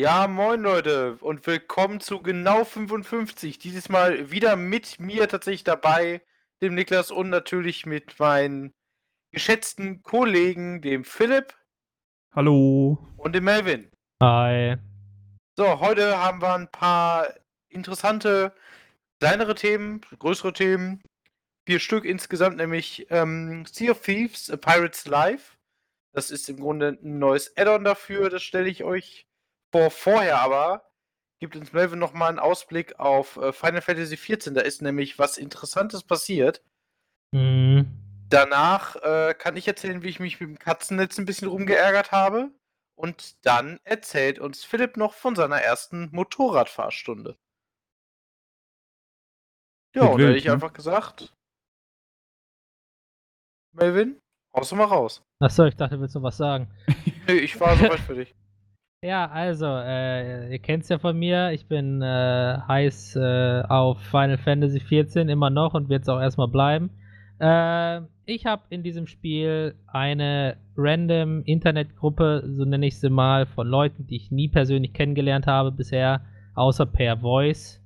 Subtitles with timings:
[0.00, 3.58] Ja, moin Leute und willkommen zu genau 55.
[3.58, 6.22] Dieses Mal wieder mit mir tatsächlich dabei,
[6.62, 8.72] dem Niklas und natürlich mit meinen
[9.30, 11.52] geschätzten Kollegen, dem Philipp
[12.34, 12.96] Hallo.
[13.18, 13.90] und dem Melvin.
[14.22, 14.78] Hi.
[15.58, 17.34] So, heute haben wir ein paar
[17.68, 18.54] interessante,
[19.18, 21.02] kleinere Themen, größere Themen.
[21.66, 25.58] Vier Stück insgesamt, nämlich ähm, Sea of Thieves, A Pirate's Life.
[26.14, 29.26] Das ist im Grunde ein neues Add-on dafür, das stelle ich euch
[29.72, 29.90] vor.
[29.90, 30.90] Vorher aber
[31.40, 34.54] gibt uns Melvin nochmal einen Ausblick auf äh, Final Fantasy XIV.
[34.54, 36.62] Da ist nämlich was Interessantes passiert.
[37.32, 37.86] Mhm.
[38.28, 42.50] Danach äh, kann ich erzählen, wie ich mich mit dem Katzennetz ein bisschen rumgeärgert habe.
[42.94, 47.38] Und dann erzählt uns Philipp noch von seiner ersten Motorradfahrstunde.
[49.94, 50.52] Ja, und da hätte ich ne?
[50.52, 51.34] einfach gesagt,
[53.72, 54.20] Melvin,
[54.54, 55.22] haust du mal raus.
[55.40, 56.70] Achso, ich dachte, du willst noch was sagen.
[57.26, 58.34] Nee, ich war soweit für dich.
[59.02, 61.52] Ja, also, äh, ihr kennt's ja von mir.
[61.52, 66.48] Ich bin äh, heiß äh, auf Final Fantasy XIV immer noch und wird's auch erstmal
[66.48, 66.90] bleiben.
[67.38, 73.66] Äh, ich habe in diesem Spiel eine random Internetgruppe, so nenne ich sie mal, von
[73.66, 76.20] Leuten, die ich nie persönlich kennengelernt habe bisher,
[76.54, 77.80] außer per Voice.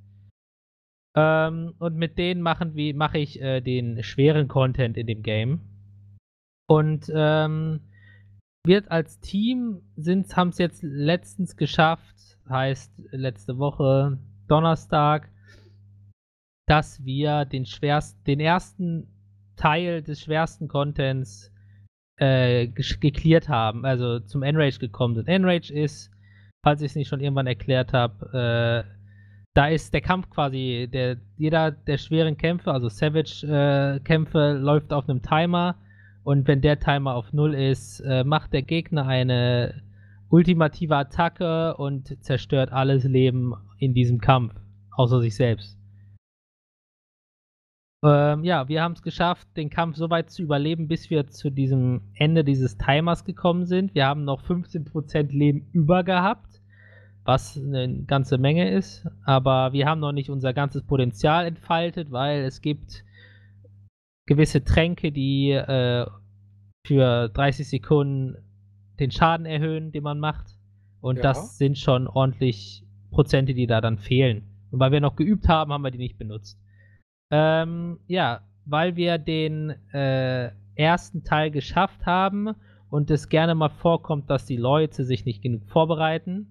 [1.16, 5.60] Ähm, und mit denen machen wir, mache ich äh, den schweren Content in dem Game.
[6.66, 7.82] Und ähm,
[8.66, 9.82] wird als Team
[10.34, 15.30] haben es jetzt letztens geschafft, heißt letzte Woche Donnerstag,
[16.66, 19.08] dass wir den schwersten, den ersten
[19.56, 21.52] Teil des schwersten Contents
[22.16, 25.28] äh, geklärt haben, also zum Enrage gekommen sind.
[25.28, 26.10] Enrage ist,
[26.64, 28.94] falls ich es nicht schon irgendwann erklärt habe, äh,
[29.54, 35.22] da ist der Kampf quasi, der, jeder der schweren Kämpfe, also Savage-Kämpfe, läuft auf einem
[35.22, 35.76] Timer.
[36.24, 39.82] Und wenn der Timer auf Null ist, äh, macht der Gegner eine
[40.30, 44.54] ultimative Attacke und zerstört alles Leben in diesem Kampf,
[44.90, 45.78] außer sich selbst.
[48.02, 51.50] Ähm, ja, wir haben es geschafft, den Kampf so weit zu überleben, bis wir zu
[51.50, 53.94] diesem Ende dieses Timers gekommen sind.
[53.94, 56.60] Wir haben noch 15% Leben über gehabt,
[57.24, 59.06] was eine ganze Menge ist.
[59.24, 63.04] Aber wir haben noch nicht unser ganzes Potenzial entfaltet, weil es gibt
[64.26, 66.06] gewisse Tränke, die äh,
[66.86, 68.36] für 30 Sekunden
[68.98, 70.46] den Schaden erhöhen, den man macht.
[71.00, 71.22] Und Ja.
[71.22, 74.44] das sind schon ordentlich Prozente, die da dann fehlen.
[74.70, 76.58] Und weil wir noch geübt haben, haben wir die nicht benutzt.
[77.30, 82.54] Ähm, ja, weil wir den äh, ersten Teil geschafft haben
[82.90, 86.48] und es gerne mal vorkommt, dass die Leute sich nicht genug vorbereiten.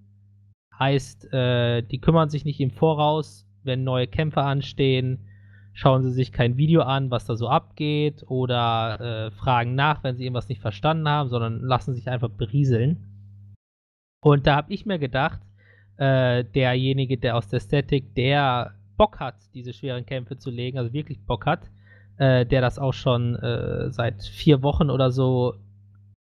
[0.77, 5.27] Heißt, äh, die kümmern sich nicht im Voraus, wenn neue Kämpfe anstehen,
[5.73, 10.15] schauen sie sich kein Video an, was da so abgeht, oder äh, fragen nach, wenn
[10.15, 12.97] sie irgendwas nicht verstanden haben, sondern lassen sich einfach berieseln.
[14.21, 15.41] Und da habe ich mir gedacht,
[15.97, 20.93] äh, derjenige, der aus der Static, der Bock hat, diese schweren Kämpfe zu legen, also
[20.93, 21.69] wirklich Bock hat,
[22.17, 25.55] äh, der das auch schon äh, seit vier Wochen oder so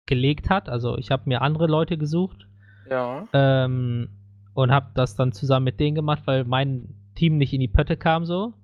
[0.06, 0.68] gelegt hat.
[0.68, 2.46] Also ich habe mir andere Leute gesucht
[2.88, 3.26] Ja.
[3.32, 4.08] ähm,
[4.54, 7.96] und habe das dann zusammen mit denen gemacht, weil mein Team nicht in die Pötte
[7.96, 8.54] kam so,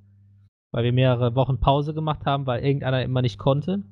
[0.71, 3.83] weil wir mehrere Wochen Pause gemacht haben, weil irgendeiner immer nicht konnte.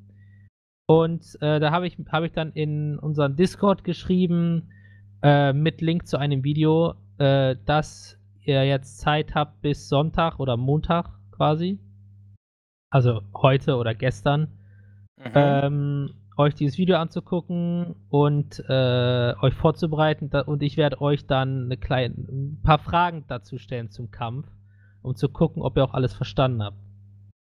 [0.88, 4.70] Und äh, da habe ich, hab ich dann in unseren Discord geschrieben,
[5.22, 10.56] äh, mit Link zu einem Video, äh, dass ihr jetzt Zeit habt bis Sonntag oder
[10.56, 11.81] Montag quasi.
[12.91, 14.48] Also heute oder gestern
[15.19, 15.32] Mhm.
[15.34, 20.31] ähm, euch dieses Video anzugucken und äh, euch vorzubereiten.
[20.47, 24.47] Und ich werde euch dann eine kleine, ein paar Fragen dazu stellen zum Kampf,
[25.06, 26.78] um zu gucken, ob ihr auch alles verstanden habt.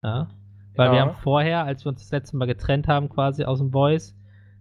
[0.04, 0.28] Ja?
[0.74, 1.06] Weil wir Ja.
[1.06, 4.14] haben vorher, als wir uns das letzte Mal getrennt haben, quasi aus dem Voice,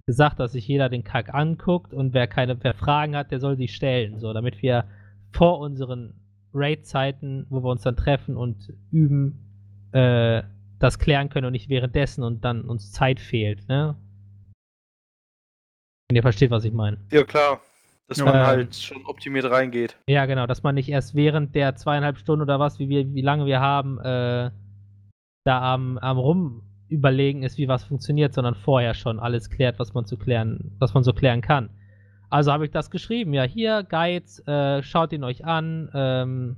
[0.07, 3.57] gesagt, dass sich jeder den Kack anguckt und wer keine wer Fragen hat, der soll
[3.57, 4.19] sie stellen.
[4.19, 4.85] So, damit wir
[5.31, 6.13] vor unseren
[6.53, 9.39] Raid-Zeiten, wo wir uns dann treffen und üben,
[9.91, 10.43] äh,
[10.79, 13.95] das klären können und nicht währenddessen und dann uns Zeit fehlt, ne?
[16.07, 16.97] Wenn ihr versteht, was ich meine.
[17.11, 17.59] Ja, klar.
[18.07, 18.45] Dass man Ähm.
[18.45, 19.97] halt schon optimiert reingeht.
[20.07, 23.21] Ja, genau, dass man nicht erst während der zweieinhalb Stunden oder was, wie, wir, wie
[23.21, 24.51] lange wir haben, äh,
[25.43, 29.93] da am, am rum überlegen ist, wie was funktioniert, sondern vorher schon alles klärt, was
[29.93, 31.69] man zu klären, was man so klären kann.
[32.29, 36.57] Also habe ich das geschrieben, ja, hier, Guides, äh, schaut ihn euch an, ähm,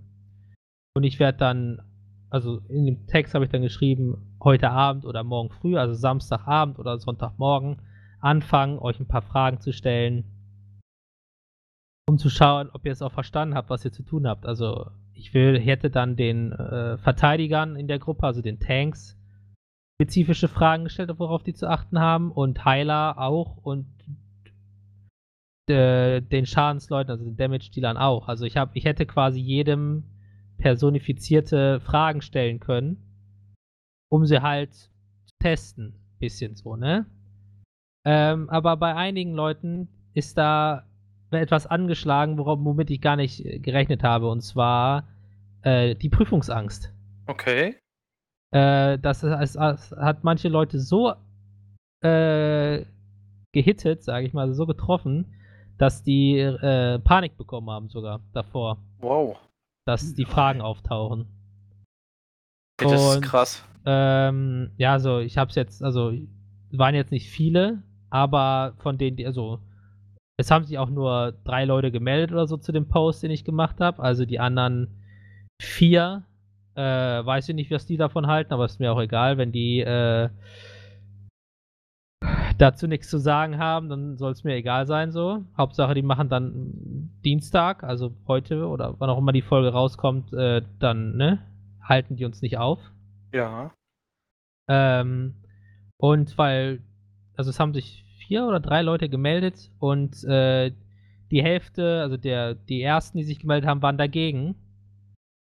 [0.96, 1.82] und ich werde dann,
[2.30, 6.80] also in dem Text habe ich dann geschrieben, heute Abend oder morgen früh, also Samstagabend
[6.80, 7.82] oder Sonntagmorgen,
[8.20, 10.26] anfangen, euch ein paar Fragen zu stellen,
[12.07, 14.45] um zu schauen, ob ihr es auch verstanden habt, was ihr zu tun habt.
[14.45, 19.18] Also ich will, hätte dann den äh, Verteidigern in der Gruppe, also den Tanks,
[20.00, 23.88] spezifische Fragen gestellt, worauf die zu achten haben und Heiler auch und
[25.69, 28.30] äh, den Schadensleuten, also den Damage-Dealern auch.
[28.30, 30.04] Also ich, hab, ich hätte quasi jedem
[30.57, 33.04] personifizierte Fragen stellen können,
[34.09, 35.95] um sie halt zu testen.
[36.19, 37.06] Bisschen so, ne?
[38.06, 40.87] Ähm, aber bei einigen Leuten ist da
[41.32, 45.08] etwas angeschlagen, womit ich gar nicht äh, gerechnet habe, und zwar
[45.62, 46.94] äh, die Prüfungsangst.
[47.28, 47.76] Okay.
[48.52, 51.14] Äh, das, das, das hat manche Leute so
[52.02, 52.86] äh,
[53.52, 55.34] gehittet, sage ich mal, so getroffen,
[55.78, 59.38] dass die äh, Panik bekommen haben sogar davor, Wow.
[59.86, 61.28] dass die Fragen auftauchen.
[62.78, 63.64] Das ist Und- krass.
[63.90, 68.98] Ähm, ja, also ich habe es jetzt, also es waren jetzt nicht viele, aber von
[68.98, 69.60] denen, die, also
[70.38, 73.44] es haben sich auch nur drei Leute gemeldet oder so zu dem Post, den ich
[73.44, 74.01] gemacht habe.
[74.01, 74.88] Also die anderen
[75.60, 76.24] vier,
[76.75, 79.80] äh, weiß ich nicht, was die davon halten, aber ist mir auch egal, wenn die
[79.80, 80.30] äh,
[82.60, 85.44] dazu nichts zu sagen haben, dann soll es mir egal sein so.
[85.57, 90.62] Hauptsache, die machen dann Dienstag, also heute oder wann auch immer die Folge rauskommt, äh,
[90.78, 91.40] dann, ne,
[91.81, 92.80] halten die uns nicht auf.
[93.33, 93.72] Ja.
[94.69, 95.33] Ähm,
[95.98, 96.83] und weil,
[97.36, 100.72] also es haben sich vier oder drei Leute gemeldet und äh,
[101.32, 104.56] die Hälfte, also der, die ersten, die sich gemeldet haben, waren dagegen.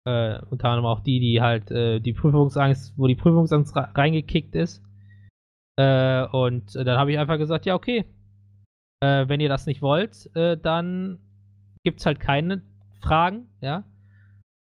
[0.06, 4.82] Äh, unter anderem auch die, die halt äh, die Prüfungsangst, wo die Prüfungsangst reingekickt ist.
[5.78, 8.04] Äh, und dann habe ich einfach gesagt, ja, okay.
[9.02, 11.18] Äh, wenn ihr das nicht wollt, äh, dann
[11.84, 12.62] gibt's halt keine
[13.00, 13.84] Fragen, ja.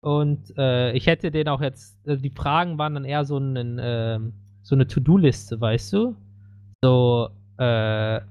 [0.01, 3.77] Und äh, ich hätte den auch jetzt, also die Fragen waren dann eher so, ein,
[3.81, 4.33] ähm,
[4.63, 6.15] so eine To-Do-Liste, weißt du?
[6.83, 8.21] So äh,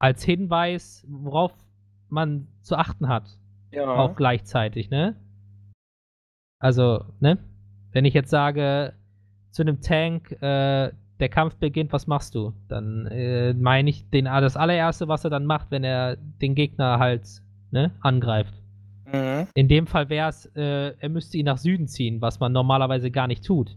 [0.00, 1.52] als Hinweis, worauf
[2.08, 3.38] man zu achten hat,
[3.72, 3.86] Ja.
[3.94, 5.16] auch gleichzeitig, ne?
[6.60, 7.38] Also, ne?
[7.92, 8.94] Wenn ich jetzt sage,
[9.50, 12.52] zu einem Tank, äh, der Kampf beginnt, was machst du?
[12.68, 16.98] Dann äh, meine ich den, das allererste, was er dann macht, wenn er den Gegner
[16.98, 17.26] halt
[17.70, 18.54] ne, angreift.
[19.12, 19.48] Mhm.
[19.54, 23.10] In dem Fall wäre es, äh, er müsste ihn nach Süden ziehen, was man normalerweise
[23.10, 23.76] gar nicht tut.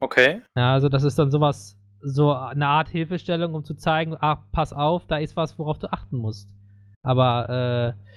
[0.00, 0.42] Okay.
[0.56, 4.72] Ja, also das ist dann sowas, so eine Art Hilfestellung, um zu zeigen, ach, pass
[4.72, 6.48] auf, da ist was, worauf du achten musst.
[7.02, 8.12] Aber äh,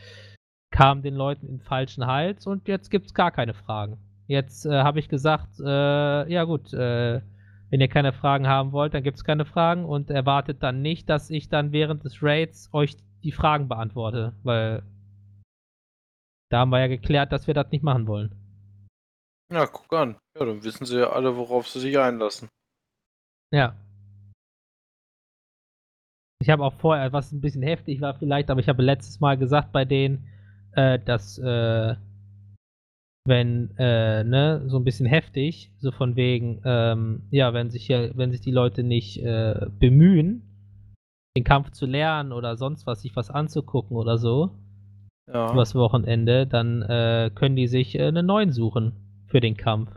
[0.72, 3.98] kam den Leuten in falschen Hals und jetzt gibt's gar keine Fragen.
[4.28, 7.22] Jetzt äh, habe ich gesagt, äh, ja gut, äh,
[7.70, 11.30] wenn ihr keine Fragen haben wollt, dann gibt's keine Fragen und erwartet dann nicht, dass
[11.30, 14.84] ich dann während des Raids euch die Fragen beantworte, weil
[16.50, 18.34] da haben wir ja geklärt, dass wir das nicht machen wollen.
[19.52, 20.18] Ja, guck an.
[20.38, 22.50] Ja, dann wissen sie ja alle, worauf sie sich einlassen.
[23.52, 23.76] Ja.
[26.42, 29.38] Ich habe auch vorher, was ein bisschen heftig war vielleicht, aber ich habe letztes Mal
[29.38, 30.28] gesagt bei denen,
[30.74, 31.96] äh, dass äh,
[33.26, 38.12] wenn, äh, ne, so ein bisschen heftig, so von wegen, ähm, ja, wenn sich hier,
[38.16, 40.44] wenn sich die Leute nicht äh, bemühen,
[41.38, 44.52] den Kampf zu lernen oder sonst was, sich was anzugucken oder so,
[45.28, 45.52] Ja.
[45.52, 48.94] übers Wochenende, dann äh, können die sich äh, einen neuen suchen
[49.28, 49.92] für den Kampf.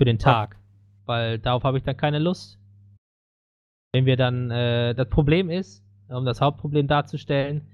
[0.00, 0.59] Für den Tag.
[1.06, 2.58] Weil darauf habe ich dann keine Lust.
[3.92, 7.66] Wenn wir dann, äh, das Problem ist, um das Hauptproblem darzustellen,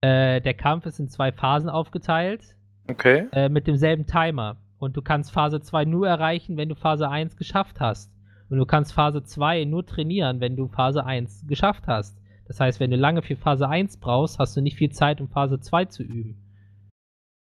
[0.00, 2.54] äh, der Kampf ist in zwei Phasen aufgeteilt,
[2.88, 3.26] Okay.
[3.32, 4.56] äh, mit demselben Timer.
[4.78, 8.12] Und du kannst Phase 2 nur erreichen, wenn du Phase 1 geschafft hast.
[8.48, 12.16] Und du kannst Phase 2 nur trainieren, wenn du Phase 1 geschafft hast.
[12.46, 15.28] Das heißt, wenn du lange für Phase 1 brauchst, hast du nicht viel Zeit, um
[15.28, 16.36] Phase 2 zu üben.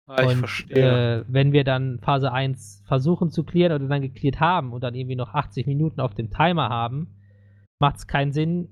[0.08, 1.20] Ah, ich und verstehe.
[1.20, 4.96] äh, wenn wir dann Phase 1 versuchen zu clearen oder dann geklärt haben und dann
[4.96, 7.08] irgendwie noch 80 Minuten auf dem Timer haben,
[7.80, 8.70] macht es keinen Sinn,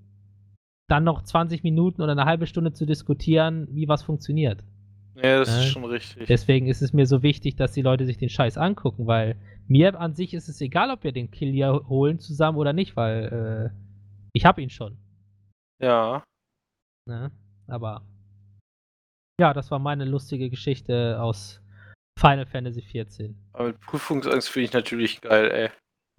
[0.87, 4.63] dann noch 20 Minuten oder eine halbe Stunde zu diskutieren, wie was funktioniert.
[5.15, 6.27] ja, das äh, ist schon richtig.
[6.27, 9.35] Deswegen ist es mir so wichtig, dass die Leute sich den Scheiß angucken, weil
[9.67, 12.95] mir an sich ist es egal, ob wir den Kill hier holen zusammen oder nicht,
[12.95, 13.77] weil äh,
[14.31, 14.97] ich habe ihn schon.
[15.81, 16.23] Ja.
[17.07, 17.31] Ne?
[17.67, 18.03] Aber
[19.39, 21.61] ja, das war meine lustige Geschichte aus
[22.19, 23.35] Final Fantasy XIV.
[23.53, 25.69] Aber mit Prüfungsangst finde ich natürlich geil, ey.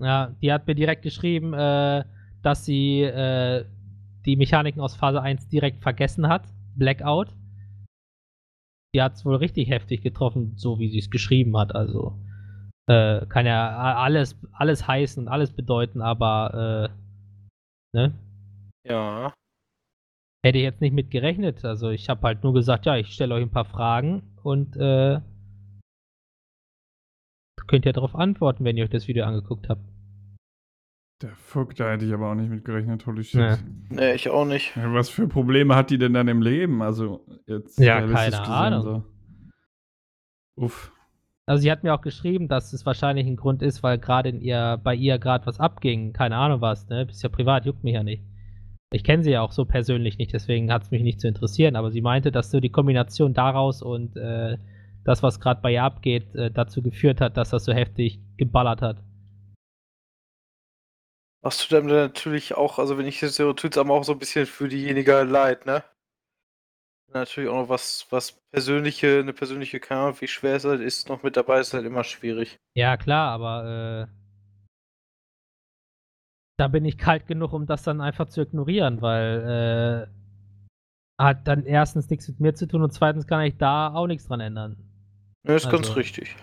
[0.03, 2.05] Ja, die hat mir direkt geschrieben, äh,
[2.43, 3.65] dass sie äh,
[4.27, 6.47] die Mechaniken aus Phase 1 direkt vergessen hat.
[6.75, 7.29] Blackout.
[8.95, 11.75] Die hat es wohl richtig heftig getroffen, so wie sie es geschrieben hat.
[11.75, 12.19] Also
[12.89, 16.91] äh, kann ja alles, alles heißen und alles bedeuten, aber
[17.95, 18.15] äh, ne?
[18.87, 19.33] Ja.
[20.45, 21.64] Hätte ich jetzt nicht mit gerechnet.
[21.64, 25.21] Also ich habe halt nur gesagt, ja, ich stelle euch ein paar Fragen und äh,
[27.66, 29.83] könnt ihr darauf antworten, wenn ihr euch das Video angeguckt habt.
[31.23, 33.40] Der Fuck, da hätte ich aber auch nicht mit gerechnet, holy shit.
[33.40, 33.59] Ja.
[33.88, 34.73] Nee, ich auch nicht.
[34.76, 36.83] Was für Probleme hat die denn dann im Leben?
[36.83, 38.83] Also jetzt Ja, keine gesehen Ahnung.
[38.83, 39.05] So.
[40.57, 40.93] Uff.
[41.47, 44.40] Also sie hat mir auch geschrieben, dass es wahrscheinlich ein Grund ist, weil gerade in
[44.40, 46.12] ihr, bei ihr gerade was abging.
[46.12, 47.07] Keine Ahnung was, ne?
[47.07, 48.23] Bist ja privat, juckt mich ja nicht.
[48.97, 51.76] Ich kenne sie ja auch so persönlich nicht, deswegen hat es mich nicht zu interessieren,
[51.76, 54.57] aber sie meinte, dass so die Kombination daraus und äh,
[55.05, 58.81] das, was gerade bei ihr abgeht, äh, dazu geführt hat, dass das so heftig geballert
[58.81, 59.03] hat.
[61.43, 64.12] Was tut einem natürlich auch, also wenn ich das höre, tut es einem auch so
[64.12, 65.85] ein bisschen für diejenige leid, ne?
[67.12, 71.23] Natürlich auch noch was, was persönliche, eine persönliche Ahnung, wie schwer es halt ist, noch
[71.23, 72.57] mit dabei ist halt immer schwierig.
[72.75, 74.25] Ja, klar, aber äh,
[76.59, 81.65] da bin ich kalt genug, um das dann einfach zu ignorieren, weil äh, hat dann
[81.65, 84.77] erstens nichts mit mir zu tun und zweitens kann ich da auch nichts dran ändern.
[85.47, 86.35] Ja, ist ganz Also- richtig.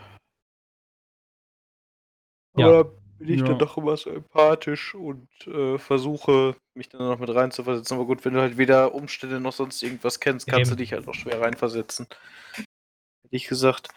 [2.57, 2.67] Ja.
[2.67, 2.83] Aber
[3.17, 3.47] bin ich Ja.
[3.47, 7.97] dann doch immer so empathisch und äh, versuche, mich dann noch mit reinzuversetzen.
[7.97, 10.77] Aber gut, wenn du halt weder Umstände noch sonst irgendwas kennst, kannst du Eben.
[10.79, 12.07] dich halt auch schwer reinversetzen.
[12.55, 13.87] Hätte ich gesagt.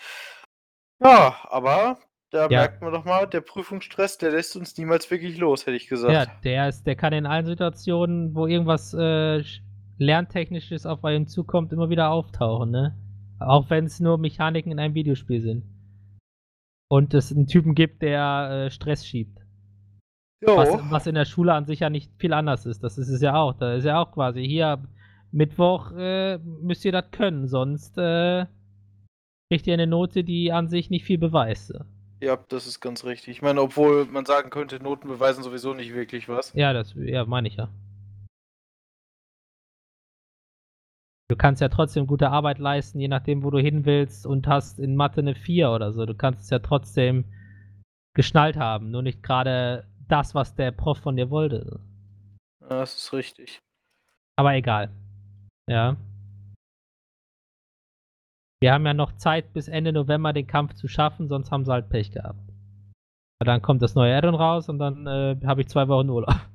[1.02, 1.98] Ja, aber
[2.30, 2.60] da Ja.
[2.60, 6.12] merkt man doch mal, der Prüfungsstress, der lässt uns niemals wirklich los, hätte ich gesagt.
[6.12, 9.60] Ja, der ist, der kann in allen Situationen, wo irgendwas äh, sch-
[9.98, 12.96] Lerntechnisches auf einen zukommt, immer wieder auftauchen, ne?
[13.38, 15.64] Auch wenn es nur Mechaniken in einem Videospiel sind.
[16.88, 19.38] Und es einen Typen gibt, der äh, Stress schiebt.
[20.46, 20.56] Jo.
[20.56, 22.82] Was, was in der Schule an sich ja nicht viel anders ist.
[22.84, 23.54] Das ist es ja auch.
[23.54, 24.86] Da ist ja auch quasi hier
[25.32, 28.46] Mittwoch äh, müsst ihr das können, sonst äh,
[29.50, 31.72] kriegt ihr eine Note, die an sich nicht viel beweist.
[32.20, 33.36] Ja, das ist ganz richtig.
[33.36, 36.52] Ich meine, obwohl man sagen könnte, Noten beweisen sowieso nicht wirklich was.
[36.54, 37.68] Ja, das ja, meine ich ja.
[41.28, 44.78] Du kannst ja trotzdem gute Arbeit leisten, je nachdem, wo du hin willst und hast
[44.78, 46.06] in Mathe eine 4 oder so.
[46.06, 47.24] Du kannst es ja trotzdem
[48.14, 51.80] geschnallt haben, nur nicht gerade das, was der Prof von dir wollte.
[52.62, 53.58] Ja, das ist richtig.
[54.36, 54.90] Aber egal.
[55.68, 55.96] Ja.
[58.60, 61.72] Wir haben ja noch Zeit bis Ende November den Kampf zu schaffen, sonst haben sie
[61.72, 62.40] halt Pech gehabt.
[63.38, 66.34] Aber dann kommt das neue Addon raus und dann äh, habe ich zwei Wochen Urlaub.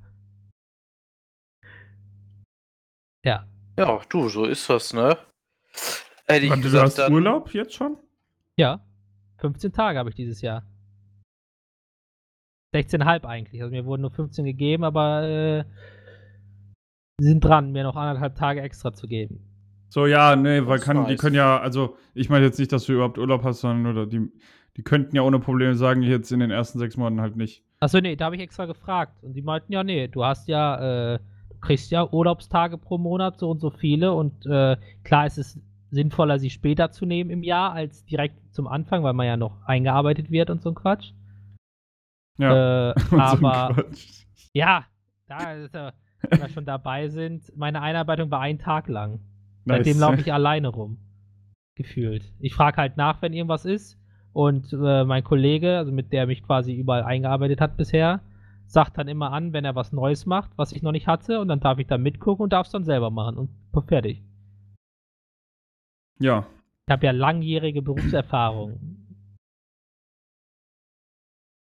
[3.23, 3.45] Ja.
[3.77, 5.15] Ja, du, so ist das, ne?
[6.25, 7.95] Hätte ich Warte, du gesagt, hast dann, Urlaub jetzt schon?
[8.57, 8.83] Ja.
[9.37, 10.63] 15 Tage habe ich dieses Jahr.
[12.73, 13.61] 16,5 eigentlich.
[13.61, 15.65] Also mir wurden nur 15 gegeben, aber äh,
[17.19, 19.50] sie sind dran, mir noch anderthalb Tage extra zu geben.
[19.91, 22.93] So, ja, nee, weil kann, die können ja, also ich meine jetzt nicht, dass du
[22.93, 24.31] überhaupt Urlaub hast, sondern nur die,
[24.77, 27.65] die könnten ja ohne Probleme sagen, jetzt in den ersten sechs Monaten halt nicht.
[27.81, 29.21] Achso, nee, da habe ich extra gefragt.
[29.21, 31.19] Und die meinten, ja, nee, du hast ja, äh,
[31.49, 34.13] du kriegst ja Urlaubstage pro Monat, so und so viele.
[34.13, 38.67] Und äh, klar ist es sinnvoller, sie später zu nehmen im Jahr, als direkt zum
[38.67, 41.11] Anfang, weil man ja noch eingearbeitet wird und so ein Quatsch.
[42.37, 42.91] Ja.
[42.91, 44.23] Äh, Und so ein aber Quatsch.
[44.53, 44.85] ja,
[45.27, 45.91] da ist ja,
[46.29, 49.19] wenn wir schon dabei sind, meine Einarbeitung war ein Tag lang.
[49.65, 50.01] Seitdem Nice.
[50.01, 50.97] laufe ich alleine rum.
[51.75, 52.31] Gefühlt.
[52.39, 53.97] Ich frage halt nach, wenn irgendwas ist.
[54.33, 58.21] Und äh, mein Kollege, also mit der mich quasi überall eingearbeitet hat bisher,
[58.65, 61.39] sagt dann immer an, wenn er was Neues macht, was ich noch nicht hatte.
[61.39, 63.37] Und dann darf ich da mitgucken und darf es dann selber machen.
[63.37, 63.49] Und
[63.87, 64.23] fertig.
[66.19, 66.45] Ja.
[66.87, 68.79] Ich habe ja langjährige Berufserfahrung.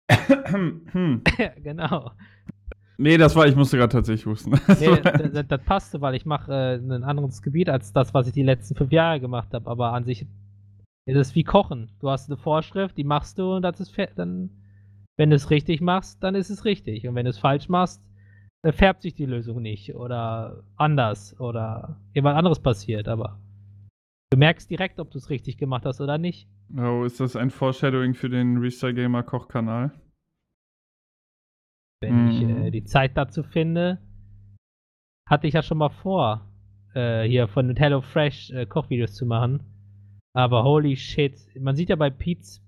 [0.11, 1.21] hm.
[1.63, 2.11] genau.
[2.97, 4.51] Nee, das war, ich musste gerade tatsächlich husten.
[4.67, 8.27] Das Nee, das, das, passte, weil ich mache äh, ein anderes Gebiet als das, was
[8.27, 9.69] ich die letzten fünf Jahre gemacht habe.
[9.69, 10.25] Aber an sich
[11.05, 11.91] ist es wie Kochen.
[11.99, 14.49] Du hast eine Vorschrift, die machst du und das ist dann,
[15.17, 17.07] wenn du es richtig machst, dann ist es richtig.
[17.07, 18.01] Und wenn du es falsch machst,
[18.63, 23.07] dann färbt sich die Lösung nicht oder anders oder jemand anderes passiert.
[23.07, 23.39] Aber
[24.31, 26.47] du merkst direkt, ob du es richtig gemacht hast oder nicht.
[26.77, 29.91] oh, ist das ein Foreshadowing für den Restyle Gamer Kochkanal?
[32.05, 32.65] Wenn ich Mhm.
[32.65, 33.99] äh, die Zeit dazu finde,
[35.27, 36.47] hatte ich ja schon mal vor,
[36.93, 39.63] äh, hier von HelloFresh äh, Kochvideos zu machen.
[40.33, 42.61] Aber holy shit, man sieht ja bei Pete's,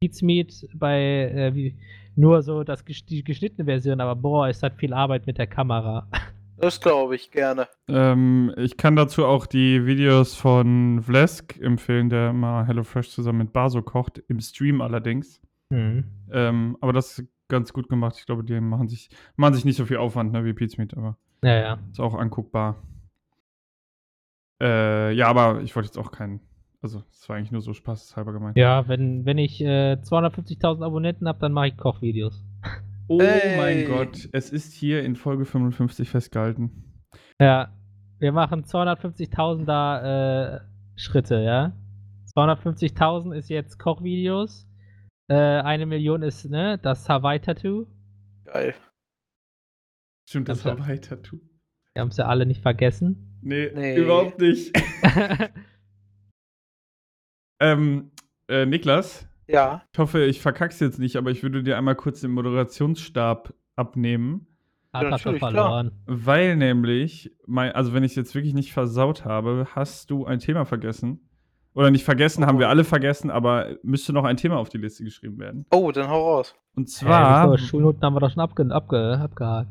[0.00, 1.76] Pete's Meat bei äh, wie,
[2.14, 6.08] nur so das, die geschnittene Version, aber boah, ist das viel Arbeit mit der Kamera.
[6.58, 7.68] Das glaube ich gerne.
[7.86, 13.52] Ähm, ich kann dazu auch die Videos von Vlesk empfehlen, der mal HelloFresh zusammen mit
[13.52, 15.42] Baso kocht, im Stream allerdings.
[15.70, 16.04] Hm.
[16.32, 18.16] Ähm, aber das ist ganz gut gemacht.
[18.18, 20.96] Ich glaube, die machen sich, machen sich nicht so viel Aufwand ne, wie Pete's Meat,
[20.96, 21.78] aber Ja, ja.
[21.90, 22.76] ist auch anguckbar.
[24.60, 26.40] Äh, ja, aber ich wollte jetzt auch keinen.
[26.82, 28.56] Also, es war eigentlich nur so spaßhalber gemeint.
[28.56, 32.44] Ja, wenn, wenn ich äh, 250.000 Abonnenten habe, dann mache ich Kochvideos.
[33.08, 33.56] Oh Ey.
[33.56, 37.02] mein Gott, es ist hier in Folge 55 festgehalten.
[37.40, 37.68] Ja,
[38.18, 40.60] wir machen 250.000er äh,
[40.96, 41.72] Schritte, ja.
[42.34, 44.66] 250.000 ist jetzt Kochvideos.
[45.28, 47.86] Äh, eine Million ist, ne, das Hawaii-Tattoo.
[48.44, 48.74] Geil.
[50.28, 50.68] Stimmt, das du.
[51.94, 53.38] Wir haben es ja alle nicht vergessen.
[53.42, 53.96] Nee, Nee.
[53.96, 54.72] überhaupt nicht.
[57.60, 58.10] ähm,
[58.48, 59.82] äh, Niklas, Ja.
[59.92, 64.46] ich hoffe, ich verkack's jetzt nicht, aber ich würde dir einmal kurz den Moderationsstab abnehmen.
[64.92, 65.50] Hat Ja, er schon natürlich, klar.
[65.52, 65.92] verloren.
[66.06, 70.38] Weil nämlich, mein, also wenn ich es jetzt wirklich nicht versaut habe, hast du ein
[70.38, 71.25] Thema vergessen.
[71.76, 72.70] Oder nicht vergessen, haben wir Oh.
[72.70, 75.66] alle vergessen, aber müsste noch ein Thema auf die Liste geschrieben werden.
[75.70, 76.54] Oh, dann hau raus.
[76.74, 77.52] Und zwar.
[77.52, 77.66] wieso?
[77.66, 79.68] Schulnoten haben wir doch schon abge abge abgehakt.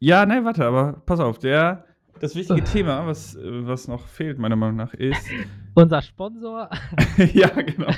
[0.00, 1.84] Ja, nein, warte, aber pass auf, der,
[2.20, 5.22] das wichtige Thema, was, was noch fehlt, meiner Meinung nach, ist.
[5.74, 6.70] Unser Sponsor.
[7.34, 7.90] ja, genau.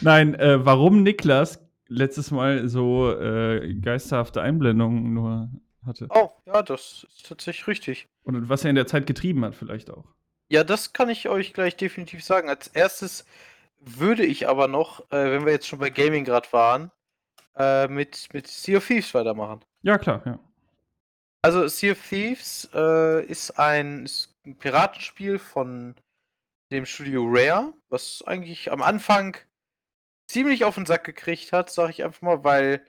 [0.00, 5.48] Nein, äh, warum Niklas letztes Mal so äh, geisterhafte Einblendungen nur
[5.86, 6.08] hatte.
[6.10, 8.08] Oh, ja, das ist tatsächlich richtig.
[8.24, 10.04] Und was er in der Zeit getrieben hat, vielleicht auch.
[10.48, 12.48] Ja, das kann ich euch gleich definitiv sagen.
[12.48, 13.26] Als erstes
[13.80, 16.90] würde ich aber noch, äh, wenn wir jetzt schon bei Gaming gerade waren,
[17.56, 19.64] äh, mit, mit Sea of Thieves weitermachen.
[19.82, 20.38] Ja, klar, ja.
[21.42, 25.94] Also Sea of Thieves äh, ist, ein, ist ein Piratenspiel von
[26.70, 29.36] dem Studio Rare, was eigentlich am Anfang
[30.28, 32.84] ziemlich auf den Sack gekriegt hat, sag ich einfach mal, weil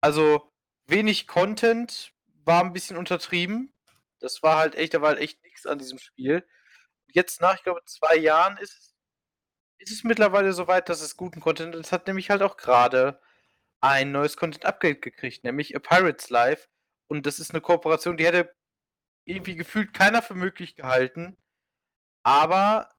[0.00, 0.50] also
[0.86, 2.12] wenig Content
[2.44, 3.72] war ein bisschen untertrieben.
[4.20, 6.44] Das war halt echt, da war halt echt nichts an diesem Spiel.
[7.14, 8.94] Jetzt nach, ich glaube, zwei Jahren ist es,
[9.78, 11.86] ist es mittlerweile so weit, dass es guten Content ist.
[11.86, 13.20] Es hat nämlich halt auch gerade
[13.80, 16.68] ein neues Content-Upgrade gekriegt, nämlich A Pirate's Life.
[17.08, 18.54] Und das ist eine Kooperation, die hätte
[19.24, 21.36] irgendwie gefühlt keiner für möglich gehalten.
[22.22, 22.90] Aber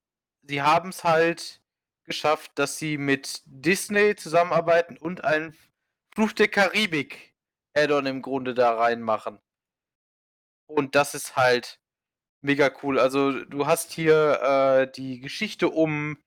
[0.43, 1.61] sie haben es halt
[2.03, 5.55] geschafft, dass sie mit Disney zusammenarbeiten und ein
[6.13, 7.33] Fluch der Karibik
[7.73, 9.39] Add-on im Grunde da reinmachen.
[10.67, 11.79] Und das ist halt
[12.43, 12.99] mega cool.
[12.99, 16.17] Also du hast hier äh, die Geschichte um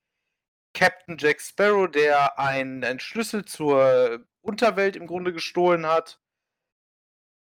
[0.74, 6.20] Captain Jack Sparrow, der einen, einen Schlüssel zur Unterwelt im Grunde gestohlen hat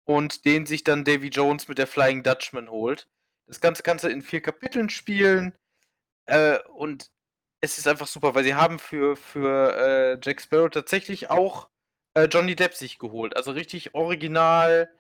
[0.05, 3.09] und den sich dann Davy Jones mit der Flying Dutchman holt.
[3.47, 5.55] Das Ganze kannst du in vier Kapiteln spielen
[6.27, 7.11] äh, und
[7.61, 11.69] es ist einfach super, weil sie haben für, für äh, Jack Sparrow tatsächlich auch
[12.15, 13.37] äh, Johnny Depp sich geholt.
[13.37, 14.91] Also richtig original.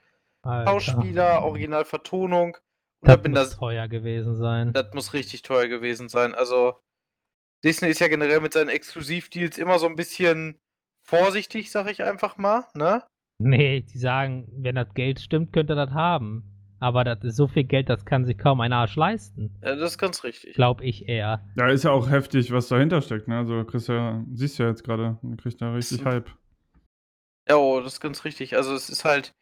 [0.42, 2.56] Schauspieler, original Vertonung.
[3.02, 4.72] Das da bin muss das, teuer gewesen sein.
[4.72, 6.34] das muss richtig teuer gewesen sein.
[6.34, 6.74] Also
[7.64, 10.58] Disney ist ja generell mit seinen Exklusivdeals immer so ein bisschen
[11.02, 13.02] vorsichtig, sag ich einfach mal, ne?
[13.38, 16.44] Nee, die sagen, wenn das Geld stimmt, könnte er das haben.
[16.78, 19.58] Aber das ist so viel Geld, das kann sich kaum ein Arsch leisten.
[19.62, 20.54] Ja, das ist ganz richtig.
[20.54, 21.44] Glaub ich eher.
[21.56, 23.38] Da ist ja auch heftig, was dahinter steckt, ne?
[23.38, 26.04] Also, kriegst ja, siehst ja jetzt gerade, man kriegt da richtig.
[26.04, 26.30] Hype.
[27.48, 28.56] Ja, oh, das ist ganz richtig.
[28.56, 29.32] Also es ist halt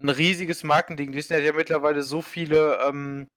[0.00, 1.12] ein riesiges Markending.
[1.12, 3.28] Disney hat ja mittlerweile so viele ähm,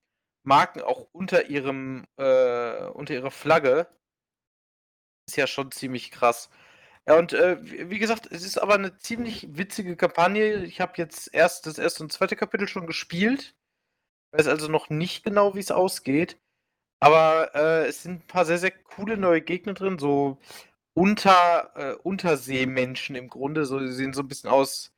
[0.43, 3.87] Marken auch unter ihrem, äh, unter ihrer Flagge.
[5.27, 6.49] Ist ja schon ziemlich krass.
[7.07, 7.57] Ja, und äh,
[7.89, 10.63] wie gesagt, es ist aber eine ziemlich witzige Kampagne.
[10.65, 13.55] Ich habe jetzt erst das erste und zweite Kapitel schon gespielt.
[14.31, 16.39] Weiß also noch nicht genau, wie es ausgeht.
[16.99, 20.39] Aber äh, es sind ein paar sehr, sehr coole neue Gegner drin, so
[20.93, 23.65] unter, äh, Unterseemenschen im Grunde.
[23.65, 24.93] So, sie sehen so ein bisschen aus.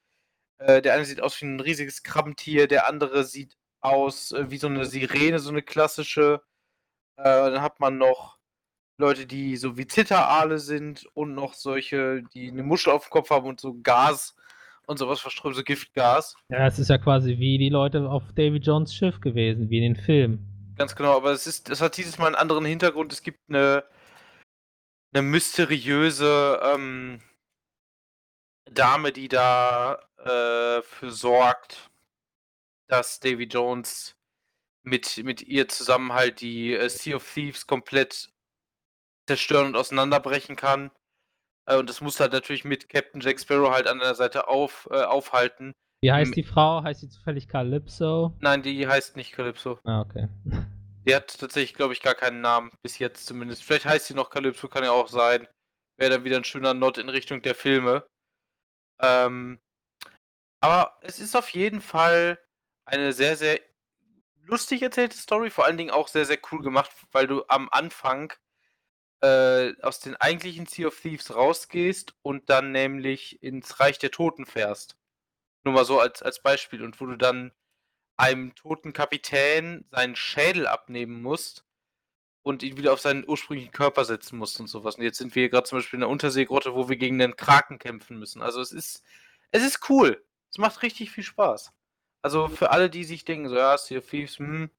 [0.63, 4.57] Äh, der eine sieht aus wie ein riesiges Krabbentier, der andere sieht aus äh, wie
[4.57, 6.41] so eine Sirene, so eine klassische.
[7.17, 8.37] Äh, dann hat man noch
[8.97, 13.29] Leute, die so wie Zitteraale sind und noch solche, die eine Muschel auf dem Kopf
[13.29, 14.35] haben und so Gas
[14.87, 16.35] und sowas verströmt, so Giftgas.
[16.49, 19.93] Ja, es ist ja quasi wie die Leute auf Davy Jones Schiff gewesen, wie in
[19.93, 20.75] den Filmen.
[20.77, 23.11] Ganz genau, aber es ist, es hat dieses Mal einen anderen Hintergrund.
[23.11, 23.83] Es gibt eine,
[25.13, 27.19] eine mysteriöse ähm,
[28.73, 31.89] Dame, die da äh, für sorgt,
[32.87, 34.15] dass Davy Jones
[34.83, 38.29] mit, mit ihr zusammen halt die äh, Sea of Thieves komplett
[39.27, 40.91] zerstören und auseinanderbrechen kann.
[41.65, 44.87] Äh, und das muss halt natürlich mit Captain Jack Sparrow halt an der Seite auf,
[44.91, 45.73] äh, aufhalten.
[46.01, 46.83] Wie heißt M- die Frau?
[46.83, 48.35] Heißt sie zufällig Calypso?
[48.41, 49.79] Nein, die heißt nicht Calypso.
[49.85, 50.27] Ah, okay.
[51.07, 53.63] Die hat tatsächlich, glaube ich, gar keinen Namen, bis jetzt zumindest.
[53.63, 55.47] Vielleicht heißt sie noch Calypso, kann ja auch sein.
[55.97, 58.05] Wäre dann wieder ein schöner Nod in Richtung der Filme.
[58.99, 59.59] Ähm,
[60.59, 62.39] aber es ist auf jeden Fall
[62.85, 63.59] eine sehr, sehr
[64.45, 68.33] lustig erzählte Story, vor allen Dingen auch sehr, sehr cool gemacht, weil du am Anfang
[69.21, 74.45] äh, aus den eigentlichen Sea of Thieves rausgehst und dann nämlich ins Reich der Toten
[74.45, 74.97] fährst.
[75.63, 76.83] Nur mal so als, als Beispiel.
[76.83, 77.53] Und wo du dann
[78.17, 81.65] einem toten Kapitän seinen Schädel abnehmen musst
[82.43, 84.95] und ihn wieder auf seinen ursprünglichen Körper setzen musst und sowas.
[84.95, 87.35] Und jetzt sind wir hier gerade zum Beispiel in der Unterseegrotte, wo wir gegen einen
[87.35, 88.41] Kraken kämpfen müssen.
[88.41, 89.03] Also es ist,
[89.51, 90.23] es ist cool.
[90.51, 91.71] Es macht richtig viel Spaß.
[92.21, 94.69] Also für alle, die sich denken, so ja, Sea of Thieves, hm,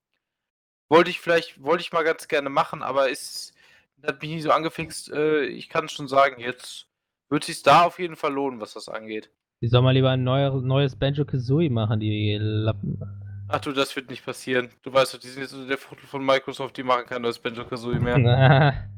[0.89, 3.55] wollte ich vielleicht, wollte ich mal ganz gerne machen, aber ist,
[4.03, 5.11] hat mich nie so angefixt.
[5.11, 6.87] Äh, ich kann schon sagen, jetzt
[7.31, 9.31] wird sich da auf jeden Fall lohnen, was das angeht.
[9.61, 13.24] Die soll mal lieber ein neuer, neues Banjo Kazooie machen, die Lappen.
[13.49, 14.71] Ach du, das wird nicht passieren.
[14.83, 17.39] Du weißt doch, die sind jetzt unter der Fuchtel von Microsoft, die machen kein neues
[17.39, 18.17] Banjo Kazooie mehr.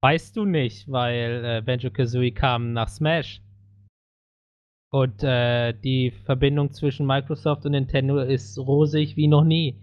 [0.00, 3.42] Weißt du nicht, weil äh, Banjo Kazooie kam nach Smash.
[4.92, 9.76] Und äh, die Verbindung zwischen Microsoft und Nintendo ist rosig wie noch nie.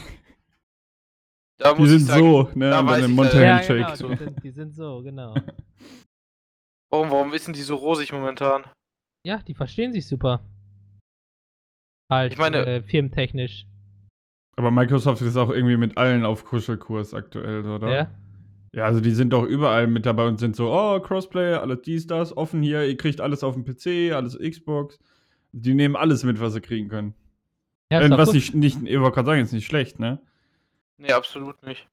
[1.57, 2.69] Da Die sind sagen, so, ne?
[2.69, 5.33] da ich den leider- Ja, genau, die sind, die sind so, genau.
[6.91, 8.65] Warum, warum ist denn die so rosig momentan?
[9.25, 10.41] Ja, die verstehen sich super.
[12.09, 13.65] Halt, Ich meine- äh, firmentechnisch.
[14.57, 17.91] Aber Microsoft ist auch irgendwie mit allen auf Kuschelkurs aktuell, oder?
[17.93, 18.11] Ja?
[18.73, 22.07] Ja, also die sind doch überall mit dabei und sind so, oh, Crossplay, alles dies,
[22.07, 24.99] das, offen hier, ihr kriegt alles auf dem PC, alles Xbox.
[25.53, 27.13] Die nehmen alles mit, was sie kriegen können.
[27.91, 28.53] Ja, Äh, was gut.
[28.55, 30.19] nicht, ich wollte gerade sagen, ist nicht schlecht, ne?
[30.97, 31.87] Nee, absolut nicht.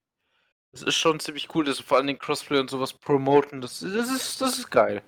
[0.73, 3.61] Das ist schon ziemlich cool, dass sie vor allen Dingen Crossplay und sowas promoten.
[3.61, 5.03] Das, das, ist, das ist geil.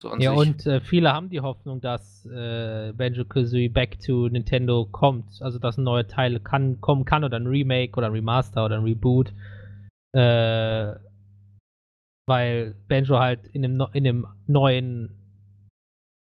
[0.00, 0.38] So Ja, sich.
[0.48, 5.42] und äh, viele haben die Hoffnung, dass äh, Banjo-Kazooie Back to Nintendo kommt.
[5.42, 8.76] Also, dass ein neuer Teil kann, kommen kann oder ein Remake oder ein Remaster oder
[8.76, 9.32] ein Reboot.
[10.12, 10.94] Äh,
[12.28, 15.10] weil Banjo halt in dem, in dem neuen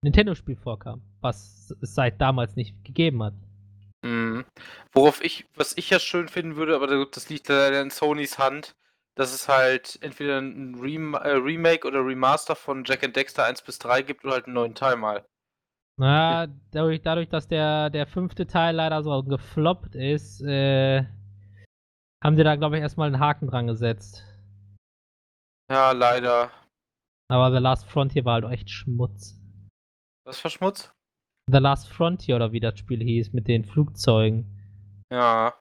[0.05, 3.35] Nintendo-Spiel vorkam, was es seit damals nicht gegeben hat.
[4.05, 4.45] Mhm.
[4.93, 8.39] Worauf ich, was ich ja schön finden würde, aber da- das liegt leider in Sonys
[8.39, 8.77] Hand,
[9.15, 13.63] dass es halt entweder ein Rem äh, Remake oder Remaster von Jack and Dexter 1
[13.63, 15.25] bis 3 gibt oder halt einen neuen Teil mal.
[15.97, 21.05] Na, dadurch, dadurch, dass der, der fünfte Teil leider so gefloppt ist, äh,
[22.23, 24.25] haben sie da, glaube ich, erstmal einen Haken dran gesetzt.
[25.71, 26.51] Ja, leider.
[27.29, 29.39] Aber The Last Frontier war halt echt Schmutz.
[30.25, 30.93] Was für Schmutz?
[31.51, 34.47] The Last Frontier oder wie das Spiel hieß mit den Flugzeugen.
[35.13, 35.55] Ja.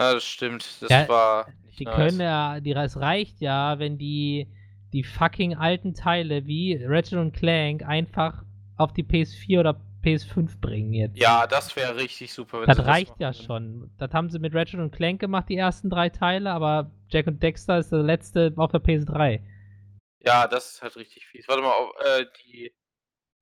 [0.00, 0.66] Ja, das stimmt.
[0.80, 1.46] Das Ja, war
[1.78, 1.94] Die nice.
[1.96, 4.48] können ja, die, es reicht ja, wenn die
[4.92, 8.42] die fucking alten Teile wie Ratchet und Clank einfach
[8.76, 11.18] auf die PS4 oder PS5 bringen jetzt.
[11.18, 12.66] Ja, das wäre richtig super.
[12.66, 13.44] Das reicht machen ja würden.
[13.44, 13.90] schon.
[13.98, 17.42] Das haben sie mit Ratchet und Clank gemacht, die ersten drei Teile, aber Jack und
[17.42, 19.40] Dexter ist der letzte auf der PS3.
[20.24, 21.46] Ja, das ist halt richtig fies.
[21.48, 22.72] Warte mal, auf, äh, die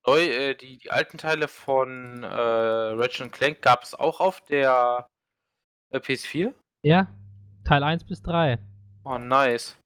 [0.07, 4.41] neu, äh, die, die alten Teile von äh, Ratchet und Clank gab es auch auf
[4.43, 5.09] der
[5.93, 6.55] PS4?
[6.85, 7.09] Ja,
[7.65, 8.59] Teil 1 bis 3.
[9.05, 9.77] Oh, nice.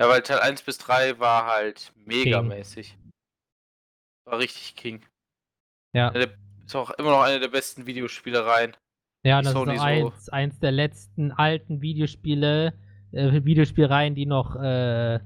[0.00, 2.96] Ja, weil Teil 1 bis 3 war halt megamäßig.
[4.26, 5.04] War richtig King.
[5.94, 6.10] Ja.
[6.10, 8.76] Der- Ist auch immer noch eine der besten Videospielereien.
[9.26, 12.72] Ja, das ist Sony auch so- eins, eins der letzten alten Videospiele,
[13.12, 15.16] äh, Videospielreihen, die noch äh,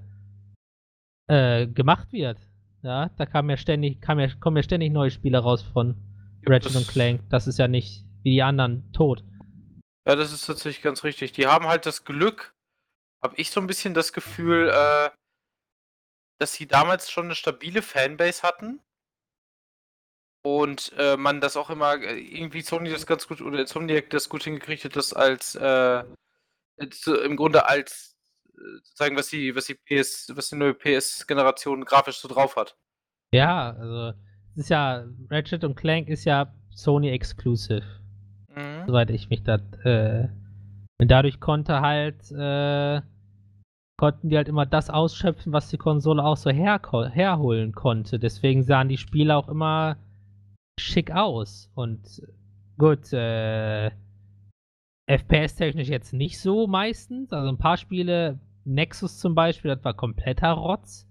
[1.29, 2.39] äh, gemacht wird.
[2.83, 5.97] Ja, da kam ja ständig, kam ja, kommen ja ständig neue Spiele raus von
[6.49, 7.21] Ratchet das- und Clank.
[7.31, 9.25] Das ist ja nicht wie die anderen tot.
[10.07, 11.33] Ja, das ist tatsächlich ganz richtig.
[11.33, 12.55] Die haben halt das Glück,
[13.23, 15.11] habe ich so ein bisschen das Gefühl, äh,
[16.39, 18.81] dass sie damals schon eine stabile Fanbase hatten.
[20.45, 24.29] Und äh, man das auch immer, äh, irgendwie Sony das ganz gut, oder Insomniac das
[24.29, 26.05] gut hingekriegt hat, das als, äh,
[26.79, 28.17] äh, im Grunde als,
[28.55, 28.61] äh,
[28.95, 32.77] sagen, was die, was die PS, was die neue PS-Generation grafisch so drauf hat.
[33.33, 34.13] Ja, also
[34.57, 37.83] ist ja Ratchet und Clank ist ja Sony exclusive,
[38.55, 38.87] Mhm.
[38.87, 40.29] soweit ich mich da äh,
[41.01, 43.03] und dadurch konnte halt äh,
[43.99, 48.19] konnten die halt immer das ausschöpfen, was die Konsole auch so herko- herholen konnte.
[48.19, 49.97] Deswegen sahen die Spiele auch immer
[50.79, 51.71] schick aus.
[51.75, 52.23] Und
[52.79, 53.91] gut, äh,
[55.09, 57.33] FPS-technisch jetzt nicht so meistens.
[57.33, 61.07] Also ein paar Spiele, Nexus zum Beispiel, das war kompletter Rotz.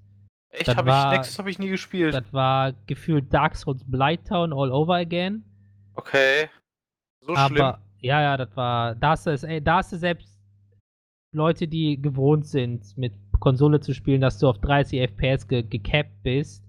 [0.55, 2.13] Echt, Das habe war- ich, Nexus habe ich nie gespielt.
[2.13, 5.43] Das war gefühlt Dark Souls Blighttown all over again.
[5.95, 6.49] Okay.
[7.21, 7.61] So schlimm.
[7.61, 8.95] Aber ja, ja, das war.
[8.95, 10.29] Da hast du, es, da hast du selbst
[11.33, 16.23] Leute, die gewohnt sind, mit Konsole zu spielen, dass du auf 30 FPS ge gecapped
[16.23, 16.63] bist.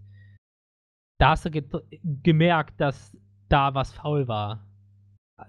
[1.18, 1.62] Da hast du ge
[2.22, 3.16] gemerkt, dass
[3.49, 4.62] da was faul war.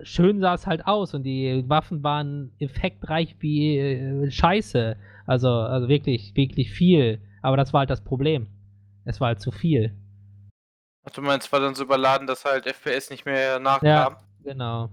[0.02, 4.98] Schön sah es halt aus und die Waffen waren effektreich wie äh, Scheiße.
[5.26, 7.22] Also, also wirklich, wirklich viel.
[7.42, 8.48] Aber das war halt das Problem.
[9.06, 9.96] Es war halt zu viel.
[11.06, 13.88] Ach, du meinst, war dann so überladen, dass halt FPS nicht mehr nachkam?
[13.88, 14.90] Ja, genau.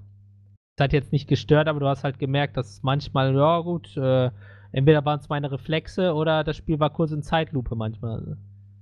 [0.77, 4.31] Das hat jetzt nicht gestört, aber du hast halt gemerkt, dass manchmal, ja gut, äh,
[4.73, 8.37] entweder waren es meine Reflexe oder das Spiel war kurz in Zeitlupe manchmal.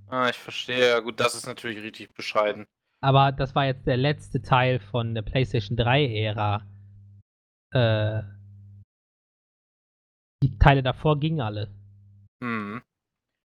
[0.09, 0.91] Ah, ich verstehe.
[0.91, 2.67] Ja, gut, das ist natürlich richtig bescheiden.
[3.01, 6.63] Aber das war jetzt der letzte Teil von der PlayStation 3-Ära.
[7.73, 8.23] Äh,
[10.43, 11.69] die Teile davor gingen alle.
[12.43, 12.83] Hm.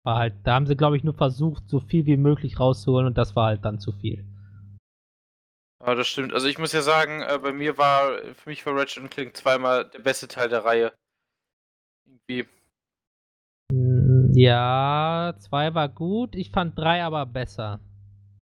[0.04, 3.18] War halt, da haben sie, glaube ich, nur versucht, so viel wie möglich rauszuholen und
[3.18, 4.24] das war halt dann zu viel.
[5.80, 6.32] Aber das stimmt.
[6.32, 9.88] Also ich muss ja sagen, äh, bei mir war, für mich war Ratchet Clank zweimal
[9.88, 10.92] der beste Teil der Reihe.
[12.06, 12.48] Irgendwie.
[13.70, 17.80] Mm, Ja, zwei war gut, ich fand drei aber besser.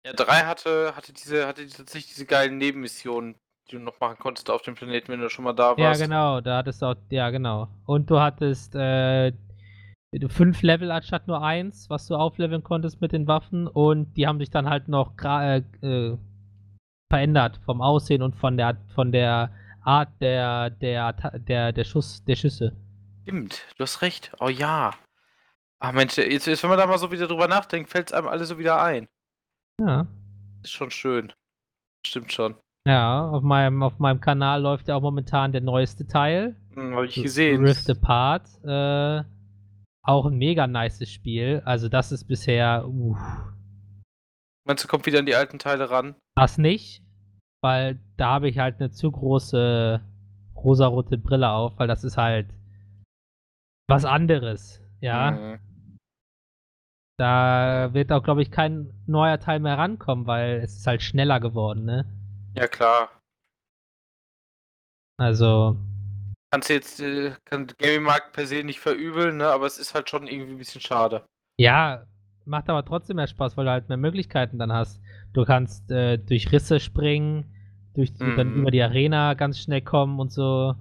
[0.05, 3.37] Ja, drei hatte, hatte diese, hatte tatsächlich diese geilen Nebenmissionen,
[3.69, 5.97] die du noch machen konntest auf dem Planeten, wenn du schon mal da Ja, warst.
[5.97, 7.69] genau, da hattest du auch, ja, genau.
[7.87, 9.33] Und du hattest äh,
[10.29, 13.67] fünf Level anstatt nur eins, was du aufleveln konntest mit den Waffen.
[13.67, 16.19] Und die haben sich dann halt noch äh, äh,
[17.11, 22.37] verändert vom Aussehen und von der von der Art der der der der Schuss der
[22.37, 22.77] Schüsse.
[23.23, 24.33] Stimmt, du hast recht.
[24.41, 24.93] Oh ja.
[25.79, 28.29] Ach Mensch, jetzt, jetzt wenn man da mal so wieder drüber nachdenkt, fällt es einem
[28.29, 29.09] alles so wieder ein.
[29.81, 30.07] Ja.
[30.63, 31.33] Ist schon schön.
[32.07, 32.55] Stimmt schon.
[32.87, 36.57] Ja, auf meinem, auf meinem Kanal läuft ja auch momentan der neueste Teil.
[36.75, 37.65] Hm, Habe ich gesehen.
[37.65, 38.47] Rift Apart.
[38.65, 39.25] Äh,
[40.03, 41.63] auch ein mega nices Spiel.
[41.65, 42.87] Also das ist bisher.
[42.89, 43.17] Uh,
[44.67, 46.15] Meinst du, kommt wieder an die alten Teile ran?
[46.37, 47.03] das nicht,
[47.63, 50.01] weil da habe ich halt eine zu große
[50.57, 52.55] rosarote Brille auf, weil das ist halt
[53.89, 54.81] was anderes.
[55.01, 55.59] Ja, Mhm.
[57.19, 61.41] da wird auch, glaube ich, kein neuer Teil mehr rankommen, weil es ist halt schneller
[61.41, 62.07] geworden, ne?
[62.55, 63.11] Ja, klar.
[65.19, 65.77] Also,
[66.53, 69.49] Kannst du jetzt, äh, kann Gaming Markt per se nicht verübeln, ne?
[69.49, 71.25] Aber es ist halt schon irgendwie ein bisschen schade.
[71.59, 72.05] Ja,
[72.45, 75.01] macht aber trotzdem mehr Spaß, weil du halt mehr Möglichkeiten dann hast.
[75.33, 77.45] Du kannst äh, durch Risse springen,
[77.95, 78.61] durch die, dann Mhm.
[78.63, 80.75] über die Arena ganz schnell kommen und so.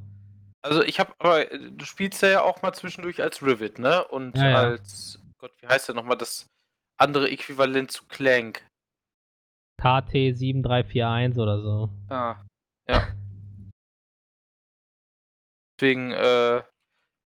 [0.62, 4.04] Also ich habe, aber äh, du spielst ja auch mal zwischendurch als Rivet, ne?
[4.08, 4.58] Und Ja, ja.
[4.58, 6.48] als, Gott, wie heißt der nochmal, das
[6.98, 8.66] andere Äquivalent zu Clank.
[9.78, 11.90] KT 7341 oder so.
[12.10, 12.36] Ah,
[12.90, 13.08] ja.
[15.80, 16.62] Deswegen, äh,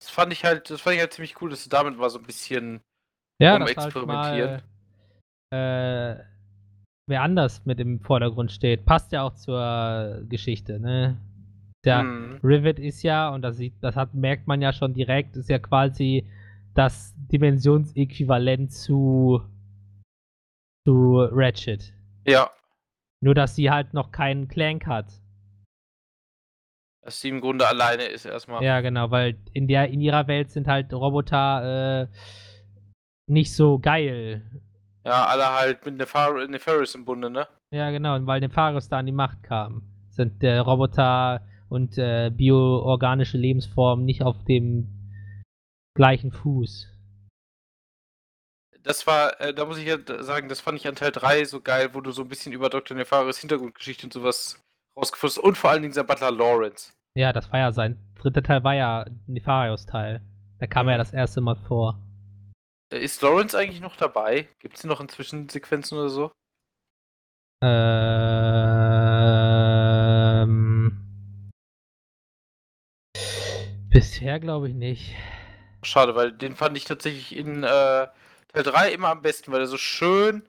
[0.01, 2.17] das fand ich halt, das fand ich halt ziemlich cool, dass du damit mal so
[2.17, 2.81] ein bisschen
[3.39, 3.93] Ja, Um dass halt
[5.51, 6.15] äh,
[7.07, 8.85] wer anders mit im Vordergrund steht.
[8.85, 11.17] Passt ja auch zur Geschichte, ne?
[11.85, 15.35] Der hm, Rivet ist ja, und das sieht, das hat, merkt man ja schon direkt,
[15.37, 16.27] ist ja quasi
[16.73, 19.41] das Dimensionsäquivalent zu,
[20.87, 21.93] zu Ratchet.
[22.25, 22.51] ja,
[23.21, 25.21] Nur, dass sie halt noch keinen Clank hat.
[27.09, 28.63] Dass sie im Grunde alleine ist erstmal.
[28.63, 32.07] Ja, genau, weil in der in ihrer Welt sind halt Roboter äh,
[33.25, 34.45] nicht so geil.
[35.03, 37.47] Ja, alle halt mit Nefar Nefaris im Bunde, ne?
[37.73, 42.29] Ja, genau, und weil Nefaris da an die Macht kam, sind der Roboter und äh,
[42.29, 44.87] bioorganische Lebensformen nicht auf dem
[45.95, 46.89] gleichen Fuß.
[48.83, 51.59] Das war, äh, da muss ich ja sagen, das fand ich an Teil 3 so
[51.59, 52.95] geil, wo du so ein bisschen über Dr.
[52.95, 54.61] Nefaris Hintergrundgeschichte und sowas
[54.95, 55.43] rausgefunden hast.
[55.43, 56.91] Und vor allen Dingen sein Butler Lawrence.
[57.15, 60.21] Ja, das war ja sein dritter Teil, war ja Nefarios Teil.
[60.59, 61.99] Da kam er ja das erste Mal vor.
[62.93, 64.47] Äh, Ist Lawrence eigentlich noch dabei?
[64.59, 66.31] Gibt es noch inzwischen Sequenzen oder so?
[67.61, 68.69] Ähm.
[73.89, 75.15] Bisher glaube ich nicht.
[75.81, 78.07] Schade, weil den fand ich tatsächlich in äh,
[78.53, 80.47] Teil 3 immer am besten, weil er so schön,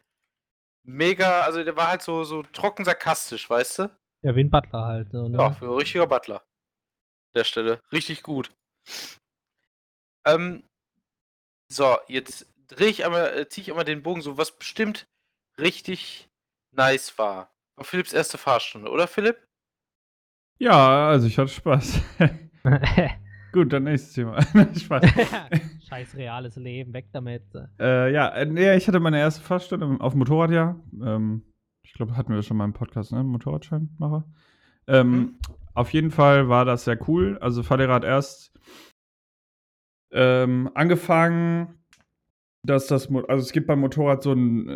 [0.84, 3.90] mega, also der war halt so, so trocken sarkastisch, weißt du?
[4.22, 5.10] Ja, wie ein Butler halt.
[5.12, 5.38] So, ne?
[5.38, 6.42] Ja, für ein richtiger Butler.
[7.34, 7.80] Der Stelle.
[7.92, 8.50] Richtig gut.
[10.26, 10.64] Ähm,
[11.70, 15.06] so, jetzt drehe ich einmal, äh, ziehe ich einmal den Bogen, so was bestimmt
[15.58, 16.28] richtig
[16.72, 17.50] nice war.
[17.76, 19.44] War Philipps erste Fahrstunde, oder Philipp?
[20.58, 22.00] Ja, also ich hatte Spaß.
[23.52, 24.40] Gut, dann nächstes Thema.
[24.76, 25.04] Spaß.
[25.88, 27.42] Scheiß reales Leben, weg damit.
[27.80, 30.78] Äh, ja, äh, nee, ich hatte meine erste Fahrstunde auf dem Motorrad, ja.
[31.02, 31.42] Ähm,
[31.82, 33.24] ich glaube, hatten wir schon mal im Podcast, ne?
[33.24, 34.24] Motorradscheinmacher.
[34.86, 35.38] Ähm, Mhm.
[35.74, 37.38] Auf jeden Fall war das sehr cool.
[37.40, 38.52] Also Fahrrad erst
[40.12, 41.78] ähm, angefangen,
[42.62, 44.68] dass das, Mo also es gibt beim Motorrad so ein,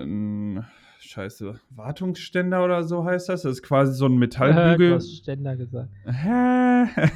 [0.56, 0.66] ein
[1.00, 3.42] Scheiße, Wartungsständer oder so heißt das.
[3.42, 4.94] Das ist quasi so ein Du Metallbügel.
[4.94, 5.90] hast Ständer gesagt.
[6.06, 6.84] Hä?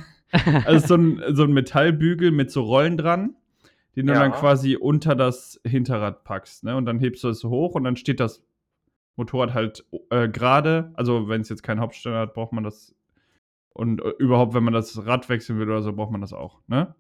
[0.67, 3.35] Also so ein, so ein Metallbügel mit so Rollen dran,
[3.97, 4.19] den du Ja.
[4.19, 6.65] dann quasi unter das Hinterrad packst.
[6.65, 6.77] Ne?
[6.77, 8.45] Und dann hebst du es so hoch und dann steht das
[9.17, 10.93] Motorrad halt äh, gerade.
[10.97, 12.95] Also wenn es jetzt keinen Hauptständer hat, braucht man das.
[13.79, 16.61] Und äh, überhaupt, wenn man das Rad wechseln will oder so, braucht man das auch.
[16.67, 16.97] Ne?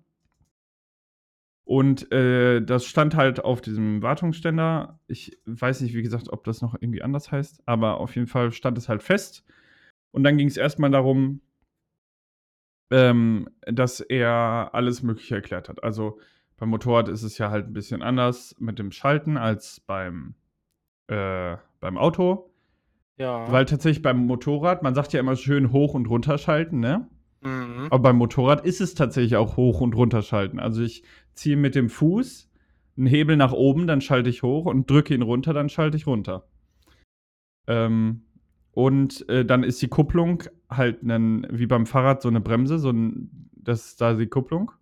[1.65, 5.01] Und äh, das stand halt auf diesem Wartungsständer.
[5.09, 8.53] Ich weiß nicht, wie gesagt, ob das noch irgendwie anders heißt, aber auf jeden Fall
[8.53, 9.45] stand es halt fest.
[10.13, 11.41] Und dann ging es erstmal darum,
[12.93, 15.83] ähm, dass er alles Mögliche erklärt hat.
[15.83, 16.21] Also
[16.59, 20.37] beim Motorrad ist es ja halt ein bisschen anders mit dem Schalten als beim,
[21.09, 22.48] äh, beim Auto.
[23.19, 23.51] Ja.
[23.51, 27.09] Weil tatsächlich beim Motorrad, man sagt ja immer schön hoch und runter schalten, ne?
[27.43, 27.89] mhm.
[27.91, 30.59] Aber beim Motorrad ist es tatsächlich auch hoch und runter schalten.
[30.61, 31.03] Also ich
[31.35, 32.49] ziehe mit dem Fuß
[32.97, 36.07] einen Hebel nach oben, dann schalte ich hoch und drücke ihn runter, dann schalte ich
[36.07, 36.49] runter.
[37.67, 38.23] Ähm,
[38.73, 42.91] und äh, dann ist die Kupplung halt nen, wie beim Fahrrad so eine Bremse, so
[42.91, 44.73] ein, das ist da die Kupplung.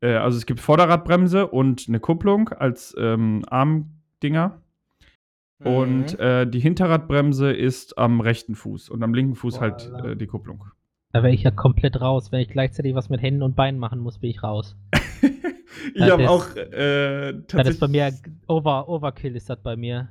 [0.00, 4.60] Äh, also es gibt Vorderradbremse und eine Kupplung als ähm, Armdinger.
[5.64, 6.20] Und Mhm.
[6.24, 10.10] äh, die Hinterradbremse ist am rechten Fuß und am linken Fuß halt Voila.
[10.10, 10.64] äh, die Kupplung.
[11.12, 12.32] Da wäre ich ja komplett raus.
[12.32, 14.76] Wenn ich gleichzeitig was mit Händen und Beinen machen muss, bin ich raus.
[15.94, 17.80] Ich habe auch äh, Das ist tatsächlich.
[17.80, 18.12] bei mir
[18.46, 20.08] Over, Overkill ist das bei mir.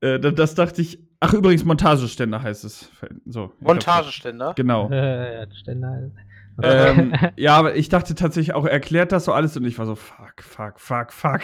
[0.00, 0.98] Äh, da- das dachte ich.
[1.20, 2.90] Ach, übrigens, Montageständer heißt es.
[3.26, 4.54] So, Montageständer.
[4.56, 4.88] Genau.
[4.90, 6.10] Äh, ja, Ständer.
[6.62, 9.84] ähm, ja, aber ich dachte tatsächlich auch, er erklärt das so alles und ich war
[9.86, 11.40] so, fuck, fuck, fuck, fuck.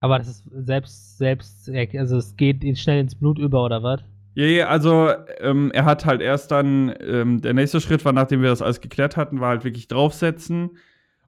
[0.00, 4.00] Aber das ist selbst, selbst, also es geht schnell ins Blut über, oder was?
[4.34, 8.40] Ja, ja, also ähm, er hat halt erst dann, ähm, der nächste Schritt war, nachdem
[8.40, 10.76] wir das alles geklärt hatten, war halt wirklich draufsetzen.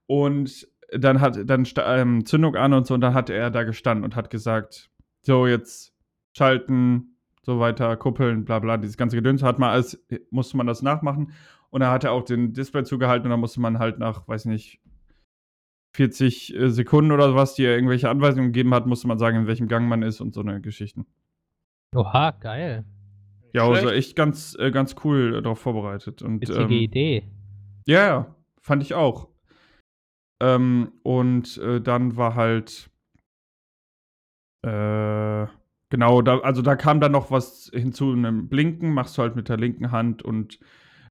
[0.07, 4.05] Und dann hat dann ähm, Zündung an und so und dann hat er da gestanden
[4.05, 4.91] und hat gesagt,
[5.23, 5.93] so jetzt
[6.37, 9.43] schalten, so weiter, kuppeln, bla bla, dieses ganze Gedöns.
[9.43, 11.33] Hat man alles, musste man das nachmachen.
[11.71, 14.45] Und dann hat er auch den Display zugehalten und dann musste man halt nach, weiß
[14.47, 14.80] nicht,
[15.93, 19.47] 40 äh, Sekunden oder was, die er irgendwelche Anweisungen gegeben hat, musste man sagen, in
[19.47, 21.07] welchem Gang man ist und so eine Geschichten.
[21.95, 22.85] Oha, geil.
[23.53, 26.23] Ja, also echt ganz, äh, ganz cool äh, darauf vorbereitet.
[26.23, 27.25] Und, Witzige ähm, Idee.
[27.87, 29.29] Ja, ja, fand ich auch.
[30.41, 32.91] Ähm, und äh, dann war halt,
[34.63, 35.47] äh,
[35.91, 39.49] genau, da, also da kam dann noch was hinzu, einem Blinken, machst du halt mit
[39.49, 40.61] der linken Hand und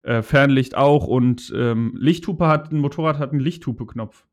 [0.04, 4.26] äh, Fernlicht auch und ähm, Lichthupe hat, ein Motorrad hat einen Lichthupe-Knopf.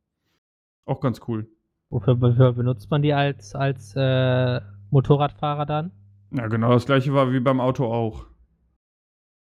[0.86, 1.46] Auch ganz cool.
[1.90, 5.92] Wofür, wofür benutzt man die als, als äh, Motorradfahrer dann?
[6.32, 8.26] Ja, genau, das gleiche war wie beim Auto auch.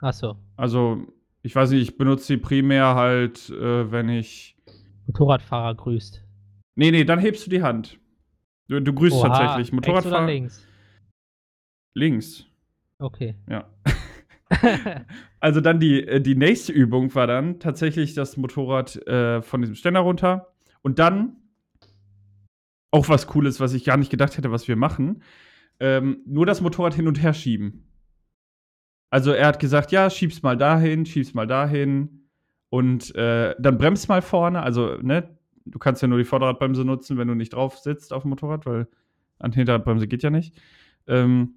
[0.00, 1.06] Achso, Also,
[1.42, 4.56] ich weiß nicht, ich benutze die primär halt, äh, wenn ich
[5.06, 6.24] Motorradfahrer grüßt.
[6.76, 7.98] Nee, nee, dann hebst du die Hand.
[8.68, 9.72] Du, du grüßt Oha, tatsächlich.
[9.72, 10.26] Motorradfahrer.
[10.26, 10.66] links?
[11.94, 12.46] Links.
[12.98, 13.34] Okay.
[13.48, 13.68] Ja.
[15.42, 19.74] Also dann die, äh, die nächste Übung war dann tatsächlich das Motorrad äh, von diesem
[19.74, 20.52] Ständer runter.
[20.82, 21.36] Und dann
[22.90, 25.22] auch was Cooles, was ich gar nicht gedacht hätte, was wir machen.
[25.78, 27.86] Ähm, nur das Motorrad hin und her schieben.
[29.10, 32.28] Also er hat gesagt, ja, schieb's mal dahin, schieb's mal dahin.
[32.68, 34.62] Und äh, dann bremst mal vorne.
[34.62, 38.22] Also, ne, du kannst ja nur die Vorderradbremse nutzen, wenn du nicht drauf sitzt auf
[38.22, 38.86] dem Motorrad, weil
[39.38, 40.54] an Hinterradbremse geht ja nicht.
[41.06, 41.56] Ähm,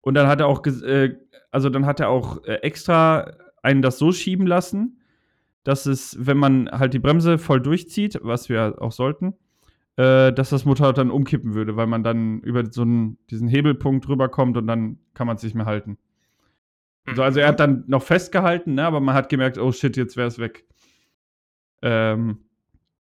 [0.00, 1.16] und dann hat er auch, äh,
[1.50, 5.00] also dann hat er auch äh, extra einen das so schieben lassen,
[5.66, 9.34] dass es, wenn man halt die Bremse voll durchzieht, was wir auch sollten,
[9.96, 14.08] äh, dass das Motorrad dann umkippen würde, weil man dann über so einen, diesen Hebelpunkt
[14.08, 15.98] rüberkommt und dann kann man es nicht mehr halten.
[17.16, 20.16] So, also er hat dann noch festgehalten, ne, aber man hat gemerkt, oh shit, jetzt
[20.16, 20.66] wäre es weg.
[21.82, 22.38] Ähm,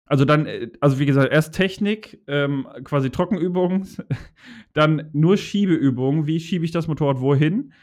[0.06, 3.88] also dann, äh, also wie gesagt, erst Technik, ähm, quasi Trockenübungen,
[4.74, 7.74] dann nur Schiebeübungen, wie schiebe ich das Motorrad wohin?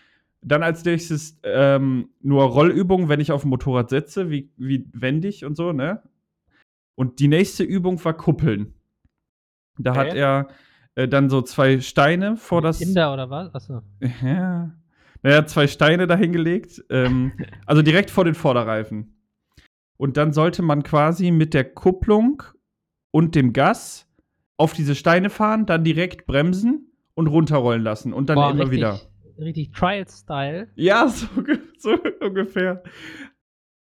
[0.47, 5.45] Dann als nächstes ähm, nur Rollübungen, wenn ich auf dem Motorrad setze, wie, wie wendig
[5.45, 6.03] und so, ne?
[6.95, 8.73] Und die nächste Übung war Kuppeln.
[9.77, 10.19] Da hat Okay.
[10.21, 10.49] er
[10.95, 12.79] äh, dann so zwei Steine vor das.
[12.79, 13.55] Kinder oder was?
[13.55, 13.83] Achso.
[14.23, 14.73] Ja.
[15.23, 16.85] Naja, zwei Steine dahingelegt.
[16.91, 17.33] Ähm,
[17.67, 19.17] also direkt vor den Vorderreifen.
[19.97, 22.43] Und dann sollte man quasi mit der Kupplung
[23.11, 24.07] und dem Gas
[24.59, 28.13] auf diese Steine fahren, dann direkt bremsen und runterrollen lassen.
[28.13, 29.01] Und dann Boah, immer richtig, wieder.
[29.39, 30.69] Richtig Trial-Style.
[30.75, 31.27] Ja, so,
[31.79, 32.83] so ungefähr.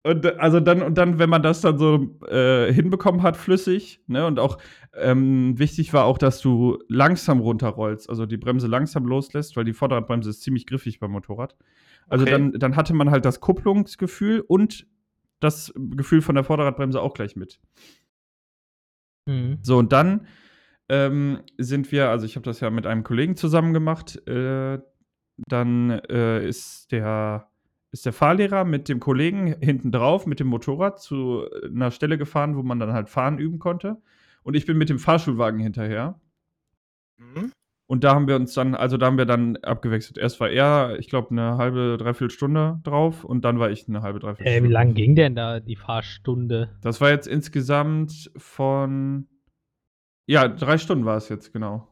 [0.04, 4.26] Und also dann, und dann, wenn man das dann so äh, hinbekommen hat, flüssig, ne,
[4.26, 4.58] und auch
[4.94, 9.74] ähm, wichtig war auch, dass du langsam runterrollst, also die Bremse langsam loslässt, weil die
[9.74, 11.58] Vorderradbremse ist ziemlich griffig beim Motorrad.
[12.08, 12.32] Also Okay.
[12.32, 14.88] dann, dann hatte man halt das Kupplungsgefühl und
[15.42, 17.60] das Gefühl von der Vorderradbremse auch gleich mit.
[19.26, 19.60] Mhm.
[19.62, 20.28] So, und dann
[20.90, 24.80] ähm, sind wir, also ich habe das ja mit einem Kollegen zusammen gemacht, äh,
[25.48, 27.50] dann äh, ist der
[27.92, 32.58] ist der Fahrlehrer mit dem Kollegen hinten drauf mit dem Motorrad zu einer Stelle gefahren,
[32.58, 33.98] wo man dann halt fahren üben konnte.
[34.44, 36.20] Und ich bin mit dem Fahrschulwagen hinterher.
[37.18, 37.52] Mhm.
[37.90, 40.18] Und da haben wir uns dann, also da haben wir dann abgewechselt.
[40.18, 44.02] Erst war er, ich glaube, eine halbe, dreiviertel Stunde drauf und dann war ich eine
[44.02, 44.74] halbe, dreiviertel Äh, wie Stunde.
[44.74, 46.78] lang ging denn da die Fahrstunde?
[46.82, 49.28] Das war jetzt insgesamt von.
[50.26, 51.88] Ja, drei Stunden war es jetzt, genau.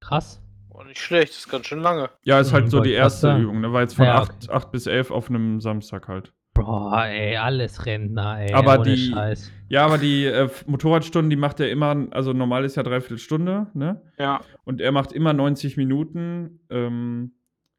[0.00, 0.42] Krass.
[0.72, 2.10] Oh, nicht schlecht, das ist ganz schön lange.
[2.22, 3.42] Ja, ist halt Mhm, so die erste sagen.
[3.42, 3.72] Übung, ne?
[3.72, 6.32] War jetzt von Ja, 8 acht bis 11 auf einem Samstag halt.
[6.54, 8.52] Boah, ey, alles Rentner, ey.
[8.54, 9.52] Aber ohne die- Scheiß.
[9.68, 13.68] Ja, aber die äh, Motorradstunden, die macht er immer, also normal ist ja dreiviertel Stunde,
[13.74, 14.02] ne?
[14.18, 14.40] Ja.
[14.64, 16.58] Und er macht immer 90 Minuten.
[16.70, 17.32] Ähm,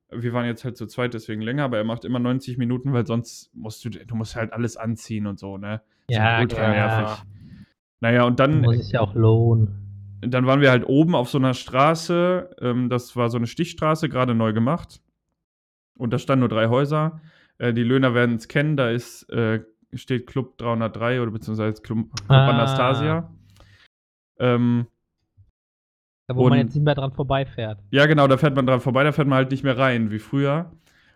[0.10, 3.06] wir waren jetzt halt zu zweit, deswegen länger, aber er macht immer 90 Minuten, weil
[3.06, 5.82] sonst musst du, du musst halt alles anziehen und so, ne?
[6.08, 6.72] Ist Ja, ultra klar.
[6.72, 7.24] nervig.
[8.00, 9.81] Naja, und dann, Muss sich ja auch lohnen.
[10.22, 12.56] Dann waren wir halt oben auf so einer Straße.
[12.62, 15.02] Ähm, das war so eine Stichstraße, gerade neu gemacht.
[15.98, 17.20] Und da standen nur drei Häuser.
[17.58, 18.78] Äh, die Löhner werden es kennen.
[18.78, 19.62] Da ist, äh,
[19.94, 22.50] steht Club 303 oder beziehungsweise Club, Club Ah.
[22.50, 23.32] Anastasia.
[24.40, 24.88] Ähm,
[26.28, 27.80] Da, wo man Und- jetzt nicht mehr dran vorbeifährt.
[27.92, 29.04] ja, genau, da fährt man dran vorbei.
[29.04, 30.72] Da fährt man halt nicht mehr rein wie früher.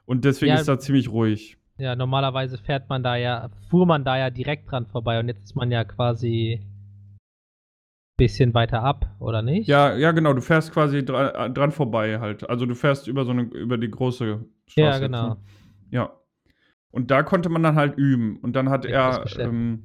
[0.06, 0.60] Und deswegen Ja.
[0.60, 1.58] ist da ziemlich ruhig.
[1.78, 5.44] Ja, normalerweise fährt man da ja, fuhr man da ja direkt dran vorbei und jetzt
[5.44, 6.62] ist man ja quasi
[8.18, 9.68] bisschen weiter ab, oder nicht?
[9.68, 12.50] Ja, ja, genau, du fährst quasi dran, dran vorbei halt.
[12.50, 14.82] Also du fährst über so eine, über die große Straße.
[14.82, 15.30] Ja, jetzt, genau.
[15.30, 15.38] ne?
[15.92, 16.14] Ja.
[16.92, 18.38] Und da konnte man dann halt üben.
[18.38, 19.40] Und dann hat Ja, er.
[19.40, 19.84] Ähm,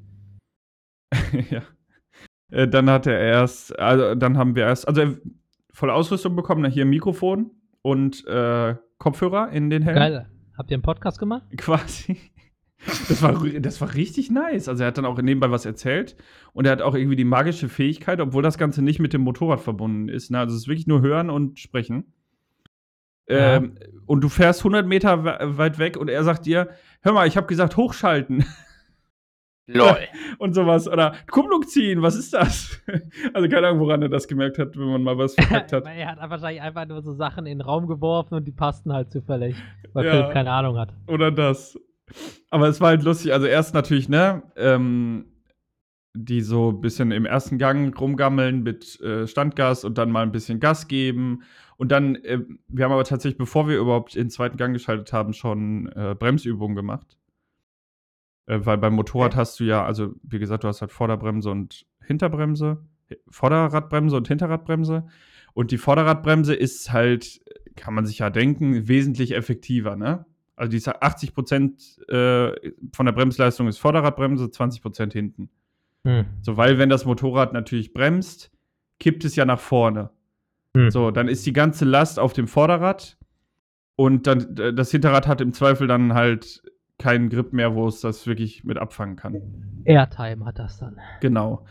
[1.51, 1.63] ja.
[2.51, 5.17] Äh, Dann hat er erst, also dann haben wir erst, also
[5.73, 7.51] volle Ausrüstung bekommen, hier ein Mikrofon
[7.83, 9.97] und äh, Kopfhörer in den Helm.
[9.97, 10.31] Geil.
[10.57, 11.45] Habt ihr einen Podcast gemacht?
[11.57, 12.19] Quasi.
[12.87, 14.69] Das war, das war richtig nice.
[14.69, 16.17] Also er hat dann auch nebenbei was erzählt
[16.55, 19.61] und er hat auch irgendwie die magische Fähigkeit, obwohl das Ganze nicht mit dem Motorrad
[19.61, 20.31] verbunden ist.
[20.31, 20.39] Ne?
[20.39, 22.13] Also es ist wirklich nur hören und sprechen.
[23.29, 23.57] Ja.
[23.57, 23.75] Ähm,
[24.07, 26.71] und du fährst 100 Meter we- weit weg und er sagt dir,
[27.03, 28.45] hör mal, ich habe gesagt hochschalten
[29.67, 29.99] LOL.
[30.39, 30.89] und sowas.
[30.89, 32.81] Oder Kupplung ziehen, was ist das?
[33.35, 35.85] Also keine Ahnung, woran er das gemerkt hat, wenn man mal was verkackt hat.
[35.87, 39.13] er hat wahrscheinlich einfach nur so Sachen in den Raum geworfen und die passten halt
[39.13, 39.55] zufällig,
[39.93, 40.13] weil Ja.
[40.13, 40.93] Philipp keine Ahnung hat.
[41.07, 41.79] Oder das.
[42.51, 43.33] Aber es war halt lustig.
[43.33, 45.27] Also erst natürlich, ne, ähm,
[46.15, 50.33] die so ein bisschen im ersten Gang rumgammeln mit äh, Standgas und dann mal ein
[50.33, 51.43] bisschen Gas geben.
[51.77, 55.13] Und dann, äh, wir haben aber tatsächlich, bevor wir überhaupt in den zweiten Gang geschaltet
[55.13, 57.17] haben, schon äh, Bremsübungen gemacht.
[58.47, 61.87] Äh, weil beim Motorrad hast du ja, also wie gesagt, du hast halt Vorderbremse und
[62.05, 62.85] Hinterbremse.
[63.29, 65.07] Vorderradbremse und Hinterradbremse.
[65.53, 67.41] Und die Vorderradbremse ist halt,
[67.77, 70.27] kann man sich ja denken, wesentlich effektiver, ne?
[70.61, 72.53] Also die ist 80 Prozent äh,
[72.93, 75.49] von der Bremsleistung ist Vorderradbremse, 20 Prozent hinten.
[76.05, 76.27] Hm.
[76.43, 78.53] So, weil wenn das Motorrad natürlich bremst,
[78.99, 80.11] kippt es ja nach vorne.
[80.77, 80.91] Hm.
[80.91, 83.17] So, dann ist die ganze Last auf dem Vorderrad
[83.97, 86.63] und dann das Hinterrad hat im Zweifel dann halt
[86.99, 89.83] keinen Grip mehr, wo es das wirklich mit abfangen kann.
[89.87, 90.99] Airtime hat das dann.
[91.23, 91.65] Genau.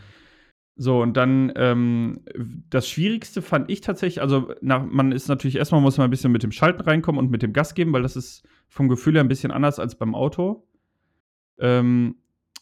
[0.74, 2.22] So, und dann ähm,
[2.70, 6.32] das Schwierigste fand ich tatsächlich, also nach, man ist natürlich erstmal muss man ein bisschen
[6.32, 9.20] mit dem Schalten reinkommen und mit dem Gas geben, weil das ist vom Gefühl her
[9.20, 10.66] ein bisschen anders als beim Auto.
[11.58, 12.16] Ähm,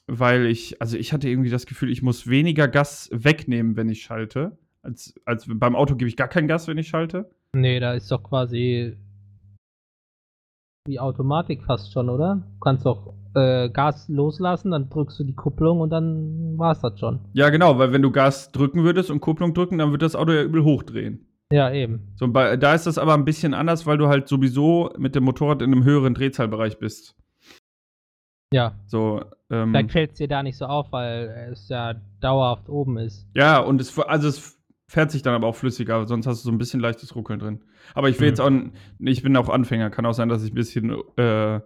[0.09, 4.03] weil ich, also ich hatte irgendwie das Gefühl, ich muss weniger Gas wegnehmen, wenn ich
[4.03, 4.59] schalte.
[4.83, 7.31] Als, als beim Auto gebe ich gar kein Gas, wenn ich schalte.
[7.53, 8.97] Nee, da ist doch quasi
[10.87, 12.43] wie Automatik fast schon, oder?
[12.55, 16.99] Du kannst doch äh, Gas loslassen, dann drückst du die Kupplung und dann war's das
[16.99, 17.21] schon.
[17.35, 20.33] Ja, genau, weil wenn du Gas drücken würdest und Kupplung drücken, dann wird das Auto
[20.33, 21.28] ja übel hochdrehen.
[21.53, 22.13] Ja, eben.
[22.17, 25.25] So, bei, da ist das aber ein bisschen anders, weil du halt sowieso mit dem
[25.25, 27.17] Motorrad in einem höheren Drehzahlbereich bist.
[28.53, 28.75] Ja.
[28.87, 32.99] So, ähm, Vielleicht fällt es dir da nicht so auf, weil es ja dauerhaft oben
[32.99, 33.27] ist.
[33.35, 34.59] ja, und es, also es
[34.91, 37.65] fährt sich dann aber auch flüssiger, sonst hast du so ein bisschen leichtes Ruckeln drin.
[37.95, 38.31] Aber ich will Mhm.
[38.31, 38.51] jetzt auch,
[39.01, 41.61] ich bin auch Anfänger, kann auch sein, dass ich ein bisschen, äh,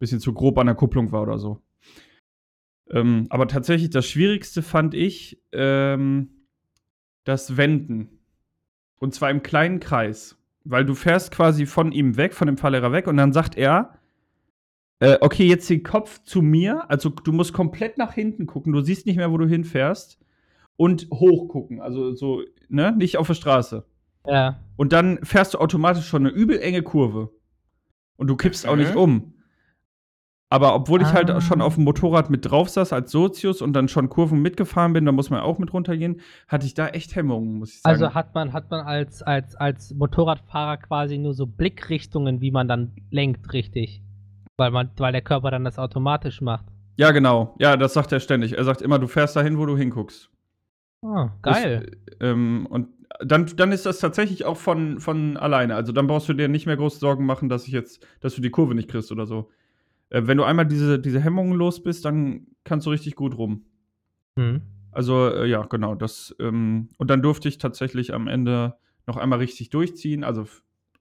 [0.00, 1.60] bisschen zu grob an der Kupplung war oder so.
[2.90, 6.46] Ähm, aber tatsächlich das Schwierigste fand ich ähm,
[7.24, 8.19] das Wenden.
[9.00, 10.36] Und zwar im kleinen Kreis.
[10.62, 13.94] Weil du fährst quasi von ihm weg, von dem Fahrlehrer weg, und dann sagt er,
[15.00, 18.82] äh, okay, jetzt den Kopf zu mir, also du musst komplett nach hinten gucken, du
[18.82, 20.18] siehst nicht mehr, wo du hinfährst,
[20.76, 23.84] und hoch gucken, also so, ne, nicht auf der Straße.
[24.26, 24.60] Ja.
[24.76, 27.30] Und dann fährst du automatisch schon eine übel enge Kurve.
[28.16, 28.80] Und du kippst auch Mhm.
[28.80, 29.32] nicht um.
[30.52, 31.40] Aber obwohl ich halt Ah.
[31.40, 35.04] schon auf dem Motorrad mit drauf saß als Sozius und dann schon Kurven mitgefahren bin,
[35.04, 37.92] da muss man auch mit runtergehen, hatte ich da echt Hemmungen, muss ich sagen.
[38.02, 42.66] Also hat man, hat man als, als, als Motorradfahrer quasi nur so Blickrichtungen, wie man
[42.66, 44.02] dann lenkt, richtig.
[44.56, 46.66] Weil man, weil der Körper dann das automatisch macht.
[46.96, 47.54] ja, genau.
[47.60, 48.58] Ja, das sagt er ständig.
[48.58, 50.30] Er sagt immer, du fährst dahin, wo du hinguckst.
[51.02, 51.96] Ah, geil.
[52.18, 52.88] Das, ähm, und
[53.24, 55.76] dann, dann ist das tatsächlich auch von, von alleine.
[55.76, 58.42] Also dann brauchst du dir nicht mehr groß Sorgen machen, dass ich jetzt, dass du
[58.42, 59.48] die Kurve nicht kriegst oder so.
[60.10, 63.64] Äh, wenn du einmal diese, diese Hemmungen los bist, dann kannst du richtig gut rum.
[64.38, 64.62] Hm.
[64.92, 68.74] Also, äh, ja, genau, das, ähm, und dann durfte ich tatsächlich am Ende
[69.06, 70.46] noch einmal richtig durchziehen, also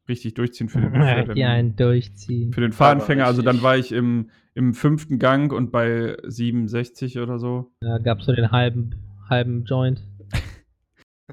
[0.08, 0.94] richtig durchziehen für den,
[1.26, 2.54] für Die den, durchziehen.
[2.54, 3.26] für den Fahranfänger.
[3.26, 7.72] Also dann war ich im, im fünften Gang und bei 67 oder so.
[7.82, 8.96] Da gab's so den halben,
[9.30, 10.02] halben Joint.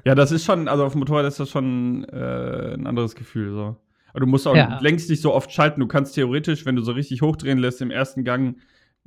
[0.05, 3.51] Ja, das ist schon, also auf dem Motorrad ist das schon äh, ein anderes Gefühl.
[3.51, 3.77] So.
[4.17, 4.79] Aber du musst auch Ja.
[4.81, 5.79] längst nicht so oft schalten.
[5.79, 8.57] Du kannst theoretisch, wenn du so richtig hochdrehen lässt, im ersten Gang,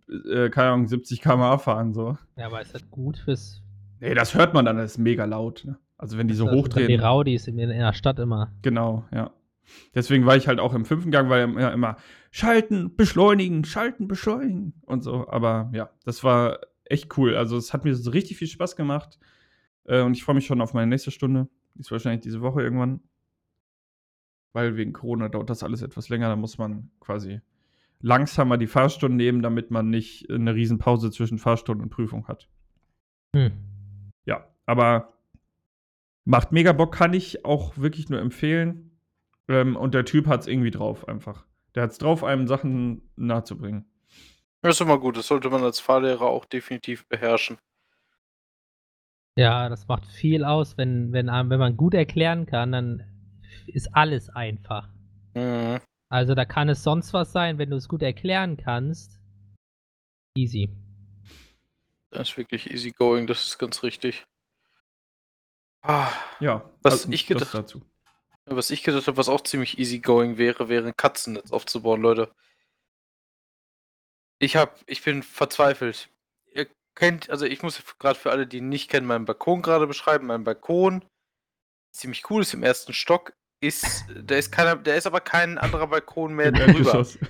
[0.09, 1.93] äh, keine Ahnung, 70 km/h fahren.
[1.93, 2.17] So.
[2.37, 3.61] Ja, aber ist das gut fürs.
[3.99, 5.65] Nee, das hört man dann, das ist mega laut.
[5.65, 5.77] Ne?
[5.99, 6.87] Also wenn die so dann hochdrehen.
[6.87, 8.53] Die Raudis in, in der Stadt immer.
[8.63, 9.33] Genau, ja.
[9.97, 11.97] Deswegen war ich halt auch im fünften Gang, weil ja immer
[12.31, 15.27] schalten, beschleunigen, schalten, beschleunigen und so.
[15.29, 17.35] Aber ja, das war echt cool.
[17.35, 19.19] Also es hat mir so richtig viel Spaß gemacht.
[19.87, 21.49] Äh, und ich freue mich schon auf meine nächste Stunde.
[21.75, 23.01] Die ist wahrscheinlich diese Woche irgendwann.
[24.53, 26.29] Weil wegen Corona dauert das alles etwas länger.
[26.29, 27.41] Da muss man quasi
[28.01, 32.49] langsamer die Fahrstunden nehmen, damit man nicht eine Riesenpause zwischen Fahrstunde und Prüfung hat.
[33.35, 33.53] Hm.
[34.25, 35.13] Ja, aber
[36.25, 38.99] macht mega Bock, kann ich auch wirklich nur empfehlen.
[39.49, 41.45] Ähm, und der Typ hat es irgendwie drauf, einfach.
[41.75, 43.85] Der hat es drauf, einem Sachen nahezubringen.
[44.63, 47.59] Das ist immer gut, das sollte man als Fahrlehrer auch definitiv beherrschen.
[49.37, 53.05] Ja, das macht viel aus, wenn wenn einem wenn man gut erklären kann, dann
[53.71, 54.89] ist alles einfach.
[55.35, 55.81] Mhm.
[56.09, 59.19] Also, da kann es sonst was sein, wenn du es gut erklären kannst
[60.37, 60.71] easy.
[62.11, 64.25] Das ist wirklich easy going, das ist ganz richtig.
[65.83, 67.83] Ah, Ja, Was also ich gedacht- dazu.
[68.47, 72.33] was ich gedacht habe, was auch ziemlich easy going wäre, wäre ein Katzennetz aufzubauen, Leute.
[74.39, 76.09] Ich hab, ich bin verzweifelt.
[76.53, 79.87] Ihr kennt, also ich muss gerade für alle, die ihn nicht kennen, meinen Balkon gerade
[79.87, 80.27] beschreiben.
[80.27, 81.05] Mein Balkon
[81.93, 83.33] ziemlich cool, ist im ersten Stock.
[83.61, 86.69] Ist, da ist keiner, da ist aber kein anderer Balkon mehr drüber.
[86.69, 87.19] Erdgeschoss.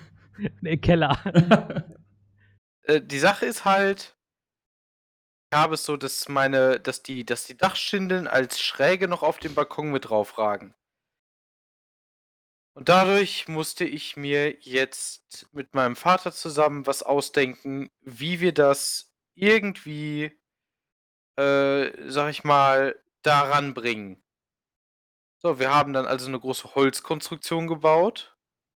[0.62, 1.18] Ne, Keller.
[2.85, 4.16] Äh, die Sache ist halt,
[5.53, 9.39] ich habe es so, dass meine, dass die, dass die Dachschindeln als Schräge noch auf
[9.39, 10.74] dem Balkon mit drauf ragen.
[12.72, 19.12] Und dadurch musste ich mir jetzt mit meinem Vater zusammen was ausdenken, wie wir das
[19.35, 20.33] irgendwie,
[21.37, 24.22] äh, sag ich mal, daran bringen.
[25.43, 28.36] So, wir haben dann also eine große Holzkonstruktion gebaut,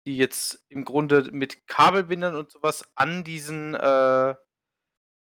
[0.07, 4.35] die jetzt im Grunde mit Kabelbindern und sowas an diesen, äh,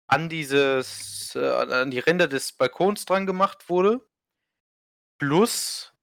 [0.08, 4.06] an dieses, äh, an- die Ränder des Balkons dran gemacht wurde.
[5.22, 5.94] Plus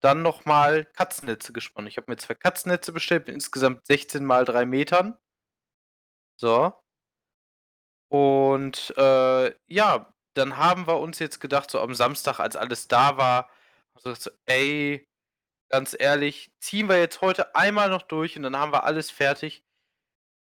[0.00, 1.88] dann nochmal Katzennetze gesponnen.
[1.88, 5.18] Ich habe mir zwei Katzennetze bestellt mit insgesamt 16 mal 3 Metern.
[6.40, 6.72] So.
[8.10, 13.16] Und äh, ja, dann haben wir uns jetzt gedacht, so am Samstag, als alles da
[13.16, 13.50] war,
[14.04, 15.08] wir gesagt so, ey,
[15.70, 19.64] ganz ehrlich, ziehen wir jetzt heute einmal noch durch und dann haben wir alles fertig.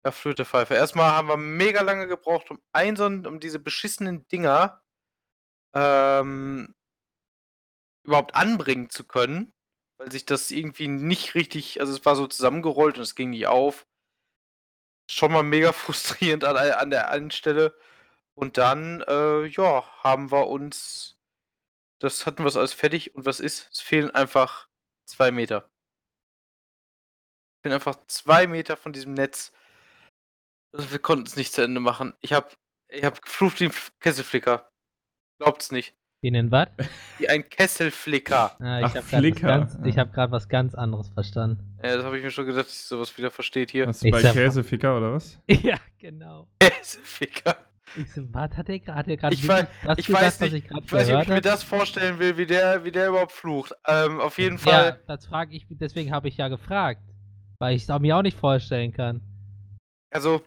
[0.06, 0.74] Ja, Flöte Pfeife.
[0.74, 4.82] Erstmal haben wir mega lange gebraucht, um ein so ein, um diese beschissenen Dinger
[5.76, 6.74] ähm,
[8.04, 9.54] überhaupt anbringen zu können,
[9.98, 13.48] weil sich das irgendwie nicht richtig, also es war so zusammengerollt und es ging nicht
[13.48, 13.88] auf.
[15.10, 17.78] Schon mal mega frustrierend an, an der einen Stelle.
[18.34, 21.20] Und dann, äh, ja, haben wir uns,
[22.02, 23.70] das hatten wir es alles fertig und was ist?
[23.72, 24.68] Es fehlen einfach
[25.06, 25.70] zwei Meter.
[27.58, 29.52] Es fehlen einfach zwei Meter von diesem Netz.
[30.74, 32.14] Also wir konnten es nicht zu Ende machen.
[32.22, 32.50] Ich habe
[32.90, 34.70] ich hab geflucht wie ein Kesselflicker.
[35.40, 35.96] Glaubt's nicht.
[36.24, 36.68] Wie nennt was?
[37.18, 38.56] Wie ein Kesselflicker.
[38.62, 40.02] Ah, ich Ach, habe gerade was, ganz, ich Ja.
[40.02, 41.78] hab grad was ganz anderes verstanden.
[41.84, 43.88] Ja, das habe ich mir schon gedacht, dass sich sowas wieder versteht hier.
[43.88, 45.40] Hast du Ich bei Käseficker oder was?
[45.50, 46.48] Ja, genau.
[46.60, 47.58] Kesselflicker.
[47.98, 49.68] Ich so, was hat der gerade gerade Ich das
[50.00, 52.20] ich gesagt, weiß was nicht- ich gerade Ich weiß nicht, ob ich mir das vorstellen
[52.20, 53.74] will, wie der, wie der überhaupt flucht.
[53.88, 55.00] Ähm, auf jeden Ja, Fall.
[55.08, 57.02] das frage ich, deswegen habe ich ja gefragt.
[57.60, 59.22] Weil ich es mir auch nicht vorstellen kann.
[60.12, 60.42] Also,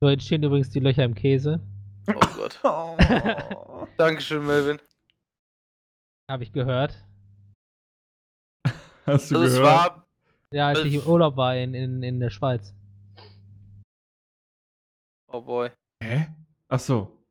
[0.00, 1.60] So entstehen übrigens die Löcher im Käse.
[2.08, 2.60] oh Gott.
[3.98, 4.78] Dankeschön, Melvin.
[6.30, 6.94] Habe ich gehört.
[9.06, 9.64] Hast du Also, es gehört?
[9.66, 10.06] war.
[10.52, 12.74] Ja, als Äh, ich im Urlaub war in, in, in der Schweiz.
[15.30, 15.70] Oh boy.
[16.02, 16.28] Hä?
[16.68, 17.24] Ach so.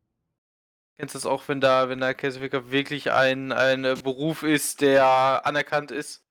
[0.97, 4.81] Kennst du das auch, wenn da, wenn der Käseficker wirklich ein, ein äh, Beruf ist,
[4.81, 6.23] der anerkannt ist?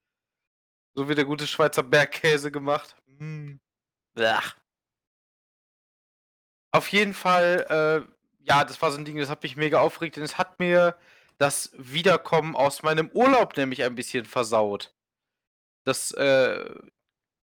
[0.95, 2.97] So wie der gute Schweizer Bergkäse gemacht.
[3.07, 3.57] Mm.
[6.71, 10.17] Auf jeden Fall, äh, ja, das war so ein Ding, das hat mich mega aufgeregt,
[10.17, 10.97] denn es hat mir
[11.39, 14.95] das Wiederkommen aus meinem Urlaub nämlich ein bisschen versaut.
[15.85, 16.73] Das äh,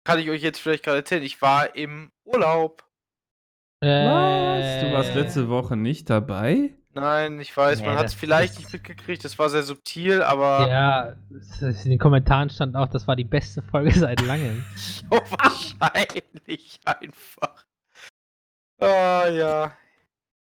[0.04, 1.22] kann ich euch jetzt vielleicht gerade erzählen.
[1.22, 2.84] Ich war im Urlaub.
[3.82, 4.80] Was?
[4.82, 6.74] Du warst Äh, letzte Woche nicht dabei?
[6.92, 9.24] Nein, ich weiß, Nee, man hat es vielleicht nicht mitgekriegt.
[9.24, 13.16] Das war sehr subtil, aber Ja, es ist- in den Kommentaren stand auch, das war
[13.16, 14.64] die beste Folge seit langem.
[14.76, 17.64] so wahrscheinlich einfach.
[18.80, 19.76] Ah, ja.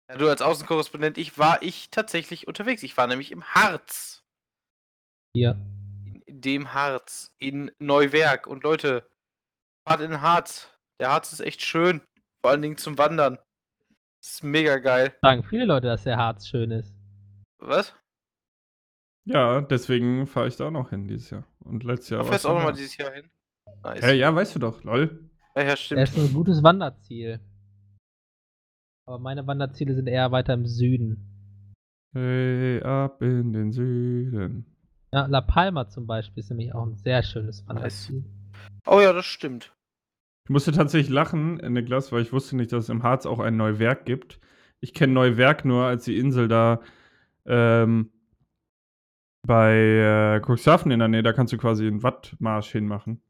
[0.09, 0.17] ja.
[0.17, 2.83] Du als Außenkorrespondent, ich war ich tatsächlich unterwegs.
[2.83, 4.23] Ich war nämlich im Harz.
[5.33, 5.57] Hier.
[6.05, 7.33] In, in dem Harz.
[7.39, 8.45] In Neuwerk.
[8.47, 9.09] Und Leute,
[9.87, 10.67] fahrt in den Harz.
[10.99, 12.01] Der Harz ist echt schön.
[12.43, 13.37] Vor allen Dingen zum Wandern.
[14.21, 15.15] Das ist mega geil.
[15.21, 16.93] Sagen viele Leute, dass der Harz schön ist.
[17.59, 17.95] Was?
[19.25, 21.45] Ja, deswegen fahre ich da auch noch hin dieses Jahr.
[21.59, 23.29] Und letztes Jahr Du fährst auch nochmal dieses Jahr hin?
[23.81, 24.03] Nice.
[24.05, 25.29] Hä, ja, weißt du doch, lol.
[25.55, 26.01] Ja, ja, Das stimmt.
[26.01, 27.39] ist ein gutes Wanderziel.
[29.05, 31.29] Aber meine Wanderziele sind eher weiter im Süden.
[32.13, 34.65] Hey, ab in den Süden.
[35.13, 38.25] Ja, La Palma zum Beispiel ist nämlich auch ein sehr schönes Wanderziel.
[38.85, 39.73] Oh ja, das stimmt.
[40.45, 43.55] Ich musste tatsächlich lachen, Niklas, weil ich wusste nicht, dass es im Harz auch ein
[43.55, 44.39] Neuwerk gibt.
[44.81, 46.81] Ich kenne Neuwerk nur als die Insel da
[47.45, 48.11] ähm,
[49.47, 51.23] bei äh, Cuxhaven in der Nähe.
[51.23, 53.21] Da kannst du quasi einen Wattmarsch hinmachen.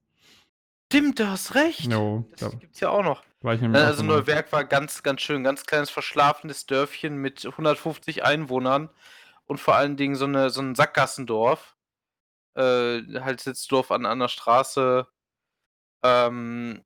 [0.91, 1.87] Stimmt, du hast recht.
[1.87, 3.23] No, da Das gibt's ja auch noch.
[3.41, 4.03] war ich nämlich Äh, Also.
[4.03, 5.43] Neuwerk war ganz, ganz schön.
[5.43, 8.89] Ganz kleines, verschlafenes Dörfchen mit 150 Einwohnern
[9.45, 11.75] und vor allen Dingen so, eine, so ein Sackgassendorf.
[12.55, 15.07] Äh, halt Sitzdorf an einer Straße.
[16.03, 16.83] Ähm,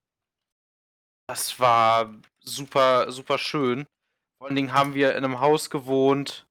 [1.27, 3.85] das war super, super schön.
[4.37, 6.47] Vor allen Dingen haben wir in einem Haus gewohnt.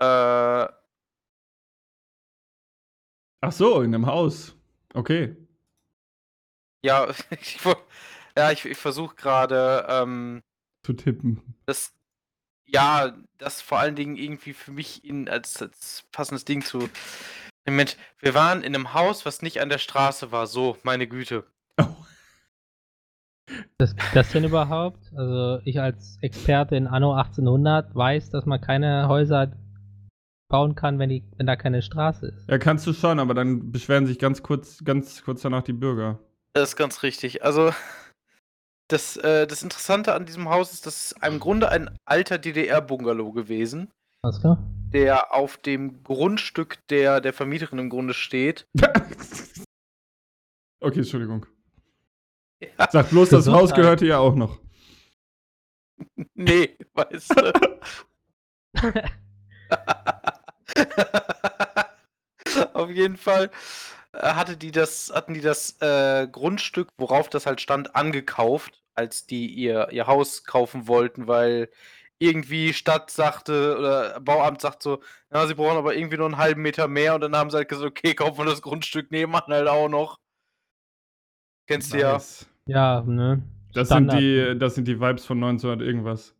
[0.00, 0.66] Äh,
[3.42, 4.54] Ach so, in einem Haus.
[4.94, 5.36] Okay.
[6.84, 7.58] ja, ich,
[8.36, 10.42] ja, ich, ich versuche gerade, ähm,
[10.84, 11.54] Zu tippen.
[11.66, 11.94] das,
[12.66, 16.88] ja, das vor allen Dingen irgendwie für mich in, als, als passendes Ding zu.
[17.66, 20.46] Moment, wir waren in einem Haus, was nicht an der Straße war.
[20.46, 21.46] So, meine Güte.
[23.80, 25.10] Das, das denn überhaupt?
[25.16, 29.52] Also ich als Experte in Anno 1800 weiß, dass man keine Häuser
[30.50, 32.46] bauen kann, wenn, die, wenn da keine Straße ist.
[32.46, 36.18] Ja, kannst du schon, aber dann beschweren sich ganz kurz, ganz kurz danach die Bürger.
[36.52, 37.42] Das ist ganz richtig.
[37.42, 37.70] Also,
[38.88, 43.32] das, äh, das Interessante an diesem Haus ist, das ist im Grunde ein alter DDR-Bungalow
[43.32, 43.88] gewesen,
[44.20, 44.62] Alles klar?
[44.92, 48.66] der auf dem Grundstück der, der Vermieterin im Grunde steht.
[50.82, 51.46] okay, Entschuldigung.
[52.60, 53.48] Ja, Sag bloß, das.
[53.48, 54.58] Haus gehörte ja auch noch.
[56.34, 57.52] nee, weißt du.
[62.74, 63.50] Auf jeden Fall
[64.12, 69.26] äh, hatte die das, hatten die das äh, Grundstück, worauf das halt stand, angekauft, als
[69.26, 71.70] die ihr, ihr Haus kaufen wollten, weil
[72.18, 75.02] irgendwie Stadt sagte oder Bauamt sagt so,
[75.32, 77.68] ja, sie brauchen aber irgendwie nur einen halben Meter mehr und dann haben sie halt
[77.68, 80.18] gesagt, okay, kaufen wir das Grundstück nebenan halt auch noch.
[81.70, 82.14] Kennst du ja.
[82.14, 82.50] Nice.
[82.66, 83.44] Ja, ne?
[83.72, 84.18] Das Standard.
[84.18, 86.34] sind, die, das sind die Vibes von 1900 irgendwas.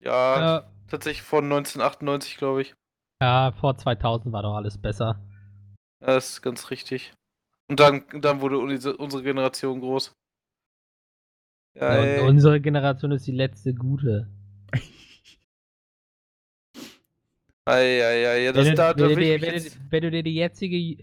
[0.00, 2.74] Ja, Ja, tatsächlich von 1998, glaube ich.
[3.22, 5.18] ja, vor 2000 war doch alles besser.
[6.00, 7.14] Das ist ganz richtig.
[7.70, 10.12] Und dann, dann wurde unsere Generation groß.
[11.74, 14.28] Ja, Ja, unsere Generation ist die letzte gute.
[17.64, 20.10] Ei, ei, ei, ja, das wenn, du, da, da wenn, du wenn, du, wenn du
[20.10, 21.02] dir die jetzige,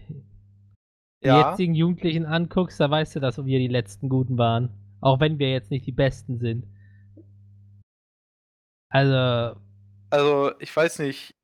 [1.23, 4.69] ja, jetzigen Jugendlichen anguckst, da weißt du, dass wir die letzten Guten waren.
[5.01, 6.65] Auch wenn wir jetzt nicht die Besten sind.
[8.89, 9.59] Also,
[10.09, 11.35] also ich weiß nicht,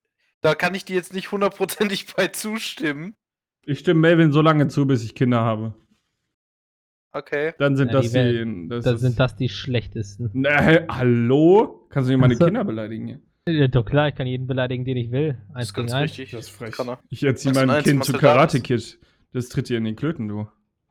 [0.42, 3.16] da kann ich dir jetzt nicht hundertprozentig bei zustimmen.
[3.66, 5.74] Ich stimme Melvin so lange zu, bis ich Kinder habe.
[7.12, 7.54] Okay.
[7.60, 8.68] Dann sind Ja, das die die.
[8.68, 10.30] Das da ist- sind das die schlechtesten.
[10.34, 11.88] Na, hä, hallo?
[11.90, 12.46] Kannst du nicht meine Ach so.
[12.46, 13.08] Kinder beleidigen?
[13.08, 13.22] hier?
[13.48, 15.38] Ja, doch klar, ich kann jeden beleidigen, den ich will.
[15.50, 16.32] Das Eins ist ganz richtig.
[16.32, 16.76] Das ist frech.
[17.10, 18.60] Ich erziehe mein Kind zu Karate?
[18.60, 19.00] Kid.
[19.36, 20.48] Das tritt dir in den Klöten, du.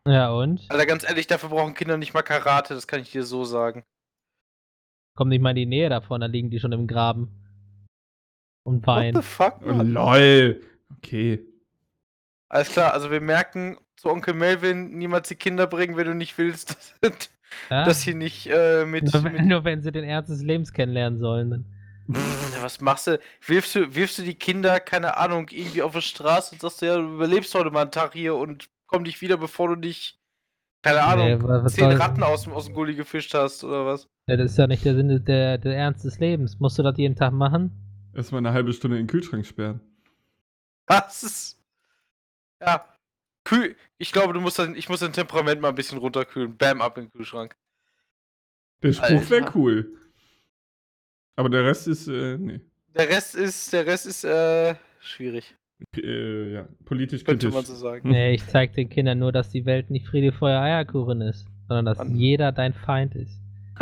[0.06, 0.60] Ja, und?
[0.68, 3.84] Alter, ganz ehrlich, dafür brauchen Kinder nicht mal Karate, das kann ich dir so sagen.
[5.16, 7.30] Komm nicht mal in die Nähe davon, dann liegen die schon im Graben.
[8.64, 9.16] Und What weinen.
[9.16, 9.60] the fuck?
[9.64, 9.92] Oh, Mann?
[9.92, 10.60] lol.
[10.98, 11.42] Okay.
[12.50, 16.36] Alles klar, also wir merken zu Onkel Melvin niemals die Kinder bringen, wenn du nicht
[16.36, 17.16] willst, dass,
[17.70, 17.84] Ja?
[17.86, 20.74] dass hier nicht äh, mit, nur, mit wenn, nur wenn sie den Ernst des Lebens
[20.74, 21.50] kennenlernen sollen.
[21.50, 21.64] Dann.
[22.64, 23.20] Was machst du?
[23.46, 26.86] Wirfst du, wirfst du die Kinder, keine Ahnung, irgendwie auf die Straße und sagst du,
[26.86, 30.18] ja, du überlebst heute mal einen Tag hier und komm dich wieder, bevor du nicht,
[30.82, 34.08] keine Ahnung, Nee, was zehn Ratten aus dem, aus dem Gully gefischt hast oder was?
[34.26, 36.58] Ja, das ist ja nicht der Sinn der, der Ernst des Lebens.
[36.58, 37.70] Musst du das jeden Tag machen?
[38.14, 39.80] Erstmal eine halbe Stunde in den Kühlschrank sperren.
[40.86, 41.60] Das ist.
[42.62, 42.86] Ja.
[43.44, 43.76] Kühl.
[43.98, 46.56] Ich glaube, du musst dann, ich muss dein Temperament mal ein bisschen runterkühlen.
[46.56, 47.54] Bam, ab in den Kühlschrank.
[48.82, 49.98] Der Spruch wäre cool.
[51.36, 52.60] Aber der Rest ist, äh, nee.
[52.96, 55.54] Der Rest ist, der Rest ist, äh, schwierig,
[55.90, 57.54] P äh, ja, politisch könnte kritisch.
[57.54, 58.08] man so sagen.
[58.08, 61.86] Nee, ich zeig den Kindern nur, dass die Welt nicht Friede, Feuer, Eierkuchen ist, sondern
[61.86, 62.14] dass Mann.
[62.14, 63.40] jeder dein Feind ist.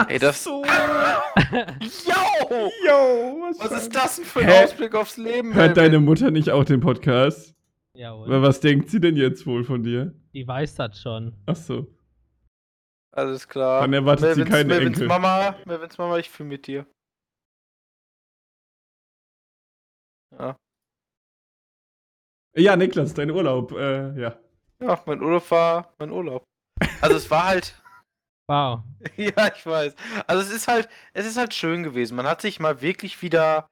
[0.08, 0.42] Ey, das.
[0.44, 0.64] So.
[1.52, 2.70] Yo!
[2.86, 4.64] Yo, was, Was ist das denn für ein Hä?
[4.64, 5.52] Ausblick aufs Leben?
[5.54, 6.04] Hört deine Melvin?
[6.06, 7.54] Mutter nicht auch den Podcast?
[7.94, 8.26] ja, und?
[8.28, 10.14] Aber was denkt sie denn jetzt wohl von dir?
[10.32, 11.34] Die weiß das schon.
[11.44, 11.86] Ach so.
[13.14, 13.82] Alles klar.
[13.82, 15.08] Dann erwartet sie Melvins- keine Melvins Enkel.
[15.08, 16.86] Mama, Melvins Mama, ich fühle mit dir.
[20.38, 20.56] Ja.
[22.54, 24.38] Ja, Niklas, dein Urlaub, äh, ja.
[24.80, 26.44] ja, mein Urlaub war mein Urlaub.
[27.00, 27.82] Also es war halt,
[28.48, 28.82] Wow.
[29.16, 29.94] ja, ich weiß.
[30.26, 32.16] Also es ist halt, es ist halt schön gewesen.
[32.16, 33.68] Man hat sich mal wirklich wieder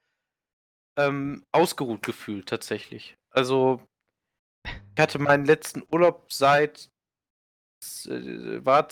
[0.99, 3.17] ähm, ausgeruht gefühlt, tatsächlich.
[3.31, 3.87] Also
[4.67, 6.89] ich hatte meinen letzten Urlaub seit
[8.07, 8.89] äh, war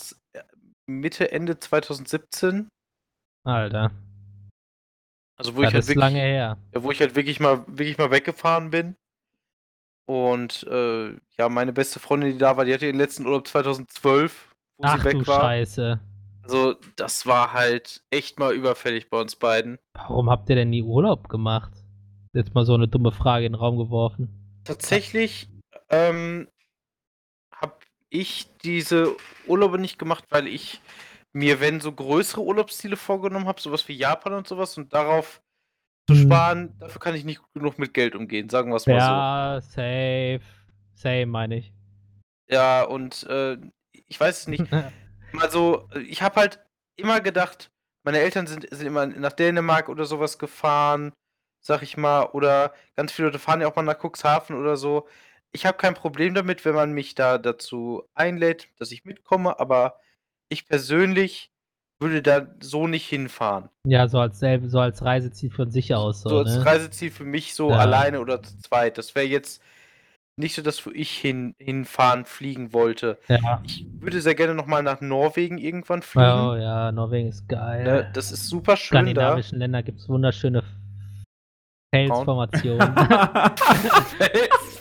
[0.86, 2.68] Mitte, Ende 2017.
[3.46, 3.90] Alter.
[5.39, 6.59] Also wo das ich halt wirklich, lange her.
[6.74, 8.97] Ja, wo ich halt wirklich mal, wirklich mal weggefahren bin.
[10.05, 14.49] Und äh, ja, meine beste Freundin, die da war, die hatte ihren letzten Urlaub 2012,
[14.78, 15.41] wo Ach sie weg du war.
[15.43, 16.01] Scheiße.
[16.43, 19.78] Also, das war halt echt mal überfällig bei uns beiden.
[19.93, 21.72] Warum habt ihr denn nie Urlaub gemacht?
[22.32, 24.62] Jetzt mal so eine dumme Frage in den Raum geworfen.
[24.64, 25.49] Tatsächlich
[25.91, 26.49] ähm,
[27.55, 27.74] habe
[28.09, 29.14] ich diese
[29.47, 30.80] Urlaube nicht gemacht, weil ich
[31.32, 35.42] mir, wenn so größere Urlaubsziele vorgenommen habe, sowas wie Japan und sowas, und darauf
[36.08, 36.22] zu Hm.
[36.22, 39.06] sparen, dafür kann ich nicht gut genug mit Geld umgehen, sagen wir es mal so.
[39.06, 40.40] Ja, safe.
[40.94, 41.72] Same, meine ich.
[42.48, 43.58] Ja, und äh,
[43.92, 44.64] ich weiß es nicht.
[45.32, 46.60] Mal so, ich habe halt
[46.96, 47.70] immer gedacht,
[48.02, 51.12] meine Eltern sind, sind immer nach Dänemark oder sowas gefahren,
[51.60, 55.06] sag ich mal, oder ganz viele Leute fahren ja auch mal nach Cuxhaven oder so.
[55.52, 60.00] Ich habe kein Problem damit, wenn man mich da dazu einlädt, dass ich mitkomme, aber
[60.49, 61.51] ich persönlich
[62.01, 63.68] würde da so nicht hinfahren.
[63.84, 66.22] Ja, so als selbe, so als Reiseziel von sich aus.
[66.22, 66.66] So, So als ne?
[66.66, 67.78] Reiseziel für mich so Ja.
[67.78, 68.99] alleine oder zu zweit.
[68.99, 69.62] Das wäre jetzt
[70.36, 73.18] nicht so das, wo ich hin, hinfahren, fliegen wollte.
[73.26, 73.61] Ja.
[73.64, 76.26] Ich würde sehr gerne nochmal nach Norwegen irgendwann fliegen.
[76.28, 77.82] Oh ja, Norwegen ist geil.
[77.82, 79.01] Ne, das ist super schön da.
[79.03, 80.62] skandinavischen Länder gibt es wunderschöne
[81.92, 82.94] Felsformationen.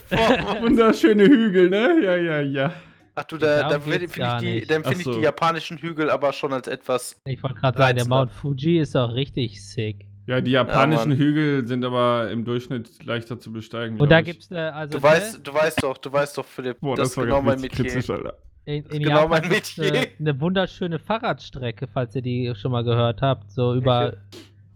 [0.62, 2.00] Wunderschöne Hügel, ne?
[2.04, 2.74] Ja, ja, ja.
[3.20, 5.12] Ach du, da, da finde find ich, die, dann ich so.
[5.12, 7.20] die japanischen Hügel aber schon als etwas.
[7.26, 8.08] ich wollte gerade sagen, der.
[8.08, 10.06] Mount Fuji ist auch richtig sick.
[10.28, 11.18] Ja, die japanischen Mann.
[11.18, 14.00] Hügel sind aber im Durchschnitt leichter zu besteigen.
[14.00, 14.26] Und da ich.
[14.26, 17.12] gibt's äh, also Du weißt, du weißt doch, du weißt doch, Philipp, Boah, das, das,
[17.12, 17.86] ist war genau mein Metier.
[17.86, 18.38] kritisch, Alter.
[18.66, 19.96] in, in genau Japan mein gibt's, Metier.
[19.96, 23.50] äh, eine wunderschöne Fahrradstrecke, falls ihr die schon mal gehört habt.
[23.52, 24.14] So über.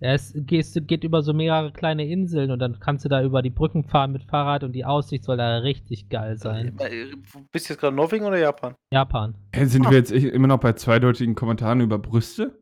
[0.04, 3.44] Ja, es gehst, geht über so mehrere kleine Inseln und dann kannst du da über
[3.44, 6.76] die Brücken fahren mit Fahrrad und die Aussicht soll da richtig geil sein.
[6.80, 7.06] Äh,
[7.52, 8.74] Bist du jetzt gerade Norwegen oder Japan?
[8.92, 9.36] Japan.
[9.54, 12.60] Hä, sind wir jetzt echt immer noch bei zweideutigen Kommentaren über Brüste?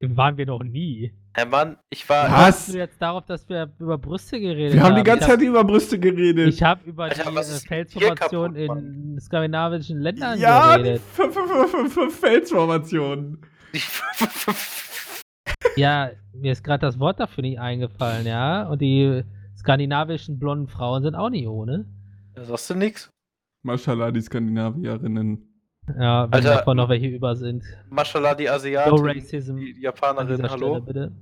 [0.00, 1.12] Waren wir noch nie.
[1.34, 2.24] Herr Mann, ich war.
[2.30, 2.56] Was?
[2.66, 4.90] Kommst du jetzt darauf, dass wir über Brüste geredet Wir haben?
[4.94, 6.48] haben die ganze hab, Zeit über Brüste geredet.
[6.48, 11.02] Ich habe über Alter, die äh, Felsformation kaputt, in skandinavischen Ländern ja, die geredet.
[11.16, 13.38] F- F- F- F- F- Felsformationen.
[15.76, 18.68] Ja, mir ist gerade das Wort dafür nicht eingefallen, ja.
[18.68, 19.22] Und die
[19.56, 21.86] skandinavischen blonden Frauen sind auch nicht ohne.
[22.34, 23.10] Da sagst du nix?
[23.62, 25.48] Mashallah, die Skandinavierinnen.
[25.98, 27.64] Ja, wenn Alter, davon noch welche über sind.
[27.88, 30.66] Mashallah, die No Asiatin, Racism die die an Japanerin, hallo.
[30.74, 31.12] Stelle, bitte.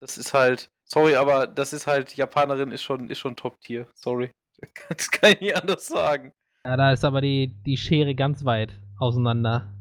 [0.00, 3.86] Das ist halt, sorry, aber das ist halt, Japanerin ist schon, ist schon Top-Tier.
[3.94, 4.30] Sorry.
[4.88, 6.32] Das kann ich nicht anders sagen.
[6.64, 9.72] Ja, da ist aber die, die Schere ganz weit auseinander.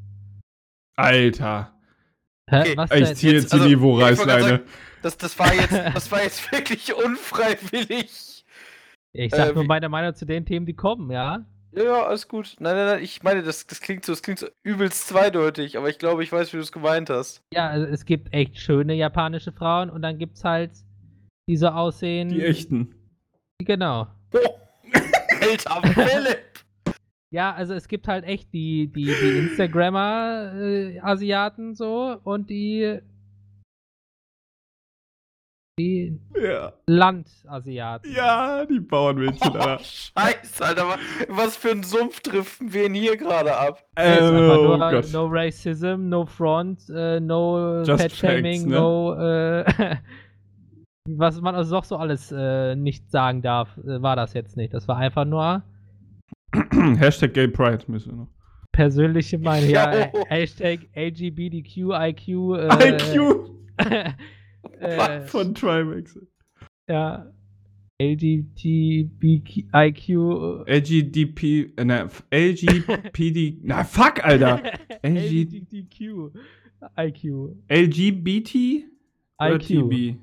[0.97, 1.74] Alter.
[2.49, 3.15] Hä, Okay, was Ich denn?
[3.15, 4.63] ziehe Jetzt- jetzt, also, die Niveau-Reißleine.
[5.01, 8.45] Das, das war jetzt, das war jetzt wirklich unfreiwillig.
[9.13, 11.45] Ich sag äh, nur meine Meinung zu den Themen, die kommen, ja.
[11.71, 12.55] Ja, ja, alles gut.
[12.59, 15.89] Nein, nein, nein, ich meine, das, das klingt so, das klingt so übelst zweideutig, aber
[15.89, 17.41] ich glaube, ich weiß, wie du es gemeint hast.
[17.53, 20.71] Ja, also es gibt echt schöne japanische Frauen und dann gibt's halt
[21.49, 22.29] die so aussehen.
[22.29, 22.95] Die echten.
[23.59, 24.07] Genau.
[24.33, 24.39] Oh,
[25.41, 26.39] alter Philipp!
[27.35, 32.99] Ja, also es gibt halt echt die, die, die Instagrammer-Asiaten so und die,
[35.77, 36.71] die Ja.
[36.87, 38.09] Landasiaten.
[38.13, 39.79] Ja, die Bauernmädchen, Oh, Alter.
[39.83, 43.85] Scheiße, Alter, wa- was für ein Sumpf driften wir denn hier gerade ab?
[43.95, 45.11] Einfach oh nur Gott.
[45.11, 48.75] no racism, no front, äh, no Just pet shaming, ne?
[48.75, 49.65] no äh,
[51.09, 54.73] was man also doch so alles äh, nicht sagen darf, äh, war das jetzt nicht.
[54.73, 55.61] Das war einfach nur
[56.99, 58.27] Hashtag Gay Pride müssen wir noch.
[58.71, 59.69] persönliche Meinung.
[59.69, 60.23] Ja, Jo.
[60.29, 62.27] äh, Hashtag LGBTQ, IQ.
[62.57, 63.49] Äh, IQ
[64.79, 66.19] äh, von Trimax.
[66.89, 67.31] ja.
[68.01, 69.67] LGBTQ.
[69.73, 70.09] IQ.
[70.67, 74.61] LGDP, äh, ne, LGPD, na fuck, Alter.
[75.01, 76.31] LG LGBTQ.
[76.97, 77.55] IQ.
[77.69, 78.83] LGBT
[79.41, 79.67] IQ.
[79.67, 80.17] TB?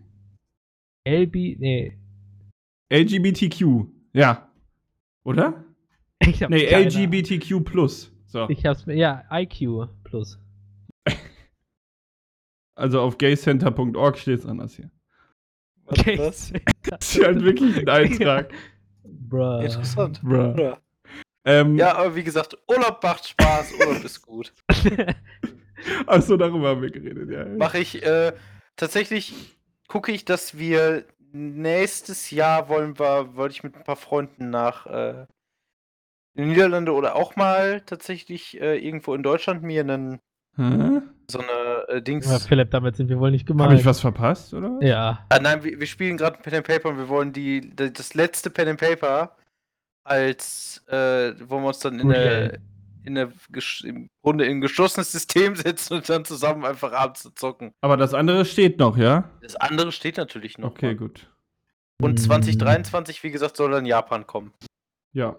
[1.09, 1.35] LB.
[1.59, 1.97] Nee.
[2.93, 4.49] LGBTQ, ja.
[5.25, 5.62] Oder?
[6.27, 8.13] Ich hab Nee, LGBTQ plus.
[8.27, 8.49] So.
[8.49, 10.39] Ich hab's mir, ja, IQ plus.
[12.75, 14.91] Also auf gaycenter.org steht es anders hier.
[15.85, 16.19] Okay.
[16.19, 16.53] Was?
[16.85, 18.51] Das ist halt wirklich ein Eintrag.
[19.05, 19.61] Bruh.
[19.61, 20.23] Interessant.
[20.23, 20.55] Bruh.
[20.59, 20.79] Ja.
[21.45, 24.55] Ähm, ja, aber wie gesagt, Urlaub macht Spaß, Urlaub ist gut.
[26.07, 27.45] Achso, darüber haben wir geredet, ja.
[27.45, 28.33] Mache ich, äh,
[28.77, 29.35] tatsächlich
[29.87, 34.87] gucke ich, dass wir nächstes Jahr wollen wir, wollte ich mit ein paar Freunden nach
[34.87, 35.27] äh,
[36.35, 40.19] in die Niederlande oder auch mal tatsächlich äh, irgendwo in Deutschland mir einen,
[40.57, 41.01] Hä?
[41.31, 42.31] so eine äh, Dings.
[42.31, 43.79] Ja, Philipp, damit sind wir wohl nicht Hab gemeint.
[43.81, 44.79] ich was verpasst, oder?
[44.81, 45.25] Ja.
[45.29, 48.15] Ah, nein, wir, wir spielen gerade Pen and Paper und wir wollen die, die das
[48.15, 49.37] letzte Pen and Paper
[50.05, 52.59] als äh, wollen wir uns dann in Gut, der
[53.05, 53.33] in der
[53.85, 57.73] im Grunde in ein geschlossenes System setzen und dann zusammen einfach abends zocken.
[57.81, 59.29] Aber das andere steht noch, ja?
[59.43, 60.71] Das andere steht natürlich noch.
[60.71, 60.97] Okay, Mann.
[60.99, 61.29] gut.
[62.01, 62.17] Und Hm.
[62.17, 64.53] 2023, wie gesagt, soll dann Japan kommen.
[65.13, 65.37] Ja.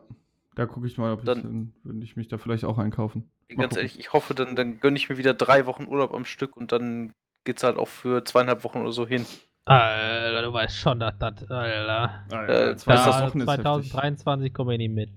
[0.55, 3.29] Da gucke ich mal, ob ich Dann- dann würde ich mich da vielleicht auch einkaufen.
[3.49, 3.77] Mal Ganz gucken.
[3.77, 6.71] ehrlich, ich hoffe, dann, dann gönne ich mir wieder drei Wochen Urlaub am Stück und
[6.71, 7.11] dann
[7.43, 9.25] geht's halt auch für zweieinhalb Wochen oder so hin.
[9.65, 12.25] Alter, du weißt schon, dass das, Alter.
[12.31, 13.63] Alter, Äh, zwei das Wochen ist heftig.
[13.91, 15.09] 2023 komme ich nicht mit.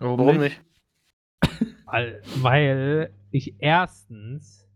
[0.00, 0.60] Warum nicht?
[1.86, 4.68] Weil, weil ich erstens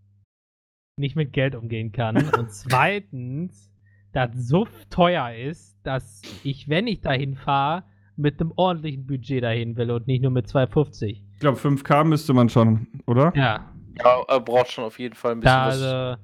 [0.97, 3.71] nicht mit Geld umgehen kann und zweitens
[4.13, 7.85] das so teuer ist, dass ich, wenn ich dahin fahre,
[8.23, 11.07] mit einem ordentlichen Budget dahin will und nicht nur mit 2,50.
[11.35, 13.33] Ich glaube, 5K müsste man schon, oder?
[13.37, 15.83] Ja, Ja, er braucht schon auf jeden Fall ein bisschen da was.
[15.83, 16.23] also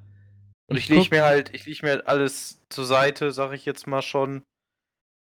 [0.69, 3.67] Und Ich ich lege mir halt, ich lege mir halt alles zur Seite, sag ich
[3.67, 4.43] jetzt mal schon.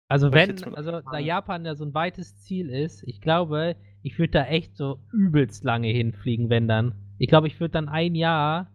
[0.07, 1.19] Also wenn, also da?
[1.19, 5.63] Japan ja so ein weites Ziel ist, ich glaube, ich würde da echt so übelst
[5.63, 6.95] lange hinfliegen, wenn dann.
[7.19, 8.71] Ich glaube, ich würde dann ein Jahr,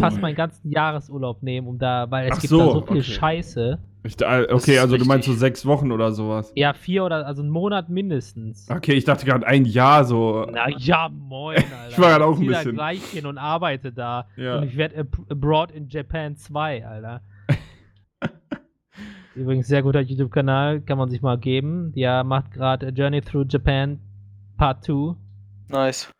[0.00, 3.00] fast meinen ganzen Jahresurlaub nehmen, um da, weil es Ach gibt so, da so viel
[3.00, 3.02] okay.
[3.02, 3.78] Scheiße.
[4.04, 6.52] Ich, okay, also du meinst so sechs Wochen oder sowas.
[6.56, 8.68] Ja, vier oder, also einen Monat mindestens.
[8.68, 10.44] Okay, ich dachte gerade ein Jahr so.
[10.50, 11.68] Na ja, moin, Alter.
[11.90, 14.26] Ich war grad auch ein bisschen- gleich hin und arbeite da.
[14.36, 14.56] Ja.
[14.58, 17.20] Und ich werde ab abroad in Japan 2, Alter.
[19.34, 21.92] Übrigens, sehr guter YouTube-Kanal, kann man sich mal geben.
[21.92, 24.00] Der macht gerade A Journey Through Japan
[24.58, 25.14] Part 2,
[25.68, 26.10] Nice.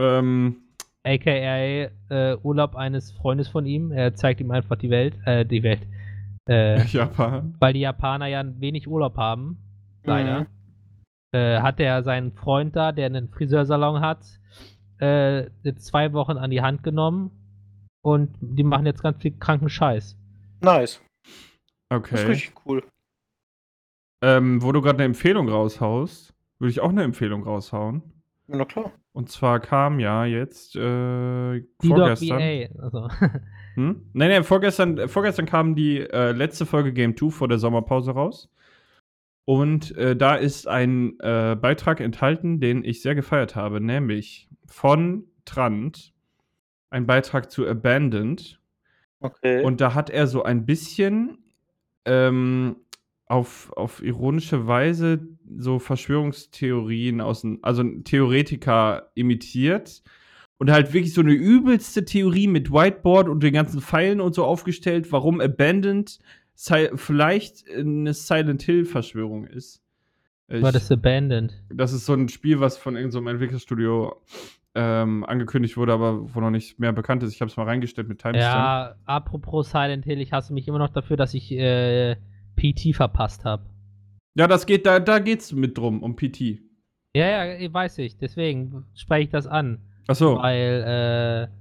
[0.00, 0.56] Ähm,
[1.04, 3.92] aka äh, Urlaub eines Freundes von ihm.
[3.92, 5.80] Er zeigt ihm einfach die Welt, äh, die Welt.
[6.50, 7.54] Äh, Japan.
[7.60, 9.58] weil die Japaner ja wenig Urlaub haben,
[10.04, 10.40] leider.
[10.40, 10.46] Mhm.
[11.32, 14.24] äh, hat er seinen Freund da, der einen Friseursalon hat,
[15.00, 17.30] äh, jetzt zwei Wochen an die Hand genommen
[18.02, 20.16] und die machen jetzt ganz viel kranken Scheiß.
[20.60, 21.00] Nice.
[21.88, 22.26] Das ist Okay.
[22.26, 22.82] richtig cool.
[24.22, 28.02] Ähm, wo du gerade eine Empfehlung raushaust, würde ich auch eine Empfehlung raushauen.
[28.48, 28.92] Ja, Na klar.
[29.12, 32.38] Und zwar kam ja jetzt äh, Die vorgestern.
[32.38, 32.68] VA.
[32.82, 33.08] Also,
[33.80, 34.02] Hm?
[34.12, 38.50] Nee, nee, vorgestern, vorgestern kam die äh, letzte Folge Game 2 vor der Sommerpause raus.
[39.46, 45.24] Und äh, da ist ein äh, Beitrag enthalten, den ich sehr gefeiert habe, nämlich von
[45.46, 46.12] Trant.
[46.90, 48.60] Ein Beitrag zu Abandoned.
[49.20, 49.64] Okay.
[49.64, 51.38] Und da hat er so ein bisschen
[52.04, 52.76] ähm,
[53.26, 55.26] auf, auf ironische Weise
[55.56, 60.02] so Verschwörungstheorien aus also Theoretiker imitiert
[60.60, 64.44] und halt wirklich so eine übelste Theorie mit Whiteboard und den ganzen Pfeilen und so
[64.44, 66.18] aufgestellt, warum Abandoned
[66.54, 69.82] si vielleicht eine Silent Hill Verschwörung ist.
[70.48, 71.54] Ich, war das Abandoned?
[71.70, 74.20] das ist so ein Spiel, was von irgendeinem Entwicklerstudio
[74.74, 77.32] ähm, angekündigt wurde, aber wo noch nicht mehr bekannt ist.
[77.32, 78.54] Ich habe es mal reingestellt mit Timestamp.
[78.54, 82.16] Ja, apropos Silent Hill, ich hasse mich immer noch dafür, dass ich äh,
[82.56, 83.64] PT verpasst habe.
[84.34, 86.58] Ja, das geht, da, da geht's mit drum, um PT.
[87.16, 88.18] Ja, ja, weiß ich.
[88.18, 89.80] Deswegen spreche ich das an.
[90.06, 90.38] Achso.
[90.38, 91.60] Weil, äh,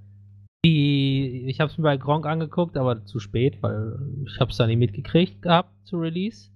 [0.65, 4.57] die, ich habe es mir bei Gronk angeguckt, aber zu spät, weil ich habe es
[4.57, 6.51] da nicht mitgekriegt gehabt zu Release.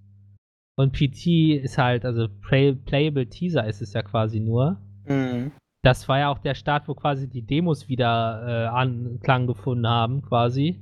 [0.76, 4.78] Und PT ist halt, also Play Playable Teaser ist es ja quasi nur.
[5.08, 5.52] Mhm.
[5.84, 10.22] Das war ja auch der Start, wo quasi die Demos wieder äh, Anklang gefunden haben,
[10.22, 10.82] quasi.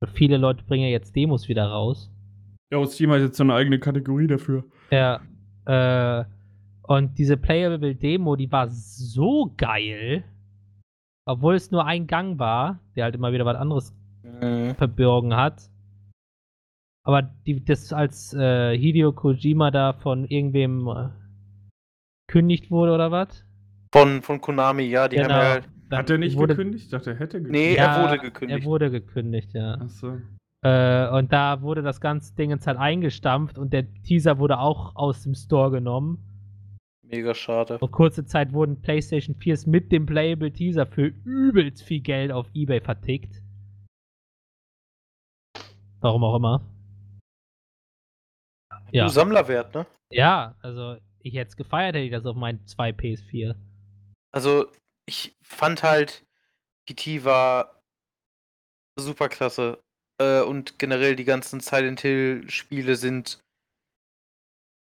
[0.00, 2.10] Und viele Leute bringen ja jetzt Demos wieder raus.
[2.70, 4.64] Ja, Steam hat jetzt so eine eigene Kategorie dafür.
[4.90, 5.20] Ja,
[5.64, 6.24] äh,
[6.88, 10.24] und diese Playable Demo, die war so geil.
[11.26, 14.74] Obwohl es nur ein Gang war, der halt immer wieder was anderes Mhm.
[14.76, 15.70] verbürgen hat.
[17.04, 21.08] Aber die, das als äh, Hideo Kojima da von irgendwem äh,
[22.30, 23.44] kündigt wurde oder was?
[23.94, 25.54] Von, von Konami, ja, die haben ja.
[25.56, 25.66] Genau.
[25.88, 26.84] Dann Hat er nicht wurde, gekündigt?
[26.84, 27.78] Ich dachte, er hätte Nee, gekündigt.
[27.78, 28.60] er wurde gekündigt.
[28.60, 29.74] Er wurde gekündigt, ja.
[29.80, 30.18] Achso.
[30.62, 34.94] Äh, und da wurde das ganze Ding jetzt halt eingestampft und der Teaser wurde auch
[34.96, 36.18] aus dem Store genommen.
[37.10, 37.78] Mega schade.
[37.78, 42.46] Und kurze Zeit wurden PlayStation 4s mit dem Playable Teaser für übelst viel Geld auf
[42.52, 43.42] Ebay vertickt.
[46.00, 46.60] Warum auch immer.
[48.92, 49.06] Ja.
[49.06, 49.86] Du Sammlerwert, ne?
[50.10, 53.54] Ja, also ich hätte es gefeiert, hätte ich das auf meinen zwei PS4.
[54.30, 54.70] Also,
[55.06, 56.26] ich fand halt,
[56.86, 57.82] PT war
[58.98, 59.80] super klasse.
[60.20, 63.40] Äh, und generell die ganzen Silent Hill-Spiele sind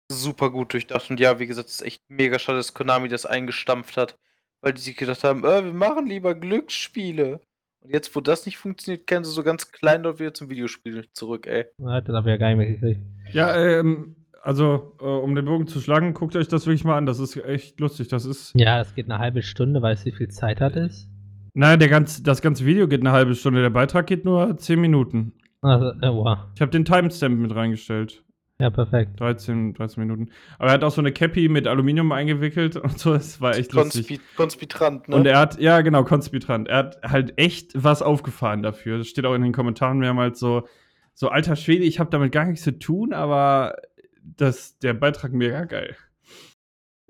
[0.10, 1.10] super gut durchdacht.
[1.10, 4.18] Und ja, wie gesagt, es ist echt mega schade, dass Konami das eingestampft hat.
[4.62, 7.40] Weil die sich gedacht haben, äh, wir machen lieber Glücksspiele.
[7.82, 11.08] Und jetzt, wo das nicht funktioniert, kehren sie so ganz klein dort wieder zum Videospiel
[11.14, 11.66] zurück, ey.
[11.86, 13.00] Hat das aber ja gar nicht mehr gekriegt.
[13.32, 17.06] Ja, ähm, also, äh, um den Bogen zu schlagen, guckt euch das wirklich mal an.
[17.06, 18.10] Das ist echt lustig.
[18.10, 18.54] Das ist.
[18.56, 21.08] Ja, das geht eine halbe Stunde, weißt du, wie viel Zeit hat es?
[21.54, 23.62] Nein, der ganz, das ganze Video geht eine halbe Stunde.
[23.62, 25.34] Der Beitrag geht nur 10 Minuten.
[25.62, 26.38] Also, äh, wow.
[26.56, 28.24] Ich habe den Timestamp mit reingestellt.
[28.62, 29.20] Ja, perfekt.
[29.22, 30.32] 13, 13 Minuten.
[30.58, 33.14] Aber er hat auch so eine Cappy mit Aluminium eingewickelt und so.
[33.14, 34.08] Es war echt lustig.
[34.08, 35.16] Konspi Konspitrant, ne?
[35.16, 36.68] Und er hat, ja, genau, Konspitrant.
[36.68, 38.98] Er hat halt echt was aufgefahren dafür.
[38.98, 40.68] Das steht auch in den Kommentaren mehrmals so,
[41.14, 43.78] so alter Schwede, ich habe damit gar nichts zu tun, aber
[44.22, 45.96] das, der Beitrag mega geil.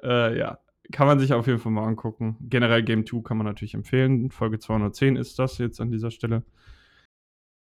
[0.04, 0.60] Äh, ja,
[0.91, 2.38] kann man sich auf jeden Fall mal angucken.
[2.41, 4.30] Generell Game 2 kann man natürlich empfehlen.
[4.30, 6.43] Folge 210 ist das jetzt an dieser Stelle.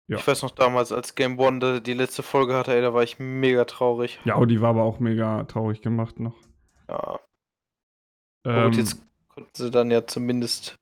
[0.08, 0.18] Ja.
[0.18, 3.18] Ich weiß noch damals, als Game One die- letzte Folge hatte, ey, da war ich
[3.20, 4.20] mega traurig.
[4.26, 6.36] Ja, und die war aber auch mega traurig gemacht noch.
[6.88, 7.20] Ja.
[8.46, 10.76] Ähm, gut, jetzt konnten sie dann ja zumindest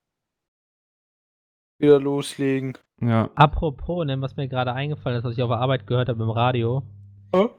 [1.80, 2.78] wieder loslegen.
[3.02, 3.30] ja.
[3.36, 6.30] Apropos, ne, was mir gerade eingefallen ist, was ich auf der Arbeit gehört habe im
[6.30, 6.84] Radio.
[7.34, 7.50] Hä?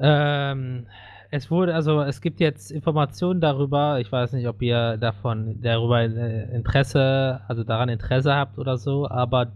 [0.00, 0.86] Ähm,
[1.30, 6.00] es wurde, also es gibt jetzt Informationen darüber, ich weiß nicht, ob ihr davon darüber
[6.00, 9.52] äh, Interesse, also daran Interesse habt oder so, aber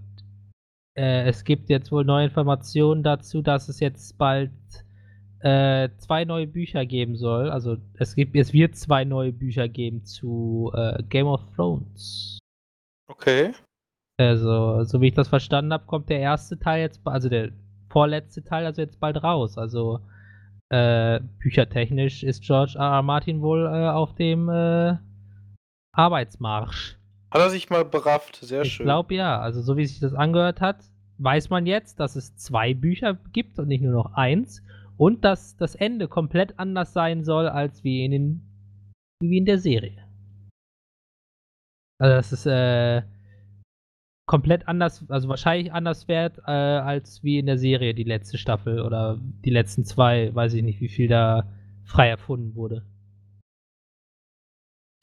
[0.97, 4.51] äh, es gibt jetzt wohl neue Informationen dazu, dass es jetzt bald
[5.40, 7.51] äh, zwei neue Bücher geben soll.
[7.51, 12.38] Also es gibt, es wird zwei neue Bücher geben zu äh, Game of Thrones.
[13.09, 13.53] Okay.
[14.18, 17.51] Also, so wie ich das verstanden habe, kommt der erste Teil jetzt, also der
[17.90, 19.59] vorletzte Teil, also jetzt bald raus.
[19.59, 20.01] Also
[20.70, 22.84] äh, büchertechnisch ist George R.
[22.84, 23.03] R.
[23.03, 24.97] Martin wohl äh, auf dem äh,
[25.92, 26.99] Arbeitsmarsch.
[27.31, 28.85] Hat er sich mal berafft, sehr Ich schön.
[28.87, 29.41] glaube ja.
[29.41, 30.85] Also so wie sich das angehört hat,
[31.18, 34.62] weiß man jetzt, dass es zwei Bücher gibt und nicht nur noch eins.
[34.97, 38.43] Und dass das Ende komplett anders sein soll, als wie in, den,
[39.20, 40.07] wie in der Serie.
[41.99, 43.03] Also dass es äh,
[44.27, 48.81] komplett anders, also wahrscheinlich anders wird, äh, als wie in der Serie die letzte Staffel
[48.81, 51.47] oder die letzten zwei, weiß ich nicht, wie viel da
[51.85, 52.85] frei erfunden wurde.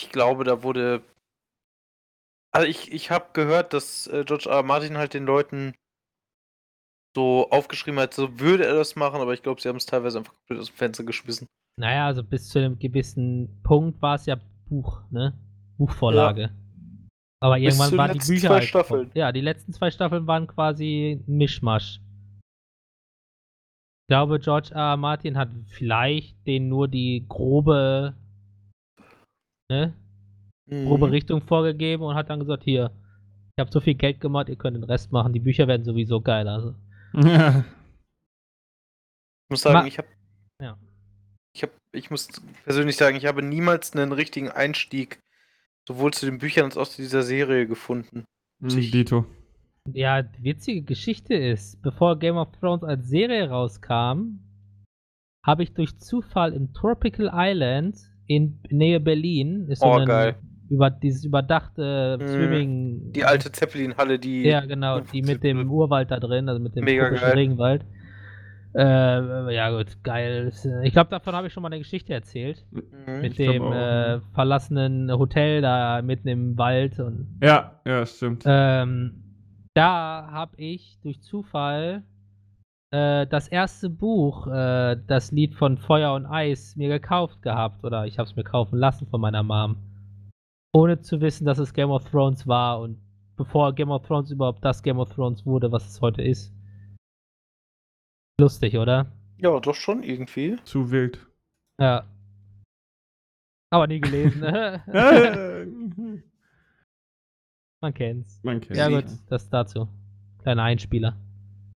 [0.01, 1.01] Ich glaube, da wurde.
[2.55, 4.57] Also ich, ich habe gehört, dass äh, George R.
[4.57, 4.63] R.
[4.63, 5.73] Martin halt den Leuten
[7.15, 10.19] so aufgeschrieben hat, so würde er das machen, aber ich glaube, sie haben es teilweise
[10.19, 11.47] einfach komplett aus dem Fenster geschmissen.
[11.79, 14.37] Naja, also bis zu einem gewissen Punkt war es ja
[14.67, 15.33] Buch, ne?
[15.77, 16.51] Buchvorlage.
[17.41, 19.11] Aber Bis irgendwann den waren die Bücher zwei halt Staffeln.
[19.15, 21.99] Ja, die letzten zwei Staffeln waren quasi ein Mischmasch.
[24.03, 24.91] Ich glaube, George R.
[24.91, 24.97] R.
[24.97, 28.15] Martin hat vielleicht denen nur die grobe,
[29.69, 29.93] ne,
[30.67, 31.11] grobe Mhm.
[31.11, 32.91] Richtung vorgegeben und hat dann gesagt, hier,
[33.55, 36.21] ich habe so viel Geld gemacht, ihr könnt den Rest machen, die Bücher werden sowieso
[36.21, 36.47] geil.
[36.47, 36.75] Also.
[37.13, 37.63] Ja.
[39.45, 40.07] Ich muss sagen, Ma- ich habe.
[40.61, 40.77] Ja.
[41.55, 42.27] Ich, hab, ich muss
[42.63, 45.19] persönlich sagen, ich habe niemals einen richtigen Einstieg
[45.87, 48.23] sowohl zu den Büchern als auch zu dieser Serie gefunden.
[48.61, 49.25] Sich- Dito.
[49.91, 54.39] Ja, die witzige Geschichte ist, bevor Game of Thrones als Serie rauskam,
[55.45, 60.37] habe ich durch Zufall im Tropical Island in Nähe Berlin, ist so Oh, ein, geil.
[60.73, 62.27] Über dieses überdachte Mhm.
[62.27, 63.11] Swimming.
[63.13, 64.43] Die alte Zeppelin-Halle, die.
[64.43, 67.35] Ja, genau, die mit dem Urwald da drin, also mit dem Mega tropischen geil.
[67.37, 67.85] Regenwald.
[68.75, 70.51] Äh, ja gut, geil.
[70.83, 72.65] Ich glaube, davon habe ich schon mal eine Geschichte erzählt.
[72.71, 73.21] Mhm.
[73.21, 73.71] Mit dem auch.
[73.73, 78.43] äh, verlassenen Hotel da mitten im Wald und Ja, ja, stimmt.
[78.47, 79.23] ähm,
[79.75, 82.01] da habe ich durch Zufall
[82.89, 87.83] äh, das erste Buch, äh, das Lied von Feuer und Eis, mir gekauft gehabt.
[87.83, 89.77] Oder ich habe es mir kaufen lassen von meiner Mom.
[90.75, 92.99] Ohne zu wissen, dass es Game of Thrones war und
[93.35, 96.51] bevor Game of Thrones überhaupt das Game of Thrones wurde, was es heute ist.
[98.39, 99.11] Lustig, oder?
[99.37, 100.57] Ja, doch schon irgendwie.
[100.63, 101.25] Zu wild.
[101.79, 102.07] Ja.
[103.71, 104.41] Aber nie gelesen.
[104.41, 104.83] ne?
[107.81, 108.39] Man kennt's.
[108.43, 109.87] Man kennt Ja gut, das dazu.
[110.41, 111.17] Kleiner Einspieler.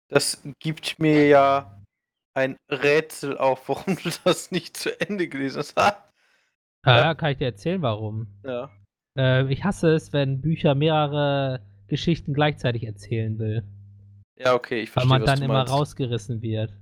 [0.08, 1.82] Das gibt mir ja
[2.34, 5.76] ein Rätsel auf, warum du das nicht zu Ende gelesen hast.
[5.76, 6.02] Ha!
[6.84, 6.98] Ah, Ja.
[7.06, 8.28] ja, kann ich dir erzählen, warum.
[8.44, 8.70] Ja.
[9.16, 13.62] Äh, ich hasse es, wenn Bücher mehrere Geschichten gleichzeitig erzählen will.
[14.38, 15.72] Ja, okay, ich Weil verstehe, man was dann immer meinst.
[15.72, 16.74] rausgerissen wird.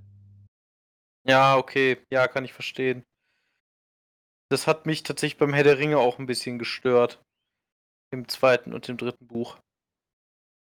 [1.27, 3.05] Ja, okay, ja, kann ich verstehen.
[4.51, 7.23] Das hat mich tatsächlich beim Herr der Ringe auch ein bisschen gestört.
[8.13, 9.59] Im zweiten und im dritten Buch.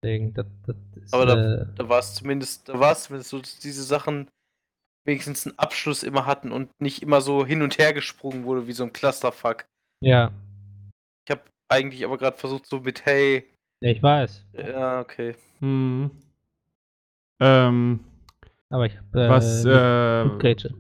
[0.01, 3.39] Deswegen, das, das ist, Aber äh, Da war es zumindest, da war es zumindest so,
[3.39, 4.29] dass diese Sachen
[5.05, 8.73] wenigstens einen Abschluss immer hatten und nicht immer so hin und her gesprungen wurde wie
[8.73, 9.65] so ein Clusterfuck.
[10.01, 10.31] ja.
[11.27, 13.43] Ich habe eigentlich aber gerade versucht, so mit Hey.
[13.81, 14.45] ja, ich weiß.
[14.53, 15.35] Ja, okay.
[15.59, 16.09] Hm.
[17.41, 17.99] Ähm,
[18.69, 20.25] Aber ich hab, äh, was, äh,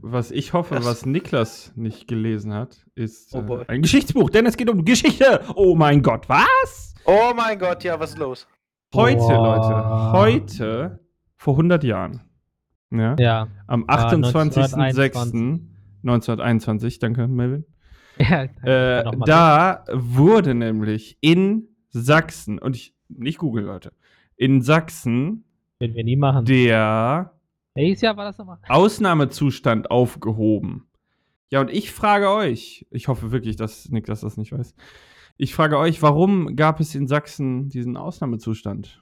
[0.01, 4.45] was ich hoffe, Das- was Niklas nicht gelesen hat, ist Oh äh, ein Geschichtsbuch, denn
[4.45, 5.41] es geht um Geschichte.
[5.55, 6.95] Oh mein Gott, was?
[7.03, 8.47] Oh mein Gott, ja, was ist los?
[8.95, 10.13] Heute, Boah.
[10.13, 10.99] Leute, heute,
[11.35, 12.21] vor 100 Jahren,
[12.89, 13.47] ja, ja.
[13.67, 17.65] am Ah, 28.06.1921, danke, Melvin,
[18.29, 23.93] ja äh, da wurde nämlich in Sachsen, und ich, nicht Google, Leute,
[24.35, 25.43] in Sachsen
[25.79, 26.45] Würden wir nie machen.
[26.45, 27.33] der
[27.75, 28.57] Welches Jahr war das nochmal?
[28.67, 30.87] Ausnahmezustand aufgehoben.
[31.49, 34.75] Ja, und ich frage euch, ich hoffe wirklich, dass Niklas das nicht weiß.
[35.37, 39.01] Ich frage euch, warum gab es in Sachsen diesen Ausnahmezustand?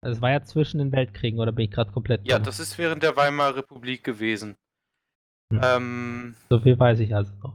[0.00, 2.46] Das war ja zwischen den Weltkriegen, oder bin ich gerade komplett Ja, dumm?
[2.46, 4.56] das ist während der Weimarer Republik gewesen.
[5.52, 5.60] Hm.
[5.62, 7.54] Ähm, So viel weiß ich also noch.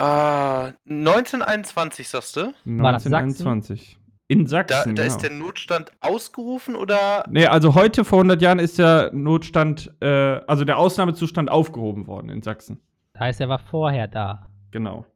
[0.00, 2.52] ah, 1921, sagst du?
[2.64, 3.14] War das Sachsen?
[3.46, 3.98] 1921.
[4.30, 4.94] In Da, Sachsen.
[4.94, 5.14] da genau.
[5.14, 7.24] ist der Notstand ausgerufen oder?
[7.30, 10.06] Nee, also heute vor 100 Jahren ist der Notstand, äh,
[10.46, 12.78] also der Ausnahmezustand aufgehoben worden in Sachsen.
[13.14, 14.46] Das heißt, er war vorher da.
[14.70, 15.06] Genau.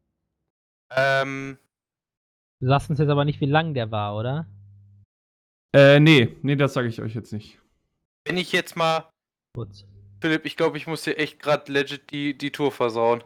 [0.96, 1.58] Ähm,
[2.60, 4.46] Du sagst uns jetzt aber nicht, wie lang der war, oder?
[5.74, 7.58] Äh, nee, nee, das sage ich euch jetzt nicht.
[8.24, 9.10] wenn ich jetzt mal,
[9.54, 9.84] Gut.
[10.22, 13.24] Philipp, ich glaube, ich muss dir echt gerade legit die, die Tour versauen.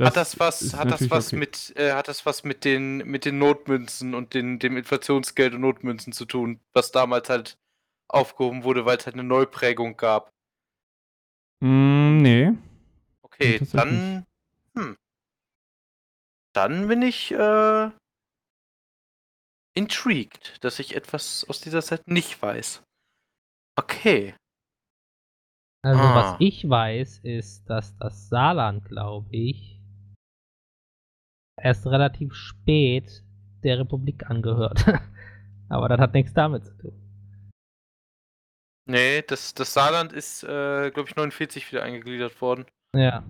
[0.00, 1.36] hat das was, hat das was okay.
[1.36, 5.62] mit, äh, hat das was mit den, mit den Notmünzen und den, dem Inflationsgeld und
[5.62, 7.58] Notmünzen zu tun, was damals halt
[8.06, 10.30] aufgehoben wurde, weil es halt eine Neuprägung gab.
[11.58, 12.52] Mm, nee.
[13.22, 14.24] Okay, dann,
[14.76, 14.96] hm.
[16.52, 17.90] Dann bin ich, äh,
[19.74, 22.84] intrigued, dass ich etwas aus dieser Zeit nicht weiß.
[23.74, 24.34] Okay.
[25.84, 26.14] Also, Ah.
[26.14, 29.80] was ich weiß, ist, dass das Saarland, glaube ich,
[31.60, 33.22] erst relativ spät
[33.62, 34.84] der Republik angehört.
[35.68, 37.02] Aber das hat nichts damit zu tun.
[38.88, 42.66] Nee, das, das Saarland ist, äh, glaube ich, 49 wieder eingegliedert worden.
[42.94, 43.24] Ja.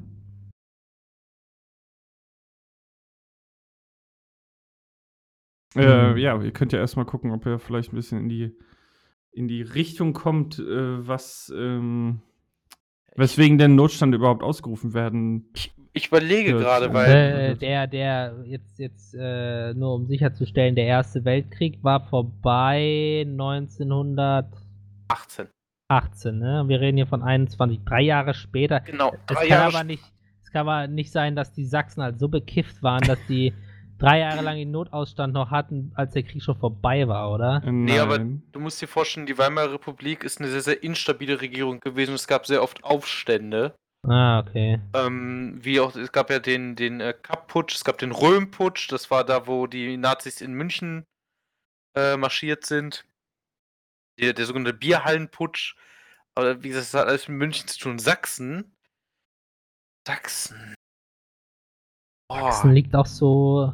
[5.75, 6.17] Äh, Mhm.
[6.19, 8.57] ja, ihr könnt ja erstmal gucken, ob ihr vielleicht ein bisschen in die,
[9.33, 12.23] in die Richtung kommt, äh, was, ähm,
[13.17, 15.51] weswegen denn Notstand überhaupt ausgerufen werden.
[15.55, 17.11] Ich, ich überlege gerade, weil.
[17.11, 25.49] Äh, der, der, jetzt, jetzt, äh, nur um sicherzustellen, der Erste Weltkrieg war vorbei 1918,
[25.89, 26.39] 18.
[26.39, 26.65] ne?
[26.67, 28.81] Wir reden hier von 21, drei Jahre später.
[28.81, 30.03] Genau, Es drei kann Jahre aber nicht,
[30.43, 33.53] es kann aber nicht sein, dass die Sachsen halt so bekifft waren, dass die
[33.99, 37.63] drei Jahre lang den Notausstand noch hatten, als der Krieg schon vorbei war, oder?
[37.65, 38.43] Äh, Nee, aber nein.
[38.53, 42.15] du musst dir vorstellen, die Weimarer Republik ist eine sehr, sehr instabile Regierung gewesen.
[42.15, 43.75] Es gab sehr oft Aufstände.
[44.07, 44.81] Ah, okay.
[44.95, 49.11] Ähm, wie auch, es gab ja den, den äh, Kapp-Putsch, es gab den Röhm-Putsch, das
[49.11, 51.05] war da, wo die Nazis in München
[51.97, 53.05] äh, marschiert sind.
[54.21, 55.75] Der, der sogenannte Bierhallenputsch.
[56.35, 57.99] Aber wie gesagt, das hat alles mit München zu tun.
[57.99, 58.77] Sachsen.
[60.07, 60.75] Sachsen.
[62.31, 63.73] Sachsen liegt auch so.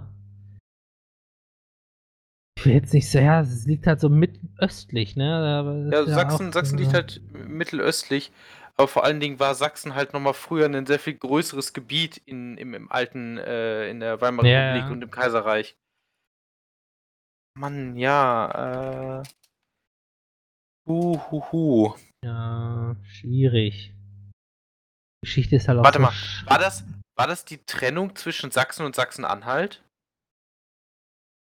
[2.63, 5.91] Ich will jetzt nicht so, ja, es liegt halt so mitten östlich, ne?
[5.91, 8.31] Ja, Sachsen, auch, Sachsen liegt halt mittelöstlich,
[8.77, 12.57] aber vor allen Dingen war Sachsen halt nochmal früher ein sehr viel größeres Gebiet in,
[12.59, 14.91] im, im alten, äh, in der Weimarer Ja, Republik ja.
[14.93, 15.77] und im Kaiserreich.
[17.59, 19.23] Mann, ja, äh.
[20.89, 21.97] Uhuhu.
[22.25, 23.93] Ja, schwierig.
[25.25, 26.13] Geschichte ist halt auch Warte mal,
[26.45, 26.85] war das,
[27.17, 29.83] war das die Trennung zwischen Sachsen und Sachsen-Anhalt?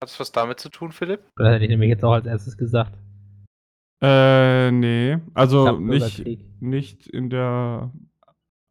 [0.01, 1.21] Hat das was damit zu tun, Philipp?
[1.35, 2.97] Das hätte ich nämlich jetzt auch als erstes gesagt.
[4.01, 5.17] Äh, nee.
[5.33, 6.25] Also nicht,
[6.61, 7.91] nicht in der.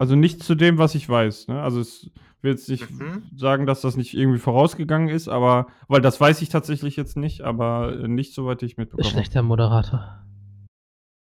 [0.00, 1.48] Also nicht zu dem, was ich weiß.
[1.48, 1.60] Ne?
[1.60, 2.10] Also es
[2.40, 3.28] will jetzt nicht Mhm.
[3.36, 7.40] sagen, dass das nicht irgendwie vorausgegangen ist, aber weil das weiß ich tatsächlich jetzt nicht,
[7.42, 9.04] aber äh, nicht soweit ich mitbekommen.
[9.04, 9.12] habe.
[9.12, 10.24] Schlechter Moderator.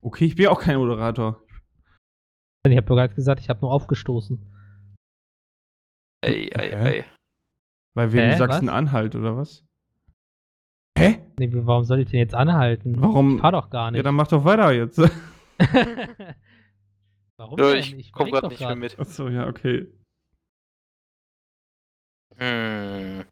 [0.01, 1.43] Okay, ich bin auch kein Moderator.
[2.65, 4.39] Ich habe bereits gesagt, ich habe nur aufgestoßen.
[6.23, 7.01] Ey, ey, ey.
[7.03, 7.05] Hä,
[7.95, 8.37] was?
[8.37, 9.65] Sachsen-Anhalt oder was?
[11.03, 11.19] Hä?
[11.37, 12.95] Nee, warum soll ich den jetzt anhalten?
[13.01, 13.97] Warum- Ich fahr doch gar nicht.
[13.97, 14.97] Ja, dann mach doch weiter jetzt.
[17.37, 17.99] warum Ja, denn?
[17.99, 18.77] ich komm grad nicht mehr grad.
[18.77, 18.99] mit.
[18.99, 19.87] Achso, ja, okay.
[22.37, 23.23] Hm.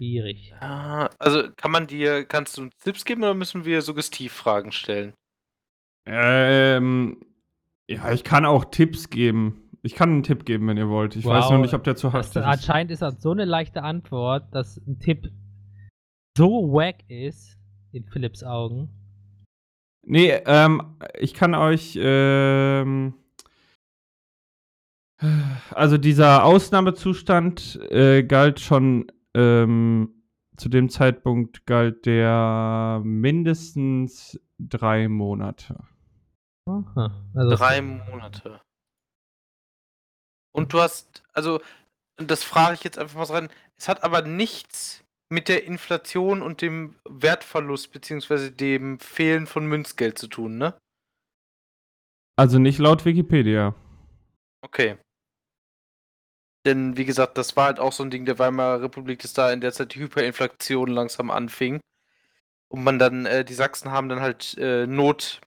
[0.00, 0.54] Schwierig.
[0.60, 5.12] Ja, also kann man dir, kannst du uns Tipps geben oder müssen wir Suggestivfragen stellen?
[6.06, 7.20] Ähm,
[7.88, 9.62] ja, ich kann auch Tipps geben.
[9.82, 11.16] Ich kann einen Tipp geben, wenn ihr wollt.
[11.16, 12.46] Ich weiß Wow, nur nicht, ob der zu Das, hastig ist.
[12.48, 15.30] anscheinend ist das so eine leichte Antwort, dass ein Tipp
[16.38, 17.58] so wack ist,
[17.90, 18.88] in Philips Augen.
[20.06, 23.14] Nee, ähm, ich kann euch, ähm,
[25.72, 30.14] also dieser Ausnahmezustand äh, galt schon, ähm,
[30.56, 35.84] zu dem Zeitpunkt galt der mindestens drei Monate.
[36.66, 37.10] Aha.
[37.34, 38.60] Also Drei Monate.
[40.52, 41.60] Und du hast, also,
[42.16, 46.42] das frage ich jetzt einfach mal so rein, es hat aber nichts mit der Inflation
[46.42, 50.78] und dem Wertverlust beziehungsweise dem Fehlen von Münzgeld zu tun, ne?
[52.36, 53.74] Also nicht laut Wikipedia.
[54.62, 54.96] Okay.
[56.64, 59.52] Denn, wie gesagt, das war halt auch so ein Ding der Weimarer Republik, dass da
[59.52, 61.80] in der Zeit die Hyperinflation langsam anfing.
[62.70, 65.40] Und man dann, äh, die Sachsen haben dann halt äh, Notgroschen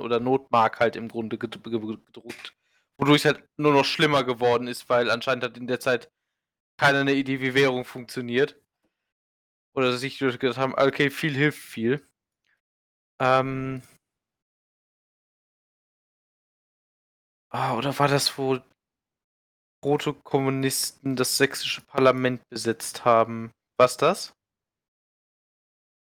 [0.00, 2.54] oder Notmark halt im Grunde ged ge- gedruckt.
[2.98, 6.10] Wodurch halt nur noch schlimmer geworden ist, weil anscheinend hat in der Zeit
[6.76, 8.60] keiner eine Idee, wie Währung funktioniert.
[9.74, 12.06] Oder sich gedacht haben, okay, viel hilft viel.
[13.20, 13.82] Ähm.
[17.50, 18.58] Ah, oder war das, wo
[19.84, 23.52] rote Kommunisten das sächsische Parlament besetzt haben?
[23.78, 24.34] Was das?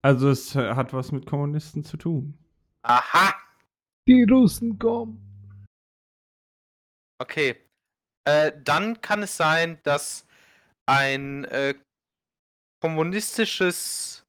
[0.01, 2.37] Also es äh, hat was mit Kommunisten zu tun.
[2.83, 3.33] Aha!
[4.07, 5.65] Die Russen kommen.
[7.21, 7.55] Okay.
[8.25, 10.25] Äh, dann kann es sein, dass
[10.89, 11.75] ein äh,
[12.81, 14.25] kommunistisches,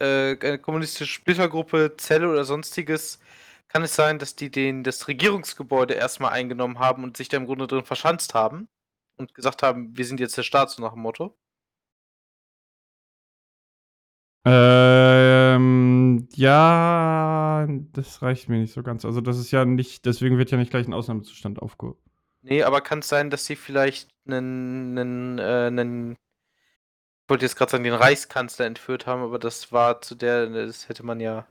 [0.00, 3.20] äh, eine kommunistische Splittergruppe, Zelle oder sonstiges,
[3.68, 7.46] kann es sein, dass die den, das Regierungsgebäude erstmal eingenommen haben und sich da im
[7.46, 8.68] Grunde drin verschanzt haben.
[9.18, 11.36] und gesagt haben, wir sind jetzt der Staat, so nach dem Motto?
[14.44, 19.04] Ähm, ja, das reicht mir nicht so ganz.
[19.04, 22.07] Also, das ist ja nicht deswegen wird ja nicht gleich ein Ausnahmezustand aufgehoben.
[22.48, 27.56] Nee, aber kann es sein, dass sie vielleicht einen, einen, äh, 'nen ich wollte jetzt
[27.56, 31.46] gerade sagen, den Reichskanzler entführt haben, aber das war zu der das hätte man ja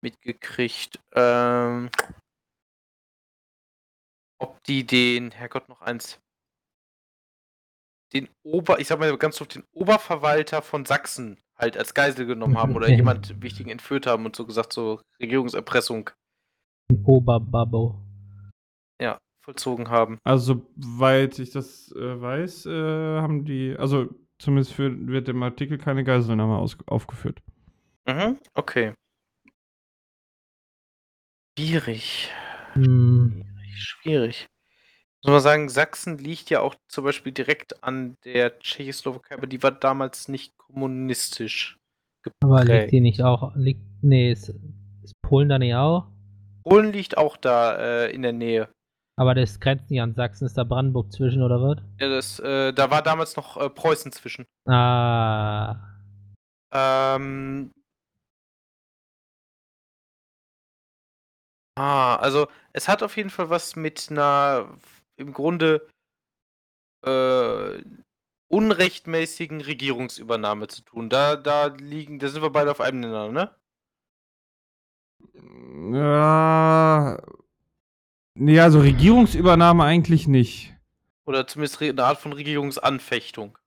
[0.00, 1.00] mitgekriegt.
[1.12, 1.90] Ähm
[4.40, 6.20] ob die den Herrgott, noch eins
[8.12, 12.56] den Ober ich sage mal ganz doof, den Oberverwalter von Sachsen halt als Geisel genommen
[12.56, 16.10] haben oder jemand Wichtigen entführt haben und so gesagt, so Regierungserpressung,
[17.04, 18.07] Oberbabbo.
[19.00, 20.18] Ja, vollzogen haben.
[20.24, 24.08] Also, soweit ich das, äh, weiß, äh, haben die also,
[24.38, 27.40] zumindest für wird im Artikel keine Geiselnahme aus aufgeführt.
[28.06, 28.94] Mhm, okay.
[31.58, 32.30] Schwierig.
[32.74, 33.44] Hm.
[33.44, 34.46] Schwierig, schwierig.
[35.24, 39.62] Muss man sagen, Sachsen liegt ja auch zum Beispiel direkt an der Tschechoslowakei, aber die
[39.62, 41.76] war damals nicht kommunistisch
[42.40, 42.92] Aber liegt geprägt.
[42.92, 44.54] die nicht auch liegt ne, ist
[45.02, 46.06] ist Polen da nicht auch?
[46.64, 48.68] Polen liegt auch da, äh, in der Nähe.
[49.18, 51.78] Aber das grenzt nicht an Sachsen, ist da Brandenburg zwischen oder was?
[52.00, 54.46] Ja, das, äh da war damals noch, äh, Preußen zwischen.
[54.66, 55.76] Ah.
[56.72, 57.72] Ähm
[61.76, 65.88] Ah, also, es hat auf jeden Fall was mit 'ner f im Grunde
[67.04, 67.82] äh,
[68.48, 71.10] unrechtmäßigen Regierungsübernahme zu tun.
[71.10, 73.50] Da da liegen da sind wir beide auf einem Nenner, ne?
[75.92, 77.18] Ja.
[78.40, 80.72] Ne, also Regierungsübernahme eigentlich nicht.
[81.26, 83.58] Oder zumindest re 'ne Art von Regierungsanfechtung.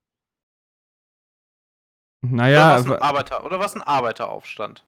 [2.23, 4.85] Na Oder ja, war's 'n aber Arbeiter oder war's 'n Arbeiteraufstand?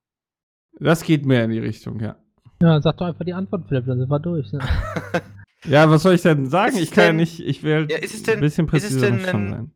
[0.80, 2.15] Das geht mehr in die Richtung, ja.
[2.61, 4.61] Ja, sag doch einfach die Antwort, Philipp, dann sind wir durch, ne?
[5.65, 6.76] Ja, was soll ich denn sagen?
[6.76, 9.10] Ist Ich kann ja denn nicht ich will ja, ist denn bisschen ist es präziser
[9.11, 9.72] denn schon 'nen sein.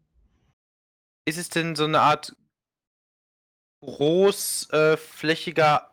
[1.25, 2.35] ist es denn so 'ne Art
[3.84, 5.91] groß äh, flächiger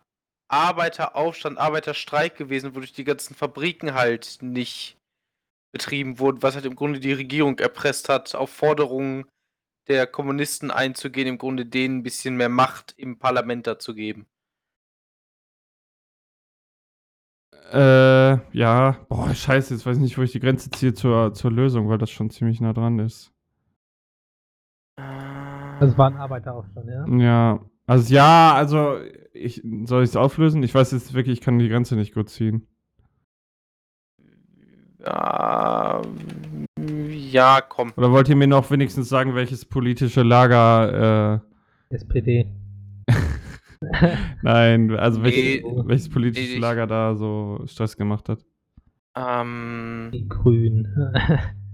[0.55, 4.97] Arbeiteraufstand, Arbeiterstreik gewesen, wodurch die ganzen Fabriken halt nicht
[5.73, 9.27] betrieben wurden, was halt im Grunde die Regierung erpresst hat, auf Forderungen
[9.89, 14.27] der Kommunisten einzugehen, im Grunde denen 'n bisschen mehr Macht im Parlament da zu geben?
[17.73, 18.97] Äh, ja.
[19.09, 21.99] Boah, scheiße, jetzt weiß ich nicht, wo ich die Grenze ziehe zur zur Lösung, weil
[21.99, 23.31] das schon ziemlich nah dran ist.
[24.99, 27.07] Also, es war 'n Arbeiteraufstand, ja?
[27.19, 27.61] Ja.
[27.87, 28.99] Also, ja, also,
[29.35, 30.63] ich soll ich's auflösen?
[30.63, 32.67] Ich weiß jetzt wirklich ich kann die Grenze nicht gut ziehen.
[35.01, 36.01] Ja,
[36.79, 37.93] ja, komm.
[37.97, 41.43] Oder wollt ihr mir noch wenigstens sagen, welches politische Lager,
[41.91, 42.47] äh SPD.
[44.43, 48.45] Nein, also welches Ne, welches politische ne, ich Lager da so Stress gemacht hat?
[49.17, 50.89] Ähm Die Grünen.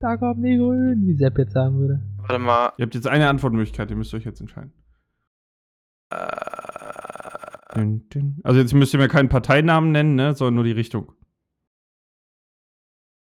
[0.00, 2.00] Da kommen die Grünen, wie Sepp jetzt sagen würde.
[2.18, 2.72] Warte mal.
[2.76, 4.72] Ihr habt jetzt eine Antwortmöglichkeit, ihr müsst euch jetzt entscheiden.
[6.10, 6.67] Äh
[7.74, 8.40] Dün, dün.
[8.44, 11.12] Also, jetzt müsst ihr mir keinen Parteinamen nennen, ne, sondern nur die Richtung.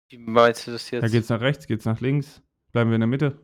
[0.10, 1.12] Wie meinst du das jetzt?
[1.12, 2.41] geht's nach rechts, geht's nach links?
[2.72, 3.40] Bleiben wir in der Mitte?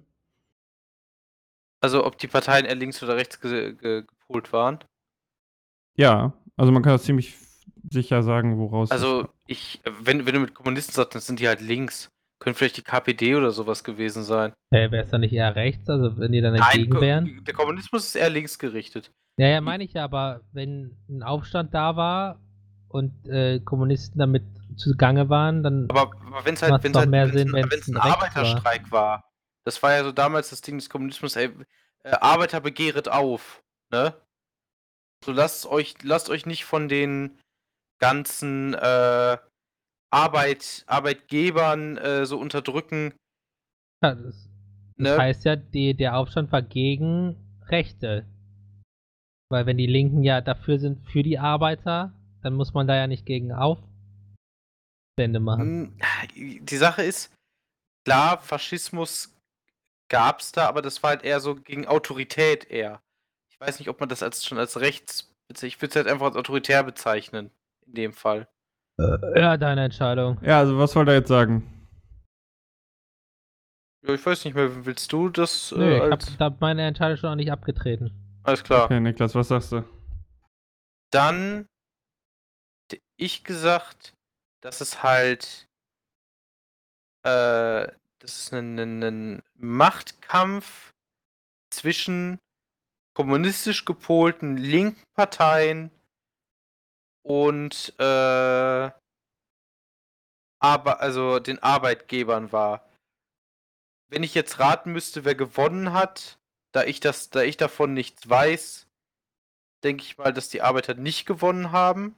[1.81, 4.80] Also, ob die Parteien eher links oder rechts ge ge gepolt waren?
[5.95, 7.35] Ja, also, man kann das ziemlich
[7.89, 11.61] sicher sagen, woraus Also, ich wenn wenn du mit Kommunisten sagst, dann sind die halt
[11.61, 12.09] links.
[12.39, 14.53] Könnte vielleicht die KPD oder so was gewesen sein.
[14.72, 17.43] Hä, wäre es dann nicht eher rechts, also wenn die dann Nein, dagegen Ko wären?
[17.45, 19.11] der Kommunismus ist eher links gerichtet.
[19.39, 22.39] Ja, ja, meine ich ja, aber wenn 'n Aufstand da war
[22.89, 24.43] und, äh, Kommunisten damit
[24.77, 27.91] zugange waren, dann Aber aber wenn's halt macht's wenn's doch halt mehr Sinn, wenn's wenn's
[27.91, 28.65] 'n 'n rechts war.
[28.65, 29.23] Arbeiterstreik war.
[29.64, 31.49] Das war ja so damals das Ding des Kommunismus: „Ey,
[32.03, 34.14] äh, Arbeiter begehret auf“, ne?
[35.26, 37.39] So lasst euch lasst euch nicht von den
[37.99, 39.38] ganzen, äh,
[40.11, 43.14] Arbeit Arbeitgebern, äh, so unterdrücken.
[44.03, 44.49] Ja, das
[44.99, 45.18] das Ne?
[45.18, 47.35] heißt ja, die der Aufstand war gegen
[47.68, 48.26] Rechte.
[49.49, 53.07] Weil wenn die Linken ja dafür sind für die Arbeiter, dann muss man da ja
[53.07, 55.97] nicht gegen Aufstände machen.
[56.35, 57.33] Hm, die Sache ist,
[58.05, 59.33] klar, Faschismus
[60.09, 63.01] gab's da, aber das war halt eher so gegen Autorität eher.
[63.51, 66.27] Ich weiß nicht, ob man das als schon als rechts ich würde es halt einfach
[66.27, 67.51] als autoritär bezeichnen,
[67.85, 68.47] in dem Fall.
[68.99, 70.39] Äh, ja, deine Entscheidung.
[70.41, 71.63] Ja, also, was wollt ihr jetzt sagen?
[74.05, 76.85] Ja, ich weiß nicht mehr, willst du das, äh, Nö, ich als habe habe meine
[76.85, 78.11] Entscheidung schon noch nicht abgetreten.
[78.47, 78.85] Alles klar.
[78.85, 79.83] Okay, Niklas, was sagst du?
[81.11, 81.67] Dann
[82.89, 84.13] hätte ich gesagt,
[84.61, 85.67] dass es halt
[87.25, 87.87] äh,
[88.19, 90.93] dass es 'nen 'nen 'nen Machtkampf
[91.71, 92.39] zwischen
[93.15, 95.91] kommunistisch gepolten linken Parteien
[97.25, 98.91] und, äh
[100.61, 102.87] aber also den Arbeitgebern war.
[104.09, 106.39] Wenn ich jetzt raten müsste, wer gewonnen hat,
[106.72, 108.88] da ich das, da ich davon nichts weiß,
[109.84, 112.15] denke ich mal, dass die Arbeiter nicht gewonnen haben.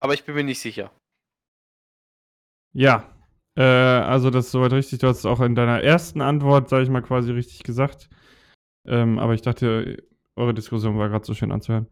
[0.00, 0.92] Aber ich bin mir nicht sicher.
[2.72, 3.14] Ja,
[3.56, 4.98] äh, also das ist soweit richtig.
[4.98, 8.08] Du hast es auch in deiner ersten Antwort, sage ich mal, quasi richtig gesagt.
[8.84, 10.02] Ähm, aber ich dachte,
[10.36, 11.86] eure Diskussion war gerade so schön anzuhören.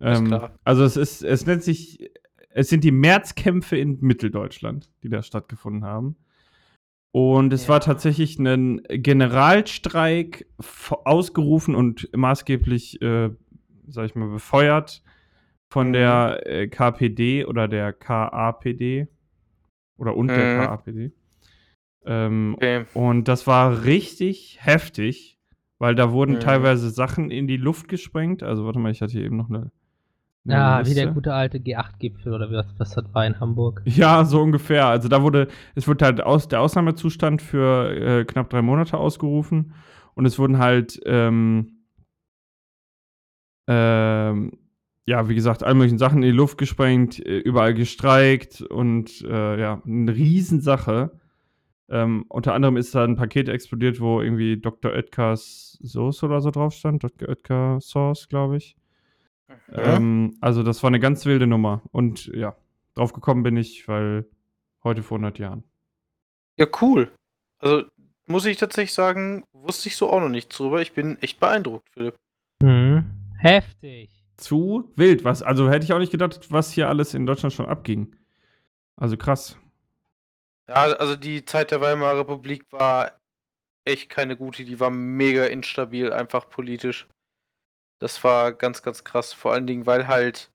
[0.00, 2.10] Ähm, also es ist, es nennt sich,
[2.50, 6.16] es sind die Märzkämpfe in Mitteldeutschland, die da stattgefunden haben.
[7.18, 7.80] Und es war Ja.
[7.80, 10.46] tatsächlich ein Generalstreik
[11.06, 13.30] ausgerufen und maßgeblich, äh,
[13.88, 15.02] sag ich mal, befeuert
[15.70, 15.92] von Mhm.
[15.94, 19.08] der äh, KPD oder der KAPD
[19.96, 20.58] oder und der Mhm.
[20.58, 21.12] KAPD.
[22.04, 22.84] Ähm, Okay.
[22.92, 25.38] und das war richtig heftig,
[25.78, 26.40] weil da wurden Mhm.
[26.40, 28.42] teilweise Sachen in die Luft gesprengt.
[28.42, 29.72] Also warte mal, ich hatte hier eben noch eine.
[30.48, 33.82] Ja, wie der gute alte G8-Gipfel oder was, was das war in Hamburg.
[33.84, 34.86] Ja, so ungefähr.
[34.86, 39.74] Also da wurde, es wurde halt aus, der Ausnahmezustand für äh, knapp drei Monate ausgerufen
[40.14, 41.82] und es wurden halt, ähm,
[43.68, 44.52] ähm,
[45.06, 49.60] ja, wie gesagt, all möglichen Sachen in die Luft gesprengt, äh, überall gestreikt und äh,
[49.60, 51.10] ja, eine Riesensache.
[51.88, 54.92] Ähm, unter anderem ist da ein Paket explodiert, wo irgendwie Dr.
[54.92, 57.04] Oetkers Sauce oder so drauf stand.
[57.04, 57.28] Dr.
[57.28, 58.76] Oetker Sauce, glaube ich.
[59.72, 61.82] Ähm, also das war eine ganz wilde Nummer.
[61.92, 62.56] Und ja,
[62.94, 64.26] drauf gekommen bin ich, weil
[64.84, 65.64] heute vor 100 Jahren.
[66.56, 67.10] Ja, cool.
[67.58, 67.84] Also
[68.26, 70.80] muss ich tatsächlich sagen, wusste ich so auch noch nichts drüber.
[70.80, 72.16] Ich bin echt beeindruckt, Philipp.
[72.62, 73.04] Mhm.
[73.38, 74.10] Heftig.
[74.36, 77.66] Zu wild, was, also hätte ich auch nicht gedacht, was hier alles in Deutschland schon
[77.66, 78.14] abging.
[78.96, 79.58] Also krass.
[80.68, 83.12] Ja, also die Zeit der Weimarer Republik war
[83.84, 84.64] echt keine gute.
[84.64, 87.06] Die war mega instabil, einfach politisch.
[87.98, 89.32] Das war ganz, ganz krass.
[89.32, 90.50] Vor allen Dingen, weil halt,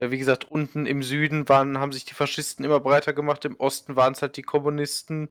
[0.00, 3.44] ja, wie gesagt, unten im Süden waren, haben sich die Faschisten immer breiter gemacht.
[3.44, 5.28] Im Osten waren es halt die Kommunisten,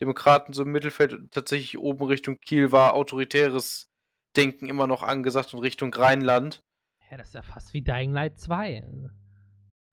[0.00, 1.12] Demokraten so im Mittelfeld.
[1.12, 3.90] Und tatsächlich oben Richtung Kiel war autoritäres
[4.36, 6.62] Denken immer noch angesagt und Richtung Rheinland.
[7.10, 8.82] Ja, das ist ja fast wie Dying Light 2.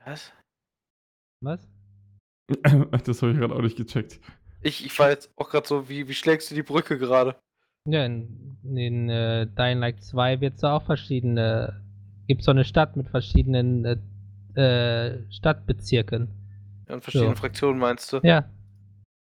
[0.06, 0.34] Was?
[1.42, 1.68] Was?
[3.06, 4.20] das habe ich gerade auch nicht gecheckt.
[4.62, 7.40] Ich, ich war jetzt auch gerade so, wie, wie schlägst du die Brücke gerade?
[7.88, 11.82] Ja, in, in äh, Dying Light 2 wird es auch verschiedene.
[12.28, 13.86] Gibt so eine Stadt mit verschiedenen
[14.56, 16.30] äh, äh, Stadtbezirken.
[16.88, 17.36] Ja, in verschiedenen Ja.
[17.40, 18.20] Fraktionen meinst du?
[18.24, 18.50] Ja.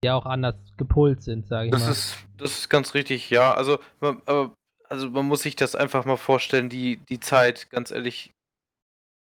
[0.03, 1.91] Die auch anders gepolt sind, sage ich Das mal.
[1.91, 3.53] ist, das ist ganz richtig, ja.
[3.53, 4.53] Also man, aber,
[4.89, 8.31] also man muss sich das einfach mal vorstellen, die, die Zeit, ganz ehrlich.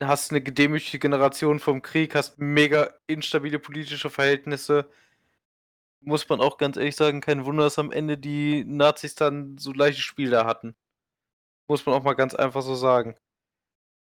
[0.00, 4.86] Du hast eine gedemütigte Generation vom Krieg, hast mega instabile politische Verhältnisse.
[6.04, 9.72] Muss man auch ganz ehrlich sagen, kein Wunder, dass am Ende die Nazis dann so
[9.72, 10.76] leichte Spiel da hatten.
[11.68, 13.16] Muss man auch mal ganz einfach so sagen.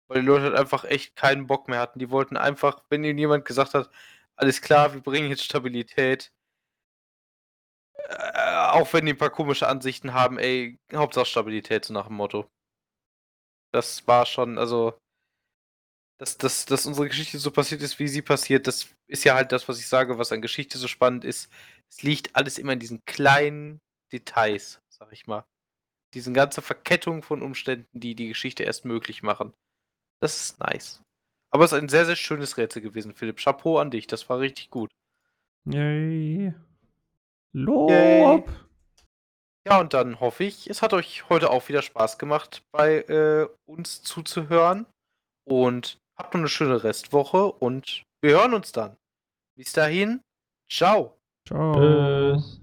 [0.07, 1.99] Weil die Leute halt einfach echt keinen Bock mehr hatten.
[1.99, 3.89] Die wollten einfach, wenn ihnen jemand gesagt hat,
[4.35, 6.31] alles klar, wir bringen jetzt Stabilität,
[8.09, 12.15] äh, auch wenn die ein paar komische Ansichten haben, ey, Hauptsache Stabilität, so nach dem
[12.15, 12.49] Motto.
[13.73, 14.97] Das war schon, also,
[16.19, 19.51] dass, dass, dass unsere Geschichte so passiert ist, wie sie passiert, das ist ja halt
[19.51, 21.51] das, was ich sage, was an Geschichte so spannend ist.
[21.91, 23.81] Es liegt alles immer in diesen kleinen
[24.11, 25.45] Details, sag ich mal.
[26.13, 29.53] Diesen ganze Verkettung von Umständen, die die Geschichte erst möglich machen.
[30.21, 31.01] Das ist nice.
[31.51, 33.37] Aber es ist ein sehr, sehr schönes Rätsel gewesen, Philipp.
[33.37, 34.89] Chapeau an dich, das war richtig gut.
[35.65, 36.53] Yay.
[37.53, 38.49] Lob.
[39.67, 43.47] Ja, und dann hoffe ich, es hat euch heute auch wieder Spaß gemacht, bei äh,
[43.65, 44.85] uns zuzuhören.
[45.43, 48.95] Und habt noch eine schöne Restwoche und wir hören uns dann.
[49.57, 50.21] Bis dahin,
[50.71, 51.20] ciao.
[51.51, 52.41] Ciao.
[52.41, 52.60] Tschüss.